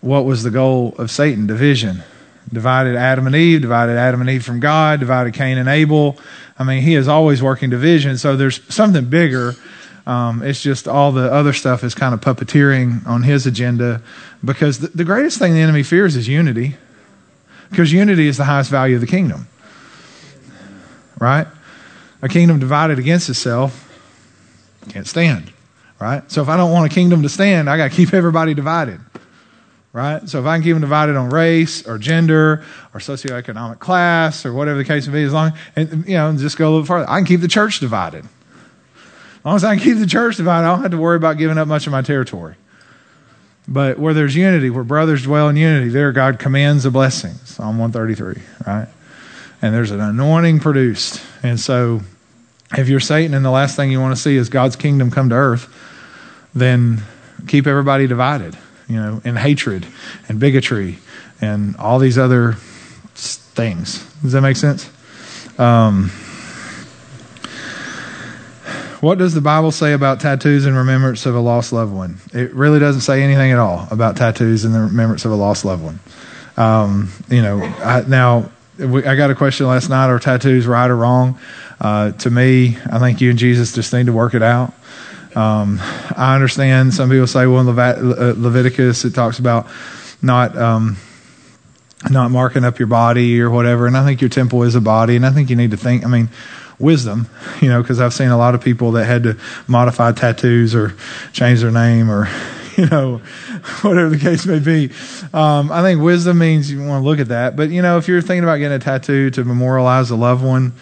what 0.00 0.24
was 0.24 0.42
the 0.42 0.50
goal 0.50 0.94
of 0.96 1.10
satan? 1.10 1.46
Division. 1.46 2.02
Divided 2.50 2.96
adam 2.96 3.26
and 3.26 3.36
eve 3.36 3.60
divided 3.60 3.98
adam 3.98 4.20
and 4.20 4.30
eve 4.30 4.44
from 4.44 4.60
god 4.60 5.00
divided 5.00 5.34
cain 5.34 5.58
and 5.58 5.68
abel. 5.68 6.16
I 6.58 6.64
mean 6.64 6.82
he 6.82 6.94
is 6.94 7.08
always 7.08 7.42
working 7.42 7.68
division. 7.68 8.16
So 8.16 8.36
there's 8.36 8.62
something 8.72 9.04
bigger 9.06 9.54
um, 10.08 10.42
it's 10.42 10.62
just 10.62 10.88
all 10.88 11.12
the 11.12 11.32
other 11.32 11.52
stuff 11.52 11.84
is 11.84 11.94
kind 11.94 12.14
of 12.14 12.20
puppeteering 12.20 13.06
on 13.06 13.22
his 13.22 13.46
agenda 13.46 14.02
because 14.44 14.80
the, 14.80 14.88
the 14.88 15.04
greatest 15.04 15.38
thing 15.38 15.54
the 15.54 15.60
enemy 15.60 15.82
fears 15.82 16.16
is 16.16 16.26
unity 16.26 16.76
because 17.70 17.92
unity 17.92 18.26
is 18.26 18.38
the 18.38 18.44
highest 18.44 18.70
value 18.70 18.96
of 18.96 19.00
the 19.00 19.06
kingdom 19.06 19.46
right? 21.18 21.46
A 22.22 22.28
kingdom 22.28 22.58
divided 22.58 22.98
against 22.98 23.28
itself 23.28 23.84
can't 24.90 25.06
stand, 25.06 25.52
right? 26.00 26.30
So 26.30 26.42
if 26.42 26.48
I 26.48 26.56
don't 26.56 26.72
want 26.72 26.90
a 26.90 26.94
kingdom 26.94 27.22
to 27.22 27.28
stand, 27.28 27.68
I 27.68 27.76
got 27.76 27.90
to 27.90 27.96
keep 27.96 28.14
everybody 28.14 28.54
divided, 28.54 29.00
right? 29.92 30.26
So 30.28 30.40
if 30.40 30.46
I 30.46 30.56
can 30.56 30.62
keep 30.62 30.74
them 30.74 30.80
divided 30.80 31.16
on 31.16 31.30
race 31.30 31.86
or 31.86 31.98
gender 31.98 32.64
or 32.94 33.00
socioeconomic 33.00 33.78
class 33.78 34.46
or 34.46 34.52
whatever 34.52 34.78
the 34.78 34.84
case 34.84 35.06
may 35.06 35.14
be, 35.14 35.22
as 35.24 35.32
long 35.32 35.52
and 35.76 36.06
you 36.06 36.14
know, 36.14 36.34
just 36.36 36.56
go 36.56 36.68
a 36.68 36.70
little 36.70 36.86
further, 36.86 37.08
I 37.08 37.18
can 37.18 37.26
keep 37.26 37.40
the 37.40 37.48
church 37.48 37.80
divided. 37.80 38.24
As 39.38 39.44
long 39.44 39.56
as 39.56 39.64
I 39.64 39.76
can 39.76 39.84
keep 39.84 39.98
the 39.98 40.06
church 40.06 40.36
divided, 40.36 40.66
I 40.66 40.74
don't 40.74 40.82
have 40.82 40.90
to 40.92 40.98
worry 40.98 41.16
about 41.16 41.38
giving 41.38 41.58
up 41.58 41.68
much 41.68 41.86
of 41.86 41.92
my 41.92 42.02
territory. 42.02 42.54
But 43.66 43.98
where 43.98 44.14
there's 44.14 44.34
unity, 44.34 44.70
where 44.70 44.84
brothers 44.84 45.24
dwell 45.24 45.48
in 45.48 45.56
unity, 45.56 45.90
there 45.90 46.12
God 46.12 46.38
commands 46.38 46.84
a 46.84 46.90
blessing. 46.90 47.34
Psalm 47.44 47.78
133, 47.78 48.42
right? 48.66 48.88
and 49.60 49.74
there's 49.74 49.90
an 49.90 50.00
anointing 50.00 50.60
produced. 50.60 51.22
And 51.42 51.58
so, 51.58 52.00
if 52.76 52.88
you're 52.88 53.00
Satan 53.00 53.34
and 53.34 53.44
the 53.44 53.50
last 53.50 53.76
thing 53.76 53.90
you 53.90 54.00
want 54.00 54.14
to 54.14 54.20
see 54.20 54.36
is 54.36 54.48
God's 54.48 54.76
kingdom 54.76 55.10
come 55.10 55.30
to 55.30 55.34
earth, 55.34 55.74
then 56.54 57.02
keep 57.46 57.66
everybody 57.66 58.06
divided, 58.06 58.56
you 58.88 58.96
know, 58.96 59.22
in 59.24 59.36
hatred 59.36 59.86
and 60.28 60.38
bigotry 60.38 60.98
and 61.40 61.76
all 61.76 61.98
these 61.98 62.18
other 62.18 62.54
things. 63.14 64.04
Does 64.22 64.32
that 64.32 64.42
make 64.42 64.56
sense? 64.56 64.90
Um, 65.58 66.10
what 69.00 69.18
does 69.18 69.34
the 69.34 69.40
Bible 69.40 69.70
say 69.70 69.92
about 69.92 70.20
tattoos 70.20 70.66
in 70.66 70.74
remembrance 70.74 71.26
of 71.26 71.34
a 71.34 71.40
lost 71.40 71.72
loved 71.72 71.92
one? 71.92 72.18
It 72.32 72.52
really 72.52 72.78
doesn't 72.78 73.02
say 73.02 73.22
anything 73.22 73.52
at 73.52 73.58
all 73.58 73.86
about 73.90 74.16
tattoos 74.16 74.64
in 74.64 74.72
the 74.72 74.80
remembrance 74.80 75.24
of 75.24 75.32
a 75.32 75.36
lost 75.36 75.64
loved 75.64 75.82
one. 75.82 76.00
Um, 76.56 77.10
you 77.28 77.42
know, 77.42 77.62
I, 77.62 78.04
now 78.06 78.50
I 78.78 79.16
got 79.16 79.30
a 79.30 79.34
question 79.34 79.66
last 79.66 79.88
night: 79.88 80.08
Are 80.08 80.18
tattoos 80.18 80.66
right 80.66 80.90
or 80.90 80.96
wrong? 80.96 81.38
Uh, 81.80 82.12
to 82.12 82.30
me, 82.30 82.76
I 82.90 82.98
think 82.98 83.20
you 83.20 83.30
and 83.30 83.38
Jesus 83.38 83.72
just 83.72 83.92
need 83.92 84.06
to 84.06 84.12
work 84.12 84.34
it 84.34 84.42
out. 84.42 84.74
Um, 85.36 85.78
I 86.16 86.34
understand 86.34 86.94
some 86.94 87.10
people 87.10 87.26
say, 87.26 87.46
well, 87.46 87.60
in 87.60 87.78
uh, 87.78 88.34
Leviticus 88.36 89.04
it 89.04 89.14
talks 89.14 89.38
about 89.38 89.68
not 90.20 90.56
um, 90.56 90.96
not 92.10 92.30
marking 92.30 92.64
up 92.64 92.78
your 92.78 92.88
body 92.88 93.40
or 93.40 93.50
whatever, 93.50 93.86
and 93.86 93.96
I 93.96 94.04
think 94.04 94.20
your 94.20 94.30
temple 94.30 94.64
is 94.64 94.74
a 94.74 94.80
body, 94.80 95.16
and 95.16 95.24
I 95.24 95.30
think 95.30 95.50
you 95.50 95.56
need 95.56 95.70
to 95.72 95.76
think. 95.76 96.04
I 96.04 96.08
mean, 96.08 96.30
wisdom, 96.78 97.28
you 97.60 97.68
know, 97.68 97.82
because 97.82 98.00
I've 98.00 98.14
seen 98.14 98.28
a 98.28 98.38
lot 98.38 98.54
of 98.54 98.60
people 98.60 98.92
that 98.92 99.04
had 99.06 99.22
to 99.24 99.36
modify 99.66 100.12
tattoos 100.12 100.74
or 100.74 100.94
change 101.32 101.60
their 101.60 101.70
name 101.70 102.10
or 102.10 102.28
you 102.76 102.86
know, 102.86 103.16
whatever 103.82 104.08
the 104.10 104.18
case 104.18 104.46
may 104.46 104.60
be. 104.60 104.90
Um, 105.34 105.72
I 105.72 105.82
think 105.82 106.00
wisdom 106.00 106.38
means 106.38 106.70
you 106.70 106.78
want 106.84 107.02
to 107.02 107.08
look 107.08 107.18
at 107.18 107.28
that. 107.28 107.56
But, 107.56 107.70
you 107.70 107.82
know, 107.82 107.98
if 107.98 108.06
you're 108.06 108.22
thinking 108.22 108.44
about 108.44 108.58
getting 108.58 108.76
a 108.76 108.78
tattoo 108.78 109.30
to 109.32 109.44
memorialize 109.44 110.10
a 110.10 110.16
loved 110.16 110.44
one, 110.44 110.72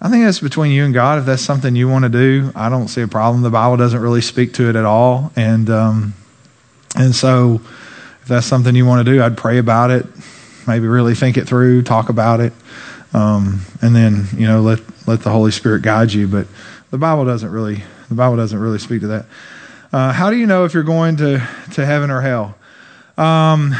I 0.00 0.10
think 0.10 0.24
that's 0.24 0.40
between 0.40 0.72
you 0.72 0.84
and 0.84 0.92
God. 0.92 1.20
If 1.20 1.26
that's 1.26 1.42
something 1.42 1.74
you 1.74 1.88
want 1.88 2.04
to 2.04 2.08
do, 2.08 2.52
I 2.54 2.68
don't 2.68 2.88
see 2.88 3.00
a 3.00 3.08
problem. 3.08 3.42
The 3.42 3.50
Bible 3.50 3.76
doesn't 3.76 4.00
really 4.00 4.20
speak 4.20 4.54
to 4.54 4.68
it 4.68 4.76
at 4.76 4.84
all, 4.84 5.32
and 5.36 5.70
um, 5.70 6.14
and 6.94 7.14
so 7.14 7.62
if 8.20 8.28
that's 8.28 8.46
something 8.46 8.74
you 8.74 8.84
want 8.84 9.06
to 9.06 9.10
do, 9.10 9.22
I'd 9.22 9.38
pray 9.38 9.56
about 9.56 9.90
it, 9.90 10.04
maybe 10.66 10.86
really 10.86 11.14
think 11.14 11.38
it 11.38 11.46
through, 11.46 11.82
talk 11.82 12.10
about 12.10 12.40
it, 12.40 12.52
um, 13.16 13.62
and 13.80 13.96
then 13.96 14.26
you 14.36 14.46
know 14.46 14.60
let 14.60 14.80
let 15.08 15.22
the 15.22 15.30
Holy 15.30 15.50
Spirit 15.50 15.82
guide 15.82 16.12
you. 16.12 16.28
But 16.28 16.46
the 16.90 16.98
Bible 16.98 17.24
doesn't 17.24 17.50
really 17.50 17.82
the 18.08 18.14
Bible 18.14 18.36
doesn't 18.36 18.58
really 18.58 18.78
speak 18.78 19.00
to 19.00 19.06
that. 19.08 19.26
Uh, 19.92 20.12
how 20.12 20.30
do 20.30 20.36
you 20.36 20.46
know 20.46 20.64
if 20.64 20.74
you're 20.74 20.82
going 20.82 21.16
to 21.16 21.42
to 21.72 21.86
heaven 21.86 22.10
or 22.10 22.20
hell? 22.20 22.54
Um, 23.16 23.74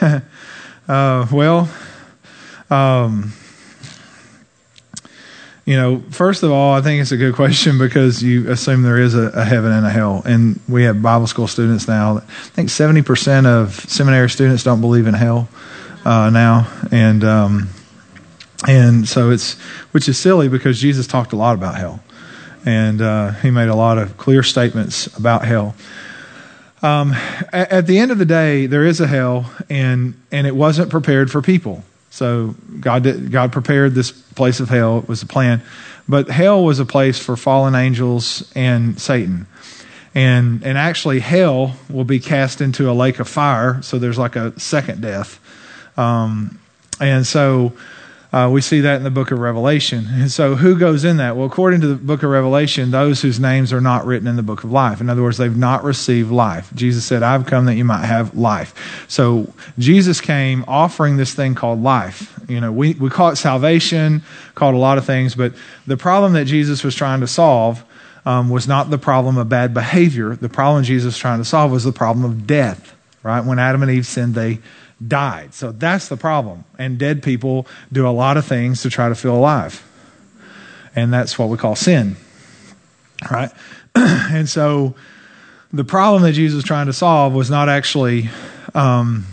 uh, 0.88 1.26
well. 1.32 1.70
Um, 2.68 3.32
you 5.66 5.76
know, 5.76 6.02
first 6.10 6.42
of 6.42 6.50
all, 6.50 6.72
I 6.72 6.80
think 6.80 7.00
it's 7.00 7.12
a 7.12 7.16
good 7.16 7.34
question 7.34 7.78
because 7.78 8.22
you 8.24 8.50
assume 8.50 8.82
there 8.82 8.98
is 8.98 9.14
a, 9.14 9.28
a 9.28 9.44
heaven 9.44 9.70
and 9.70 9.86
a 9.86 9.90
hell. 9.90 10.22
And 10.24 10.58
we 10.68 10.82
have 10.84 11.00
Bible 11.00 11.28
school 11.28 11.46
students 11.46 11.86
now. 11.86 12.18
I 12.18 12.20
think 12.20 12.70
70% 12.70 13.46
of 13.46 13.74
seminary 13.74 14.30
students 14.30 14.64
don't 14.64 14.80
believe 14.80 15.06
in 15.06 15.14
hell 15.14 15.48
uh, 16.04 16.30
now. 16.30 16.66
And, 16.90 17.22
um, 17.22 17.68
and 18.66 19.08
so 19.08 19.30
it's, 19.30 19.54
which 19.92 20.08
is 20.08 20.18
silly 20.18 20.48
because 20.48 20.80
Jesus 20.80 21.06
talked 21.06 21.32
a 21.32 21.36
lot 21.36 21.54
about 21.54 21.76
hell. 21.76 22.00
And 22.66 23.00
uh, 23.00 23.32
he 23.32 23.50
made 23.50 23.68
a 23.68 23.74
lot 23.74 23.96
of 23.96 24.18
clear 24.18 24.42
statements 24.42 25.06
about 25.16 25.44
hell. 25.44 25.74
Um, 26.82 27.12
at, 27.52 27.72
at 27.72 27.86
the 27.86 27.98
end 27.98 28.10
of 28.10 28.18
the 28.18 28.26
day, 28.26 28.66
there 28.66 28.84
is 28.84 29.00
a 29.00 29.06
hell, 29.06 29.50
and, 29.68 30.14
and 30.30 30.46
it 30.46 30.54
wasn't 30.54 30.90
prepared 30.90 31.30
for 31.30 31.40
people. 31.40 31.84
So 32.10 32.54
God 32.80 33.04
did, 33.04 33.30
God 33.30 33.52
prepared 33.52 33.94
this 33.94 34.10
place 34.10 34.60
of 34.60 34.68
hell. 34.68 34.98
It 34.98 35.08
was 35.08 35.22
a 35.22 35.26
plan, 35.26 35.62
but 36.08 36.28
hell 36.28 36.64
was 36.64 36.80
a 36.80 36.84
place 36.84 37.18
for 37.18 37.36
fallen 37.36 37.74
angels 37.74 38.50
and 38.54 39.00
Satan. 39.00 39.46
And 40.12 40.64
and 40.64 40.76
actually, 40.76 41.20
hell 41.20 41.76
will 41.88 42.04
be 42.04 42.18
cast 42.18 42.60
into 42.60 42.90
a 42.90 42.92
lake 42.92 43.20
of 43.20 43.28
fire. 43.28 43.80
So 43.82 43.98
there's 43.98 44.18
like 44.18 44.34
a 44.34 44.58
second 44.58 45.02
death. 45.02 45.38
Um, 45.96 46.58
and 47.00 47.24
so 47.24 47.74
uh, 48.32 48.48
we 48.52 48.60
see 48.60 48.80
that 48.80 48.96
in 48.96 49.02
the 49.02 49.10
book 49.10 49.32
of 49.32 49.40
Revelation. 49.40 50.06
And 50.08 50.30
so, 50.30 50.54
who 50.54 50.78
goes 50.78 51.04
in 51.04 51.16
that? 51.16 51.36
Well, 51.36 51.46
according 51.46 51.80
to 51.80 51.88
the 51.88 51.96
book 51.96 52.22
of 52.22 52.30
Revelation, 52.30 52.92
those 52.92 53.20
whose 53.20 53.40
names 53.40 53.72
are 53.72 53.80
not 53.80 54.06
written 54.06 54.28
in 54.28 54.36
the 54.36 54.42
book 54.42 54.62
of 54.62 54.70
life. 54.70 55.00
In 55.00 55.10
other 55.10 55.22
words, 55.22 55.36
they've 55.36 55.56
not 55.56 55.82
received 55.82 56.30
life. 56.30 56.72
Jesus 56.74 57.04
said, 57.04 57.24
I've 57.24 57.46
come 57.46 57.64
that 57.64 57.74
you 57.74 57.84
might 57.84 58.04
have 58.04 58.36
life. 58.36 59.04
So, 59.08 59.52
Jesus 59.78 60.20
came 60.20 60.64
offering 60.68 61.16
this 61.16 61.34
thing 61.34 61.56
called 61.56 61.82
life. 61.82 62.38
You 62.48 62.60
know, 62.60 62.70
we, 62.70 62.94
we 62.94 63.10
call 63.10 63.30
it 63.30 63.36
salvation, 63.36 64.22
called 64.54 64.76
a 64.76 64.78
lot 64.78 64.96
of 64.96 65.04
things, 65.04 65.34
but 65.34 65.52
the 65.88 65.96
problem 65.96 66.34
that 66.34 66.44
Jesus 66.44 66.84
was 66.84 66.94
trying 66.94 67.20
to 67.20 67.26
solve 67.26 67.84
um, 68.24 68.48
was 68.48 68.68
not 68.68 68.90
the 68.90 68.98
problem 68.98 69.38
of 69.38 69.48
bad 69.48 69.74
behavior. 69.74 70.36
The 70.36 70.48
problem 70.48 70.84
Jesus 70.84 71.14
was 71.14 71.18
trying 71.18 71.38
to 71.38 71.44
solve 71.44 71.72
was 71.72 71.82
the 71.82 71.92
problem 71.92 72.24
of 72.24 72.46
death, 72.46 72.94
right? 73.24 73.44
When 73.44 73.58
Adam 73.58 73.82
and 73.82 73.90
Eve 73.90 74.06
sinned, 74.06 74.34
they 74.36 74.60
died. 75.06 75.54
So 75.54 75.72
that's 75.72 76.08
the 76.08 76.16
problem. 76.16 76.64
And 76.78 76.98
dead 76.98 77.22
people 77.22 77.66
do 77.92 78.06
a 78.06 78.10
lot 78.10 78.36
of 78.36 78.44
things 78.44 78.82
to 78.82 78.90
try 78.90 79.08
to 79.08 79.14
feel 79.14 79.34
alive. 79.34 79.86
And 80.94 81.12
that's 81.12 81.38
what 81.38 81.48
we 81.48 81.56
call 81.56 81.76
sin. 81.76 82.16
Right? 83.30 83.50
and 83.94 84.48
so 84.48 84.94
the 85.72 85.84
problem 85.84 86.22
that 86.22 86.32
Jesus 86.32 86.56
was 86.56 86.64
trying 86.64 86.86
to 86.86 86.92
solve 86.92 87.32
was 87.32 87.50
not 87.50 87.68
actually 87.68 88.28
um, 88.74 89.26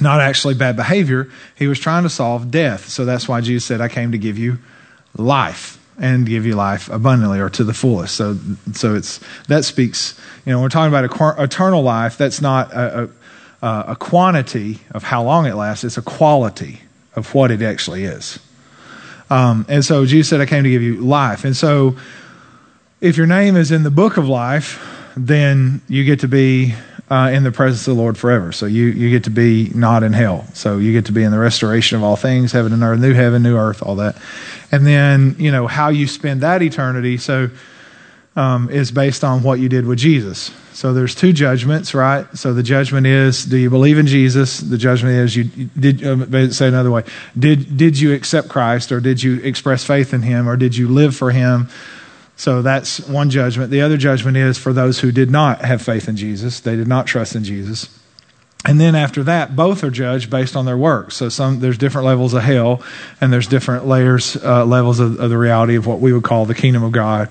not 0.00 0.20
actually 0.20 0.54
bad 0.54 0.76
behavior. 0.76 1.30
He 1.56 1.66
was 1.66 1.78
trying 1.78 2.04
to 2.04 2.10
solve 2.10 2.50
death. 2.50 2.88
So 2.88 3.04
that's 3.04 3.28
why 3.28 3.40
Jesus 3.40 3.64
said, 3.64 3.80
I 3.80 3.88
came 3.88 4.12
to 4.12 4.18
give 4.18 4.38
you 4.38 4.58
life 5.16 5.78
and 5.98 6.26
give 6.26 6.46
you 6.46 6.54
life 6.54 6.88
abundantly 6.88 7.40
or 7.40 7.50
to 7.50 7.64
the 7.64 7.74
fullest. 7.74 8.14
So, 8.14 8.38
so 8.72 8.94
it's 8.94 9.20
that 9.48 9.64
speaks. 9.64 10.18
You 10.46 10.52
know, 10.52 10.60
we're 10.60 10.68
talking 10.68 10.94
about 10.94 11.40
eternal 11.40 11.82
life. 11.82 12.16
That's 12.16 12.40
not 12.40 12.72
a, 12.72 13.04
a 13.04 13.08
uh, 13.62 13.84
a 13.88 13.96
quantity 13.96 14.80
of 14.92 15.02
how 15.02 15.22
long 15.22 15.46
it 15.46 15.54
lasts, 15.54 15.84
it's 15.84 15.98
a 15.98 16.02
quality 16.02 16.80
of 17.14 17.34
what 17.34 17.50
it 17.50 17.62
actually 17.62 18.04
is. 18.04 18.38
Um, 19.30 19.66
and 19.68 19.84
so 19.84 20.06
Jesus 20.06 20.28
said, 20.28 20.40
I 20.40 20.46
came 20.46 20.64
to 20.64 20.70
give 20.70 20.82
you 20.82 20.96
life. 21.00 21.44
And 21.44 21.56
so 21.56 21.96
if 23.00 23.16
your 23.16 23.26
name 23.26 23.56
is 23.56 23.70
in 23.70 23.82
the 23.82 23.90
book 23.90 24.16
of 24.16 24.28
life, 24.28 24.84
then 25.16 25.82
you 25.88 26.04
get 26.04 26.20
to 26.20 26.28
be 26.28 26.74
uh, 27.10 27.30
in 27.32 27.42
the 27.42 27.52
presence 27.52 27.86
of 27.88 27.96
the 27.96 28.02
Lord 28.02 28.16
forever. 28.16 28.52
So 28.52 28.66
you, 28.66 28.86
you 28.86 29.10
get 29.10 29.24
to 29.24 29.30
be 29.30 29.70
not 29.74 30.02
in 30.02 30.12
hell. 30.12 30.46
So 30.54 30.78
you 30.78 30.92
get 30.92 31.06
to 31.06 31.12
be 31.12 31.22
in 31.22 31.32
the 31.32 31.38
restoration 31.38 31.96
of 31.96 32.04
all 32.04 32.16
things, 32.16 32.52
heaven 32.52 32.72
and 32.72 32.82
earth, 32.82 33.00
new 33.00 33.14
heaven, 33.14 33.42
new 33.42 33.56
earth, 33.56 33.82
all 33.82 33.96
that. 33.96 34.16
And 34.70 34.86
then, 34.86 35.34
you 35.38 35.50
know, 35.50 35.66
how 35.66 35.88
you 35.88 36.06
spend 36.06 36.42
that 36.42 36.62
eternity. 36.62 37.16
So 37.16 37.50
um, 38.38 38.70
is 38.70 38.92
based 38.92 39.24
on 39.24 39.42
what 39.42 39.58
you 39.58 39.68
did 39.68 39.84
with 39.84 39.98
Jesus. 39.98 40.50
So 40.78 40.94
there's 40.94 41.16
two 41.16 41.32
judgments, 41.32 41.92
right? 41.92 42.24
So 42.38 42.54
the 42.54 42.62
judgment 42.62 43.04
is, 43.04 43.44
do 43.44 43.56
you 43.56 43.68
believe 43.68 43.98
in 43.98 44.06
Jesus? 44.06 44.60
The 44.60 44.78
judgment 44.78 45.16
is, 45.16 45.34
you 45.34 45.42
did. 45.42 46.06
Uh, 46.06 46.52
say 46.52 46.68
another 46.68 46.92
way, 46.92 47.02
did 47.36 47.76
did 47.76 47.98
you 47.98 48.14
accept 48.14 48.48
Christ, 48.48 48.92
or 48.92 49.00
did 49.00 49.20
you 49.20 49.40
express 49.40 49.82
faith 49.82 50.14
in 50.14 50.22
Him, 50.22 50.48
or 50.48 50.56
did 50.56 50.76
you 50.76 50.86
live 50.86 51.16
for 51.16 51.32
Him? 51.32 51.68
So 52.36 52.62
that's 52.62 53.00
one 53.00 53.28
judgment. 53.28 53.72
The 53.72 53.80
other 53.80 53.96
judgment 53.96 54.36
is 54.36 54.56
for 54.56 54.72
those 54.72 55.00
who 55.00 55.10
did 55.10 55.32
not 55.32 55.62
have 55.62 55.82
faith 55.82 56.08
in 56.08 56.14
Jesus; 56.14 56.60
they 56.60 56.76
did 56.76 56.86
not 56.86 57.08
trust 57.08 57.34
in 57.34 57.42
Jesus. 57.42 57.88
And 58.64 58.80
then 58.80 58.94
after 58.94 59.24
that, 59.24 59.56
both 59.56 59.82
are 59.82 59.90
judged 59.90 60.30
based 60.30 60.54
on 60.54 60.64
their 60.64 60.78
works. 60.78 61.16
So 61.16 61.28
some 61.28 61.58
there's 61.58 61.78
different 61.78 62.06
levels 62.06 62.34
of 62.34 62.44
hell, 62.44 62.84
and 63.20 63.32
there's 63.32 63.48
different 63.48 63.88
layers, 63.88 64.36
uh, 64.36 64.64
levels 64.64 65.00
of, 65.00 65.18
of 65.18 65.28
the 65.28 65.38
reality 65.38 65.74
of 65.74 65.88
what 65.88 65.98
we 65.98 66.12
would 66.12 66.22
call 66.22 66.46
the 66.46 66.54
kingdom 66.54 66.84
of 66.84 66.92
God 66.92 67.30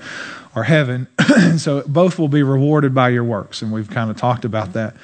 or 0.57 0.63
heaven. 0.63 1.07
so 1.57 1.83
both 1.85 2.17
will 2.17 2.27
be 2.27 2.41
rewarded 2.41 2.95
by 2.95 3.09
your 3.09 3.23
works. 3.23 3.61
And 3.61 3.71
we've 3.71 3.89
kind 3.89 4.09
of 4.09 4.17
talked 4.17 4.43
about 4.43 4.73
that. 4.73 4.95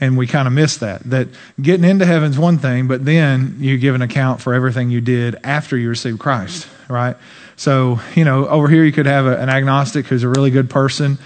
And 0.00 0.16
we 0.16 0.28
kind 0.28 0.46
of 0.46 0.54
miss 0.54 0.76
that. 0.78 1.02
That 1.02 1.28
getting 1.60 1.84
into 1.84 2.06
heaven's 2.06 2.38
one 2.38 2.58
thing, 2.58 2.86
but 2.86 3.04
then 3.04 3.56
you 3.58 3.76
give 3.76 3.96
an 3.96 4.02
account 4.02 4.40
for 4.40 4.54
everything 4.54 4.90
you 4.90 5.00
did 5.00 5.36
after 5.42 5.76
you 5.76 5.88
received 5.88 6.20
Christ, 6.20 6.68
right? 6.88 7.16
So, 7.56 8.00
you 8.14 8.24
know, 8.24 8.46
over 8.46 8.68
here 8.68 8.84
you 8.84 8.92
could 8.92 9.06
have 9.06 9.26
a, 9.26 9.36
an 9.36 9.48
agnostic 9.48 10.06
who's 10.06 10.22
a 10.22 10.28
really 10.28 10.52
good 10.52 10.70
person, 10.70 11.18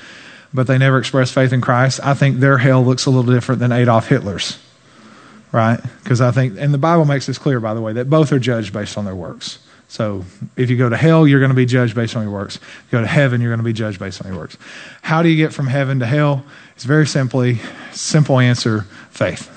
but 0.54 0.66
they 0.66 0.78
never 0.78 0.98
express 0.98 1.30
faith 1.30 1.52
in 1.52 1.60
Christ. 1.60 2.00
I 2.02 2.14
think 2.14 2.38
their 2.38 2.56
hell 2.56 2.82
looks 2.82 3.04
a 3.04 3.10
little 3.10 3.32
different 3.32 3.60
than 3.60 3.70
Adolf 3.70 4.08
Hitler's, 4.08 4.58
right? 5.52 5.78
Because 6.02 6.22
I 6.22 6.30
think, 6.30 6.56
and 6.58 6.72
the 6.72 6.78
Bible 6.78 7.04
makes 7.04 7.26
this 7.26 7.36
clear, 7.36 7.60
by 7.60 7.74
the 7.74 7.82
way, 7.82 7.92
that 7.92 8.08
both 8.08 8.32
are 8.32 8.38
judged 8.38 8.72
based 8.72 8.96
on 8.96 9.04
their 9.04 9.14
works. 9.14 9.58
So 9.94 10.24
if 10.56 10.70
you 10.70 10.76
go 10.76 10.88
to 10.88 10.96
hell, 10.96 11.24
you're 11.24 11.38
going 11.38 11.52
to 11.52 11.54
be 11.54 11.66
judged 11.66 11.94
based 11.94 12.16
on 12.16 12.24
your 12.24 12.32
works. 12.32 12.56
If 12.56 12.86
you 12.90 12.98
go 12.98 13.00
to 13.02 13.06
heaven, 13.06 13.40
you're 13.40 13.52
going 13.52 13.60
to 13.60 13.64
be 13.64 13.72
judged 13.72 14.00
based 14.00 14.20
on 14.20 14.26
your 14.26 14.40
works. 14.40 14.58
How 15.02 15.22
do 15.22 15.28
you 15.28 15.36
get 15.36 15.52
from 15.52 15.68
heaven 15.68 16.00
to 16.00 16.06
hell? 16.06 16.44
It's 16.74 16.82
very 16.82 17.06
simply, 17.06 17.60
simple 17.92 18.40
answer, 18.40 18.88
faith. 19.10 19.48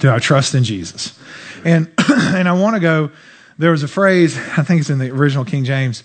Do 0.00 0.10
I 0.10 0.18
trust 0.18 0.56
in 0.56 0.64
Jesus? 0.64 1.16
And, 1.64 1.88
and 2.08 2.48
I 2.48 2.54
want 2.54 2.74
to 2.74 2.80
go, 2.80 3.12
there 3.56 3.70
was 3.70 3.84
a 3.84 3.88
phrase, 3.88 4.36
I 4.36 4.64
think 4.64 4.80
it's 4.80 4.90
in 4.90 4.98
the 4.98 5.12
original 5.12 5.44
King 5.44 5.62
James, 5.62 6.00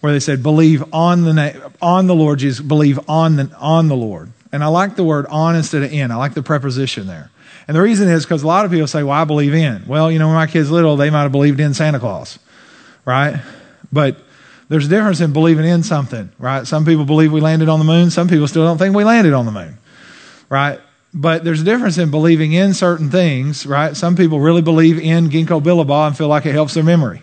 where 0.00 0.12
they 0.12 0.18
said, 0.18 0.42
believe 0.42 0.82
on 0.92 1.22
the, 1.22 1.34
na- 1.34 1.70
on 1.80 2.08
the 2.08 2.14
Lord 2.16 2.40
Jesus, 2.40 2.58
believe 2.58 2.98
on 3.08 3.36
the, 3.36 3.56
on 3.56 3.86
the 3.86 3.94
Lord. 3.94 4.32
And 4.50 4.64
I 4.64 4.66
like 4.66 4.96
the 4.96 5.04
word 5.04 5.26
on 5.26 5.54
instead 5.54 5.84
of 5.84 5.92
in. 5.92 6.10
I 6.10 6.16
like 6.16 6.34
the 6.34 6.42
preposition 6.42 7.06
there. 7.06 7.30
And 7.68 7.76
the 7.76 7.80
reason 7.80 8.08
is 8.08 8.24
because 8.24 8.42
a 8.42 8.46
lot 8.46 8.64
of 8.64 8.70
people 8.70 8.86
say, 8.86 9.02
well, 9.02 9.12
I 9.12 9.24
believe 9.24 9.54
in. 9.54 9.84
Well, 9.86 10.10
you 10.10 10.18
know, 10.18 10.26
when 10.26 10.34
my 10.34 10.46
kids 10.46 10.70
little, 10.70 10.96
they 10.96 11.10
might 11.10 11.22
have 11.22 11.32
believed 11.32 11.60
in 11.60 11.74
Santa 11.74 12.00
Claus, 12.00 12.38
right? 13.04 13.40
But 13.92 14.16
there's 14.68 14.86
a 14.86 14.88
difference 14.88 15.20
in 15.20 15.32
believing 15.32 15.66
in 15.66 15.82
something, 15.82 16.32
right? 16.38 16.66
Some 16.66 16.84
people 16.84 17.04
believe 17.04 17.32
we 17.32 17.40
landed 17.40 17.68
on 17.68 17.78
the 17.78 17.84
moon. 17.84 18.10
Some 18.10 18.28
people 18.28 18.48
still 18.48 18.64
don't 18.64 18.78
think 18.78 18.96
we 18.96 19.04
landed 19.04 19.32
on 19.32 19.46
the 19.46 19.52
moon, 19.52 19.78
right? 20.48 20.80
But 21.14 21.44
there's 21.44 21.60
a 21.60 21.64
difference 21.64 21.98
in 21.98 22.10
believing 22.10 22.52
in 22.52 22.72
certain 22.72 23.10
things, 23.10 23.66
right? 23.66 23.94
Some 23.96 24.16
people 24.16 24.40
really 24.40 24.62
believe 24.62 24.98
in 24.98 25.28
ginkgo 25.28 25.62
biloba 25.62 26.06
and 26.06 26.16
feel 26.16 26.28
like 26.28 26.46
it 26.46 26.52
helps 26.52 26.74
their 26.74 26.84
memory. 26.84 27.22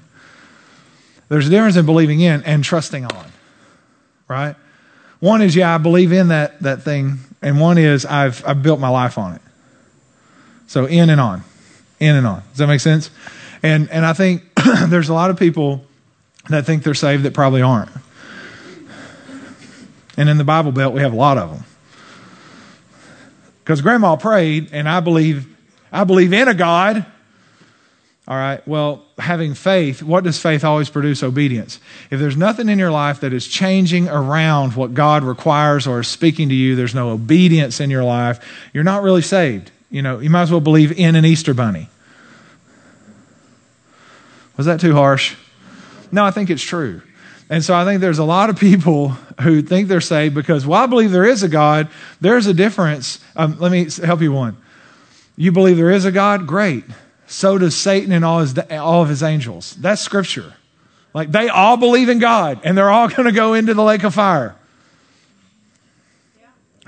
There's 1.28 1.48
a 1.48 1.50
difference 1.50 1.76
in 1.76 1.86
believing 1.86 2.22
in 2.22 2.44
and 2.44 2.64
trusting 2.64 3.06
on, 3.06 3.26
right? 4.28 4.56
One 5.20 5.42
is, 5.42 5.56
yeah, 5.56 5.74
I 5.74 5.80
believe 5.80 6.12
in 6.12 6.30
that, 6.30 6.60
that 6.62 6.84
thing, 6.84 7.20
and 7.42 7.60
one 7.60 7.78
is, 7.78 8.06
I've, 8.06 8.46
I've 8.46 8.64
built 8.64 8.80
my 8.80 8.90
life 8.90 9.18
on 9.18 9.36
it. 9.36 9.42
So 10.70 10.86
in 10.86 11.09
and 11.09 11.20
on, 11.20 11.43
in 11.99 12.15
and 12.15 12.28
on. 12.28 12.43
Does 12.49 12.59
that 12.59 12.67
make 12.67 12.80
sense? 12.80 13.09
And, 13.63 13.89
and 13.89 14.05
I 14.05 14.13
think 14.13 14.43
there's 14.86 15.09
a 15.09 15.15
lot 15.15 15.32
of 15.32 15.39
people 15.39 15.84
that 16.47 16.67
think 16.67 16.84
they're 16.84 16.93
saved 16.93 17.24
that 17.24 17.34
probably 17.34 17.63
aren't. 17.63 17.89
And 20.15 20.30
in 20.30 20.38
the 20.38 20.43
Bible 20.43 20.72
Belt, 20.72 20.93
we 20.93 21.01
have 21.01 21.11
a 21.11 21.15
lot 21.15 21.39
of 21.39 21.49
them. 21.49 21.63
Because 23.63 23.82
grandma 23.82 24.15
prayed, 24.15 24.70
and 24.72 24.88
I 24.88 24.99
believe, 24.99 25.47
I 25.91 26.03
believe 26.03 26.34
in 26.34 26.47
a 26.47 26.53
God. 26.53 27.03
All 28.28 28.38
right. 28.38 28.65
Well, 28.67 29.03
having 29.17 29.55
faith, 29.55 30.03
what 30.03 30.24
does 30.24 30.39
faith 30.39 30.63
always 30.63 30.88
produce? 30.88 31.24
Obedience. 31.24 31.80
If 32.11 32.20
there's 32.20 32.38
nothing 32.38 32.70
in 32.70 32.78
your 32.78 32.91
life 32.91 33.22
that 33.22 33.34
is 33.34 33.47
changing 33.47 34.07
around 34.07 34.76
what 34.76 34.93
God 34.93 35.24
requires 35.24 35.88
or 35.88 36.01
is 36.01 36.07
speaking 36.07 36.49
to 36.49 36.55
you, 36.55 36.76
there's 36.76 36.93
no 36.93 37.09
obedience 37.09 37.80
in 37.80 37.89
your 37.89 38.03
life, 38.03 38.39
you're 38.72 38.84
not 38.84 39.01
really 39.01 39.24
saved. 39.24 39.72
You 39.90 40.02
know, 40.02 40.20
you 40.20 40.30
might 40.30 40.44
as 40.44 40.52
well 40.52 40.62
believe 40.62 40.98
in 40.98 41.16
an 41.16 41.26
Easter 41.26 41.54
bunny. 41.54 41.90
Was 44.58 44.66
that 44.66 44.80
too 44.80 44.94
harsh? 44.94 45.36
No, 46.12 46.26
I 46.26 46.32
think 46.32 46.50
it's 46.50 46.62
true. 46.62 47.02
And 47.50 47.64
so 47.64 47.74
I 47.74 47.84
think 47.84 48.02
there's 48.02 48.20
a 48.20 48.24
lot 48.24 48.50
of 48.50 48.60
people 48.60 49.10
who 49.42 49.62
think 49.62 49.88
they're 49.88 50.02
saved 50.02 50.36
because, 50.36 50.68
well, 50.68 50.84
I 50.84 50.86
believe 50.86 51.12
there 51.12 51.26
is 51.26 51.42
a 51.42 51.50
God. 51.50 51.90
There's 52.22 52.46
a 52.46 52.54
difference. 52.54 53.20
Um, 53.36 53.58
let 53.60 53.72
me 53.72 53.88
help 54.06 54.22
you 54.22 54.32
one. 54.32 54.58
You 55.36 55.52
believe 55.52 55.78
there 55.78 55.90
is 55.90 56.06
a 56.06 56.12
God? 56.12 56.46
Great. 56.46 56.84
So 57.26 57.58
does 57.58 57.76
Satan 57.76 58.12
and 58.12 58.24
all, 58.24 58.40
his, 58.40 58.58
all 58.72 59.02
of 59.02 59.10
his 59.10 59.24
angels. 59.24 59.76
That's 59.76 60.02
scripture. 60.02 60.54
Like 61.14 61.32
they 61.32 61.50
all 61.50 61.78
believe 61.78 62.10
in 62.10 62.20
God 62.20 62.62
and 62.64 62.78
they're 62.78 62.90
all 62.90 63.08
going 63.16 63.26
to 63.26 63.32
go 63.32 63.54
into 63.54 63.74
the 63.74 63.84
lake 63.84 64.04
of 64.04 64.14
fire. 64.14 64.56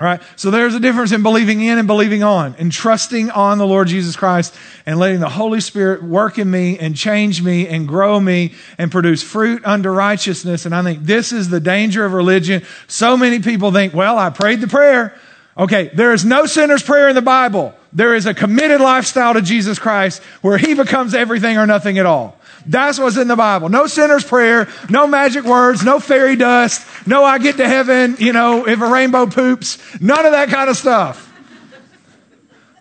All 0.02 0.08
right. 0.08 0.22
So 0.36 0.50
there's 0.50 0.74
a 0.74 0.80
difference 0.80 1.12
in 1.12 1.22
believing 1.22 1.62
in 1.62 1.78
and 1.78 1.86
believing 1.86 2.24
on 2.24 2.56
and 2.58 2.72
trusting 2.72 3.30
on 3.30 3.60
the 3.60 3.68
Lord 3.68 3.88
Jesus 3.88 4.16
Christ 4.16 4.56
and 4.88 4.98
letting 4.98 5.20
the 5.20 5.30
Holy 5.30 5.62
Spirit 5.62 6.02
work 6.02 6.40
in 6.40 6.50
me 6.50 6.80
and 6.80 6.96
change 6.96 7.44
me 7.44 7.68
and 7.68 7.88
grow 7.88 8.20
me 8.20 8.56
and 8.80 8.92
produce 8.92 9.22
fruit 9.22 9.64
unto 9.64 9.90
righteousness. 9.90 10.66
And 10.66 10.74
I 10.74 10.82
think 10.82 11.04
this 11.04 11.32
is 11.32 11.50
the 11.50 11.60
danger 11.60 12.04
of 12.04 12.14
religion. 12.14 12.64
So 12.88 13.16
many 13.16 13.42
people 13.42 13.72
think, 13.72 13.94
well, 13.94 14.18
I 14.18 14.32
prayed 14.32 14.62
the 14.62 14.68
prayer. 14.68 15.16
Okay. 15.58 15.90
There 15.94 16.14
is 16.14 16.24
no 16.24 16.46
sinner's 16.46 16.84
prayer 16.84 17.10
in 17.10 17.16
the 17.16 17.22
Bible. 17.22 17.74
There 17.94 18.16
is 18.16 18.26
a 18.26 18.34
committed 18.34 18.80
lifestyle 18.80 19.34
to 19.34 19.42
Jesus 19.42 19.78
Christ 19.78 20.22
where 20.42 20.58
he 20.58 20.74
becomes 20.74 21.14
everything 21.14 21.58
or 21.58 21.66
nothing 21.66 21.98
at 21.98 22.06
all. 22.06 22.40
That's 22.66 23.00
what's 23.00 23.18
in 23.18 23.28
the 23.28 23.36
Bible. 23.36 23.70
No 23.70 23.88
sinner's 23.88 24.24
prayer, 24.24 24.68
no 24.90 25.08
magic 25.08 25.44
words, 25.44 25.84
no 25.84 26.00
fairy 26.00 26.36
dust, 26.36 26.86
no 27.08 27.24
I 27.24 27.40
get 27.40 27.58
to 27.58 27.68
heaven, 27.68 28.16
you 28.20 28.34
know, 28.34 28.68
if 28.68 28.82
a 28.82 28.88
rainbow 28.88 29.26
poops, 29.26 29.78
none 30.00 30.26
of 30.26 30.32
that 30.32 30.50
kind 30.50 30.70
of 30.70 30.78
stuff. 30.78 31.28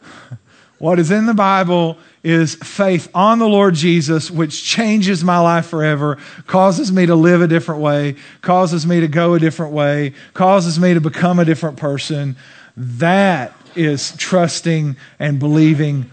what 0.78 0.98
is 0.98 1.10
in 1.10 1.26
the 1.26 1.34
Bible 1.34 1.96
is 2.22 2.54
faith 2.56 3.08
on 3.14 3.38
the 3.38 3.48
Lord 3.48 3.74
Jesus, 3.74 4.30
which 4.30 4.62
changes 4.62 5.24
my 5.24 5.38
life 5.38 5.66
forever, 5.66 6.18
causes 6.46 6.92
me 6.92 7.06
to 7.06 7.14
live 7.14 7.40
a 7.40 7.48
different 7.48 7.80
way, 7.80 8.16
causes 8.42 8.86
me 8.86 9.00
to 9.00 9.08
go 9.08 9.34
a 9.34 9.38
different 9.38 9.72
way, 9.72 10.12
causes 10.34 10.78
me 10.78 10.92
to 10.92 11.00
become 11.00 11.38
a 11.38 11.44
different 11.46 11.78
person. 11.78 12.36
That 12.82 13.52
is 13.76 14.16
trusting 14.16 14.96
and 15.18 15.38
believing 15.38 16.10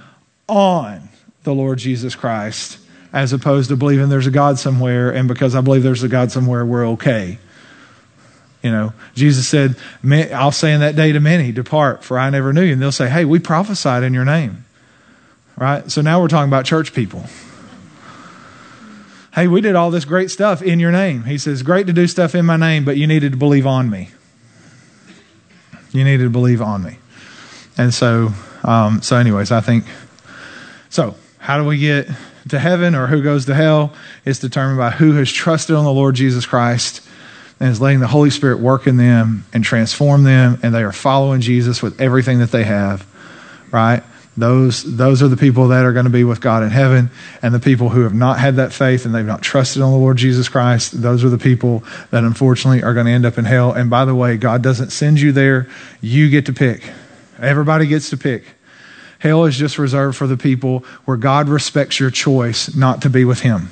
on 0.50 1.08
the 1.44 1.54
Lord 1.54 1.80
Jesus 1.80 2.14
Christ 2.14 2.78
as 3.14 3.32
opposed 3.32 3.70
to 3.70 3.78
believing 3.78 4.10
there's 4.10 4.28
a 4.28 4.32
God 4.32 4.60
somewhere, 4.60 5.10
and 5.12 5.30
because 5.30 5.56
I 5.56 5.62
believe 5.62 5.82
there's 5.82 6.04
a 6.04 6.10
God 6.10 6.30
somewhere, 6.30 6.66
we're 6.66 6.88
okay. 6.90 7.40
You 8.62 8.72
know, 8.72 8.94
Jesus 9.16 9.48
said, 9.48 9.78
I'll 10.34 10.52
say 10.52 10.74
in 10.74 10.82
that 10.82 10.98
day 10.98 11.14
to 11.14 11.22
many, 11.22 11.54
Depart, 11.54 12.04
for 12.04 12.20
I 12.20 12.30
never 12.30 12.52
knew 12.52 12.64
you. 12.64 12.74
And 12.74 12.82
they'll 12.82 12.92
say, 12.92 13.10
Hey, 13.10 13.24
we 13.24 13.40
prophesied 13.40 14.04
in 14.04 14.14
your 14.14 14.26
name. 14.26 14.66
Right? 15.56 15.90
So 15.90 16.02
now 16.02 16.22
we're 16.22 16.28
talking 16.28 16.50
about 16.50 16.66
church 16.66 16.94
people. 16.94 17.24
Hey, 19.34 19.48
we 19.48 19.62
did 19.62 19.76
all 19.76 19.90
this 19.90 20.06
great 20.06 20.32
stuff 20.32 20.62
in 20.62 20.80
your 20.80 20.92
name. 20.92 21.24
He 21.24 21.38
says, 21.38 21.64
Great 21.64 21.88
to 21.88 21.94
do 21.94 22.08
stuff 22.08 22.36
in 22.36 22.46
my 22.46 22.58
name, 22.58 22.84
but 22.84 22.98
you 22.98 23.08
needed 23.08 23.32
to 23.32 23.38
believe 23.38 23.66
on 23.66 23.90
me. 23.90 24.10
You 25.92 26.04
needed 26.04 26.24
to 26.24 26.30
believe 26.30 26.62
on 26.62 26.84
me. 26.84 26.98
And 27.78 27.94
so, 27.94 28.30
um, 28.64 29.02
so 29.02 29.18
anyways, 29.18 29.52
I 29.52 29.62
think, 29.62 29.86
so 30.90 31.16
how 31.38 31.58
do 31.58 31.68
we 31.68 31.78
get 31.78 32.08
to 32.50 32.60
heaven 32.60 32.96
or 32.96 33.08
who 33.08 33.22
goes 33.22 33.46
to 33.46 33.54
hell 33.54 33.94
It's 34.26 34.40
determined 34.40 34.78
by 34.78 34.92
who 34.92 35.14
has 35.14 35.32
trusted 35.32 35.76
on 35.76 35.86
the 35.86 35.92
Lord 35.92 36.16
Jesus 36.16 36.46
Christ 36.46 37.08
and 37.60 37.70
is 37.70 37.82
letting 37.82 38.00
the 38.00 38.08
Holy 38.08 38.30
Spirit 38.30 38.60
work 38.60 38.88
in 38.88 38.98
them 38.98 39.46
and 39.52 39.64
transform 39.64 40.24
them, 40.24 40.60
and 40.62 40.76
they 40.76 40.84
are 40.84 40.92
following 40.92 41.42
Jesus 41.42 41.82
with 41.82 42.00
everything 42.00 42.40
that 42.40 42.52
they 42.52 42.64
have, 42.64 43.06
right? 43.72 44.04
Those, 44.38 44.84
those 44.84 45.24
are 45.24 45.28
the 45.28 45.36
people 45.36 45.70
that 45.70 45.84
are 45.84 45.94
going 45.94 46.06
to 46.06 46.12
be 46.12 46.24
with 46.24 46.40
God 46.40 46.62
in 46.62 46.70
heaven. 46.70 47.10
And 47.42 47.56
the 47.56 47.60
people 47.60 47.90
who 47.90 48.02
have 48.02 48.14
not 48.14 48.40
had 48.40 48.58
that 48.58 48.72
faith 48.72 49.06
and 49.06 49.14
they've 49.14 49.26
not 49.26 49.42
trusted 49.42 49.82
on 49.82 49.92
the 49.92 49.98
Lord 49.98 50.18
Jesus 50.18 50.48
Christ, 50.48 51.02
those 51.02 51.24
are 51.24 51.30
the 51.30 51.40
people 51.40 51.84
that 52.12 52.24
unfortunately 52.24 52.84
are 52.84 52.94
going 52.94 53.08
to 53.08 53.12
end 53.12 53.26
up 53.26 53.40
in 53.40 53.46
hell. 53.46 53.74
And 53.74 53.90
by 53.90 54.06
the 54.06 54.14
way, 54.14 54.38
God 54.38 54.62
doesn't 54.62 54.92
send 54.92 55.20
you 55.20 55.32
there. 55.32 55.68
You 56.02 56.30
get 56.30 56.46
to 56.46 56.54
pick. 56.54 56.84
Everybody 57.40 57.88
gets 57.88 58.12
to 58.12 58.18
pick. 58.18 58.44
Hell 59.20 59.46
is 59.46 59.58
just 59.58 59.80
reserved 59.80 60.16
for 60.16 60.28
the 60.28 60.38
people 60.38 60.86
where 61.06 61.18
God 61.18 61.50
respects 61.50 62.00
your 62.00 62.12
choice 62.12 62.76
not 62.76 63.02
to 63.02 63.10
be 63.10 63.26
with 63.26 63.42
Him. 63.42 63.72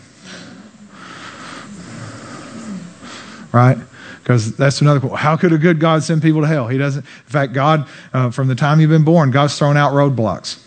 Right? 3.51 3.78
Because 4.26 4.55
that's 4.55 4.82
another 4.82 4.99
question. 4.99 5.19
How 5.19 5.38
could 5.38 5.53
a 5.53 5.57
good 5.59 5.80
God 5.80 6.01
send 6.01 6.23
people 6.23 6.41
to 6.41 6.47
hell? 6.47 6.67
He 6.67 6.80
doesn't. 6.80 7.05
In 7.05 7.32
fact, 7.32 7.53
God, 7.53 7.88
uh, 8.11 8.32
from 8.32 8.47
the 8.47 8.55
time 8.55 8.80
you've 8.80 8.89
been 8.89 9.03
born, 9.03 9.30
God's 9.30 9.55
thrown 9.55 9.78
out 9.78 9.93
roadblocks. 9.93 10.59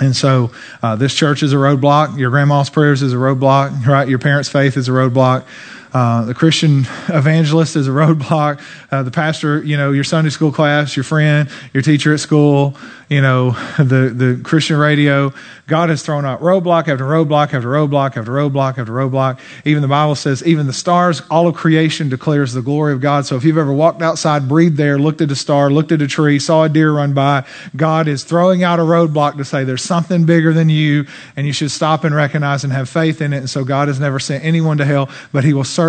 And 0.00 0.16
so, 0.16 0.52
uh, 0.82 0.96
this 0.96 1.14
church 1.14 1.42
is 1.42 1.52
a 1.52 1.56
roadblock. 1.56 2.18
Your 2.18 2.30
grandma's 2.30 2.70
prayers 2.70 3.02
is 3.02 3.12
a 3.12 3.16
roadblock, 3.16 3.86
right? 3.86 4.08
Your 4.08 4.18
parents' 4.18 4.48
faith 4.48 4.78
is 4.78 4.88
a 4.88 4.92
roadblock. 4.92 5.44
Uh, 5.92 6.24
the 6.24 6.34
Christian 6.34 6.80
evangelist 7.08 7.76
is 7.76 7.86
a 7.86 7.90
roadblock. 7.90 8.62
Uh, 8.90 9.02
the 9.02 9.10
pastor, 9.10 9.62
you 9.62 9.76
know, 9.76 9.92
your 9.92 10.04
Sunday 10.04 10.30
school 10.30 10.50
class, 10.50 10.96
your 10.96 11.04
friend, 11.04 11.50
your 11.74 11.82
teacher 11.82 12.14
at 12.14 12.20
school, 12.20 12.76
you 13.08 13.20
know, 13.20 13.50
the, 13.78 14.12
the 14.14 14.40
Christian 14.42 14.78
radio. 14.78 15.32
God 15.66 15.90
has 15.90 16.02
thrown 16.02 16.24
out 16.24 16.40
roadblock 16.40 16.88
after 16.88 17.04
roadblock 17.04 17.54
after 17.54 17.68
roadblock 17.68 18.16
after 18.16 18.32
roadblock 18.32 18.78
after 18.78 18.92
roadblock. 18.92 19.38
Even 19.64 19.82
the 19.82 19.88
Bible 19.88 20.14
says, 20.14 20.44
even 20.44 20.66
the 20.66 20.72
stars, 20.72 21.22
all 21.30 21.46
of 21.46 21.54
creation 21.54 22.08
declares 22.08 22.52
the 22.52 22.62
glory 22.62 22.92
of 22.92 23.00
God. 23.00 23.26
So 23.26 23.36
if 23.36 23.44
you've 23.44 23.58
ever 23.58 23.72
walked 23.72 24.02
outside, 24.02 24.48
breathed 24.48 24.76
there, 24.76 24.98
looked 24.98 25.20
at 25.20 25.30
a 25.30 25.36
star, 25.36 25.70
looked 25.70 25.92
at 25.92 26.00
a 26.02 26.08
tree, 26.08 26.38
saw 26.38 26.64
a 26.64 26.68
deer 26.68 26.92
run 26.92 27.12
by, 27.12 27.44
God 27.76 28.08
is 28.08 28.24
throwing 28.24 28.64
out 28.64 28.78
a 28.78 28.82
roadblock 28.82 29.36
to 29.36 29.44
say 29.44 29.64
there's 29.64 29.82
something 29.82 30.24
bigger 30.24 30.52
than 30.52 30.68
you, 30.68 31.06
and 31.36 31.46
you 31.46 31.52
should 31.52 31.70
stop 31.70 32.04
and 32.04 32.14
recognize 32.14 32.64
and 32.64 32.72
have 32.72 32.88
faith 32.88 33.20
in 33.20 33.32
it. 33.32 33.38
And 33.38 33.50
so 33.50 33.64
God 33.64 33.88
has 33.88 34.00
never 34.00 34.18
sent 34.18 34.44
anyone 34.44 34.78
to 34.78 34.84
hell, 34.84 35.10
but 35.32 35.44
He 35.44 35.52
will 35.52 35.64
certainly 35.64 35.81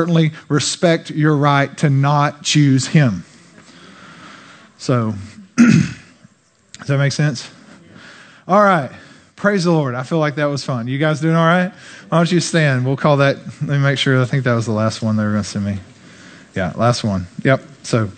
respect 0.50 1.10
your 1.10 1.36
right 1.36 1.76
to 1.80 1.90
not 1.90 2.44
choose 2.44 2.88
Him. 2.88 3.24
So, 4.78 5.14
does 5.58 6.88
that 6.88 6.98
make 6.98 7.14
sense? 7.14 7.50
All 8.48 8.62
right. 8.62 8.92
Praise 9.36 9.66
the 9.66 9.72
Lord. 9.72 9.96
I 9.96 10.04
feel 10.04 10.20
like 10.20 10.36
that 10.36 10.46
was 10.46 10.64
fun. 10.64 10.88
You 10.88 10.98
guys 10.98 11.20
doing 11.20 11.36
all 11.36 11.46
right? 11.46 11.72
Why 12.10 12.18
don't 12.18 12.32
you 12.32 12.40
stand? 12.40 12.86
We'll 12.86 12.98
call 12.98 13.18
that. 13.18 13.38
Let 13.38 13.62
me 13.62 13.78
make 13.80 13.98
sure. 13.98 14.22
I 14.22 14.26
think 14.26 14.44
that 14.46 14.54
was 14.54 14.66
the 14.66 14.72
last 14.72 15.02
one 15.02 15.18
they 15.18 15.24
were 15.24 15.32
going 15.32 15.44
to 15.44 15.50
send 15.50 15.66
me. 15.66 15.80
Yeah, 16.56 16.72
last 16.76 17.04
one. 17.04 17.28
Yep. 17.44 17.62
So, 17.84 18.10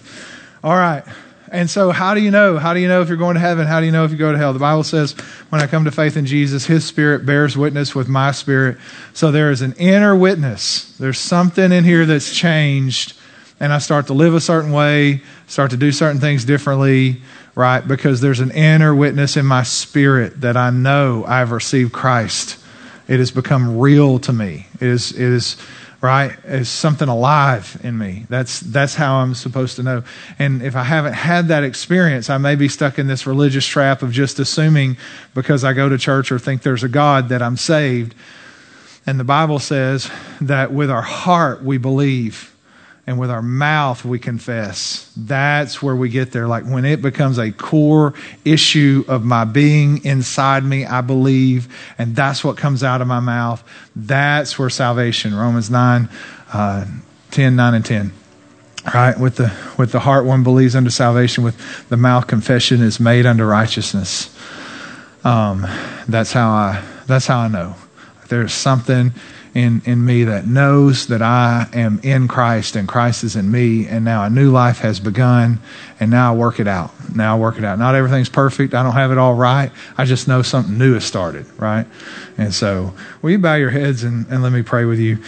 all 0.63 0.75
right. 0.75 1.03
And 1.51 1.69
so, 1.69 1.91
how 1.91 2.13
do 2.13 2.21
you 2.21 2.31
know? 2.31 2.57
How 2.57 2.73
do 2.73 2.79
you 2.79 2.87
know 2.87 3.01
if 3.01 3.07
you're 3.07 3.17
going 3.17 3.35
to 3.35 3.39
heaven? 3.39 3.67
How 3.67 3.79
do 3.79 3.85
you 3.85 3.91
know 3.91 4.03
if 4.03 4.11
you 4.11 4.17
go 4.17 4.31
to 4.31 4.37
hell? 4.37 4.53
The 4.53 4.59
Bible 4.59 4.83
says, 4.83 5.13
when 5.49 5.61
I 5.61 5.67
come 5.67 5.85
to 5.85 5.91
faith 5.91 6.17
in 6.17 6.25
Jesus, 6.25 6.65
His 6.65 6.83
Spirit 6.85 7.25
bears 7.25 7.55
witness 7.55 7.93
with 7.93 8.07
my 8.07 8.31
spirit. 8.31 8.77
So, 9.13 9.31
there 9.31 9.51
is 9.51 9.61
an 9.61 9.73
inner 9.73 10.15
witness. 10.15 10.97
There's 10.97 11.19
something 11.19 11.71
in 11.71 11.83
here 11.83 12.05
that's 12.05 12.35
changed, 12.35 13.13
and 13.59 13.71
I 13.71 13.77
start 13.77 14.07
to 14.07 14.13
live 14.13 14.33
a 14.33 14.41
certain 14.41 14.71
way, 14.71 15.21
start 15.47 15.71
to 15.71 15.77
do 15.77 15.91
certain 15.91 16.19
things 16.19 16.45
differently 16.45 17.21
right? 17.55 17.87
Because 17.87 18.21
there's 18.21 18.41
an 18.41 18.51
inner 18.51 18.93
witness 18.93 19.37
in 19.37 19.45
my 19.45 19.63
spirit 19.63 20.41
that 20.41 20.57
I 20.57 20.69
know 20.69 21.23
I've 21.25 21.51
received 21.51 21.93
Christ. 21.93 22.59
It 23.07 23.19
has 23.19 23.31
become 23.31 23.79
real 23.79 24.19
to 24.19 24.33
me. 24.33 24.67
It 24.75 24.87
is, 24.87 25.11
it 25.11 25.21
is 25.21 25.57
right? 26.05 26.37
It's 26.43 26.69
something 26.69 27.09
alive 27.09 27.79
in 27.83 27.97
me. 27.97 28.27
That's, 28.29 28.59
that's 28.59 28.93
how 28.93 29.15
I'm 29.15 29.33
supposed 29.33 29.75
to 29.77 29.83
know. 29.83 30.03
And 30.37 30.61
if 30.61 30.75
I 30.75 30.83
haven't 30.83 31.13
had 31.13 31.47
that 31.47 31.63
experience, 31.63 32.29
I 32.29 32.37
may 32.37 32.55
be 32.55 32.69
stuck 32.69 32.99
in 32.99 33.07
this 33.07 33.25
religious 33.25 33.65
trap 33.65 34.03
of 34.03 34.11
just 34.11 34.37
assuming 34.37 34.97
because 35.33 35.63
I 35.63 35.73
go 35.73 35.89
to 35.89 35.97
church 35.97 36.31
or 36.31 36.37
think 36.37 36.61
there's 36.61 36.83
a 36.83 36.87
God 36.87 37.29
that 37.29 37.41
I'm 37.41 37.57
saved. 37.57 38.13
And 39.07 39.19
the 39.19 39.23
Bible 39.23 39.57
says 39.57 40.11
that 40.41 40.71
with 40.71 40.91
our 40.91 41.01
heart 41.01 41.63
we 41.63 41.79
believe 41.79 42.54
and 43.07 43.19
with 43.19 43.29
our 43.29 43.41
mouth 43.41 44.03
we 44.03 44.17
confess. 44.17 45.11
That's 45.15 45.81
where 45.81 45.95
we 45.95 46.09
get 46.09 46.31
there. 46.31 46.47
Like 46.47 46.65
when 46.65 46.85
it 46.85 47.01
becomes 47.01 47.37
a 47.37 47.51
core 47.51 48.13
issue 48.43 49.05
of 49.07 49.23
my 49.23 49.45
being 49.45 50.03
inside 50.03 50.63
me, 50.63 50.85
I 50.85 51.01
believe, 51.01 51.67
and 51.97 52.15
that's 52.15 52.43
what 52.43 52.57
comes 52.57 52.83
out 52.83 53.01
of 53.01 53.07
my 53.07 53.19
mouth. 53.19 53.63
That's 53.95 54.57
where 54.57 54.69
salvation, 54.69 55.35
Romans 55.35 55.69
9, 55.69 56.09
uh, 56.51 56.85
10, 57.31 57.55
9, 57.55 57.73
and 57.73 57.85
10. 57.85 58.13
Right? 58.93 59.19
With 59.19 59.37
the, 59.37 59.51
with 59.77 59.91
the 59.91 59.99
heart 59.99 60.25
one 60.25 60.43
believes 60.43 60.75
unto 60.75 60.91
salvation, 60.91 61.43
with 61.43 61.89
the 61.89 61.97
mouth 61.97 62.27
confession 62.27 62.81
is 62.81 62.99
made 62.99 63.25
unto 63.25 63.43
righteousness. 63.43 64.35
Um, 65.23 65.65
that's 66.07 66.31
how 66.31 66.51
I, 66.51 66.83
that's 67.07 67.25
how 67.25 67.39
I 67.39 67.47
know. 67.47 67.75
There's 68.29 68.53
something 68.53 69.11
in, 69.55 69.81
in 69.85 70.05
me 70.05 70.25
that 70.25 70.45
knows 70.45 71.07
that 71.07 71.21
I 71.21 71.67
am 71.71 72.01
in 72.03 72.27
Christ 72.27 72.75
and 72.75 72.87
Christ 72.87 73.23
is 73.23 73.37
in 73.37 73.49
me, 73.49 73.87
and 73.87 74.03
now 74.03 74.25
a 74.25 74.29
new 74.29 74.51
life 74.51 74.79
has 74.79 74.99
begun, 74.99 75.59
and 75.97 76.11
now 76.11 76.33
I 76.33 76.35
work 76.35 76.59
it 76.59 76.67
out. 76.67 76.91
Now 77.15 77.37
I 77.37 77.39
work 77.39 77.57
it 77.57 77.63
out. 77.63 77.79
Not 77.79 77.95
everything's 77.95 78.27
perfect. 78.27 78.73
I 78.73 78.83
don't 78.83 78.91
have 78.91 79.13
it 79.13 79.17
all 79.17 79.33
right. 79.33 79.71
I 79.97 80.03
just 80.03 80.27
know 80.27 80.41
something 80.41 80.77
new 80.77 80.93
has 80.93 81.05
started, 81.05 81.45
right? 81.57 81.87
And 82.37 82.53
so, 82.53 82.93
will 83.21 83.31
you 83.31 83.39
bow 83.39 83.55
your 83.55 83.69
heads 83.69 84.03
and, 84.03 84.27
and 84.27 84.43
let 84.43 84.51
me 84.51 84.61
pray 84.61 84.83
with 84.83 84.99
you? 84.99 85.19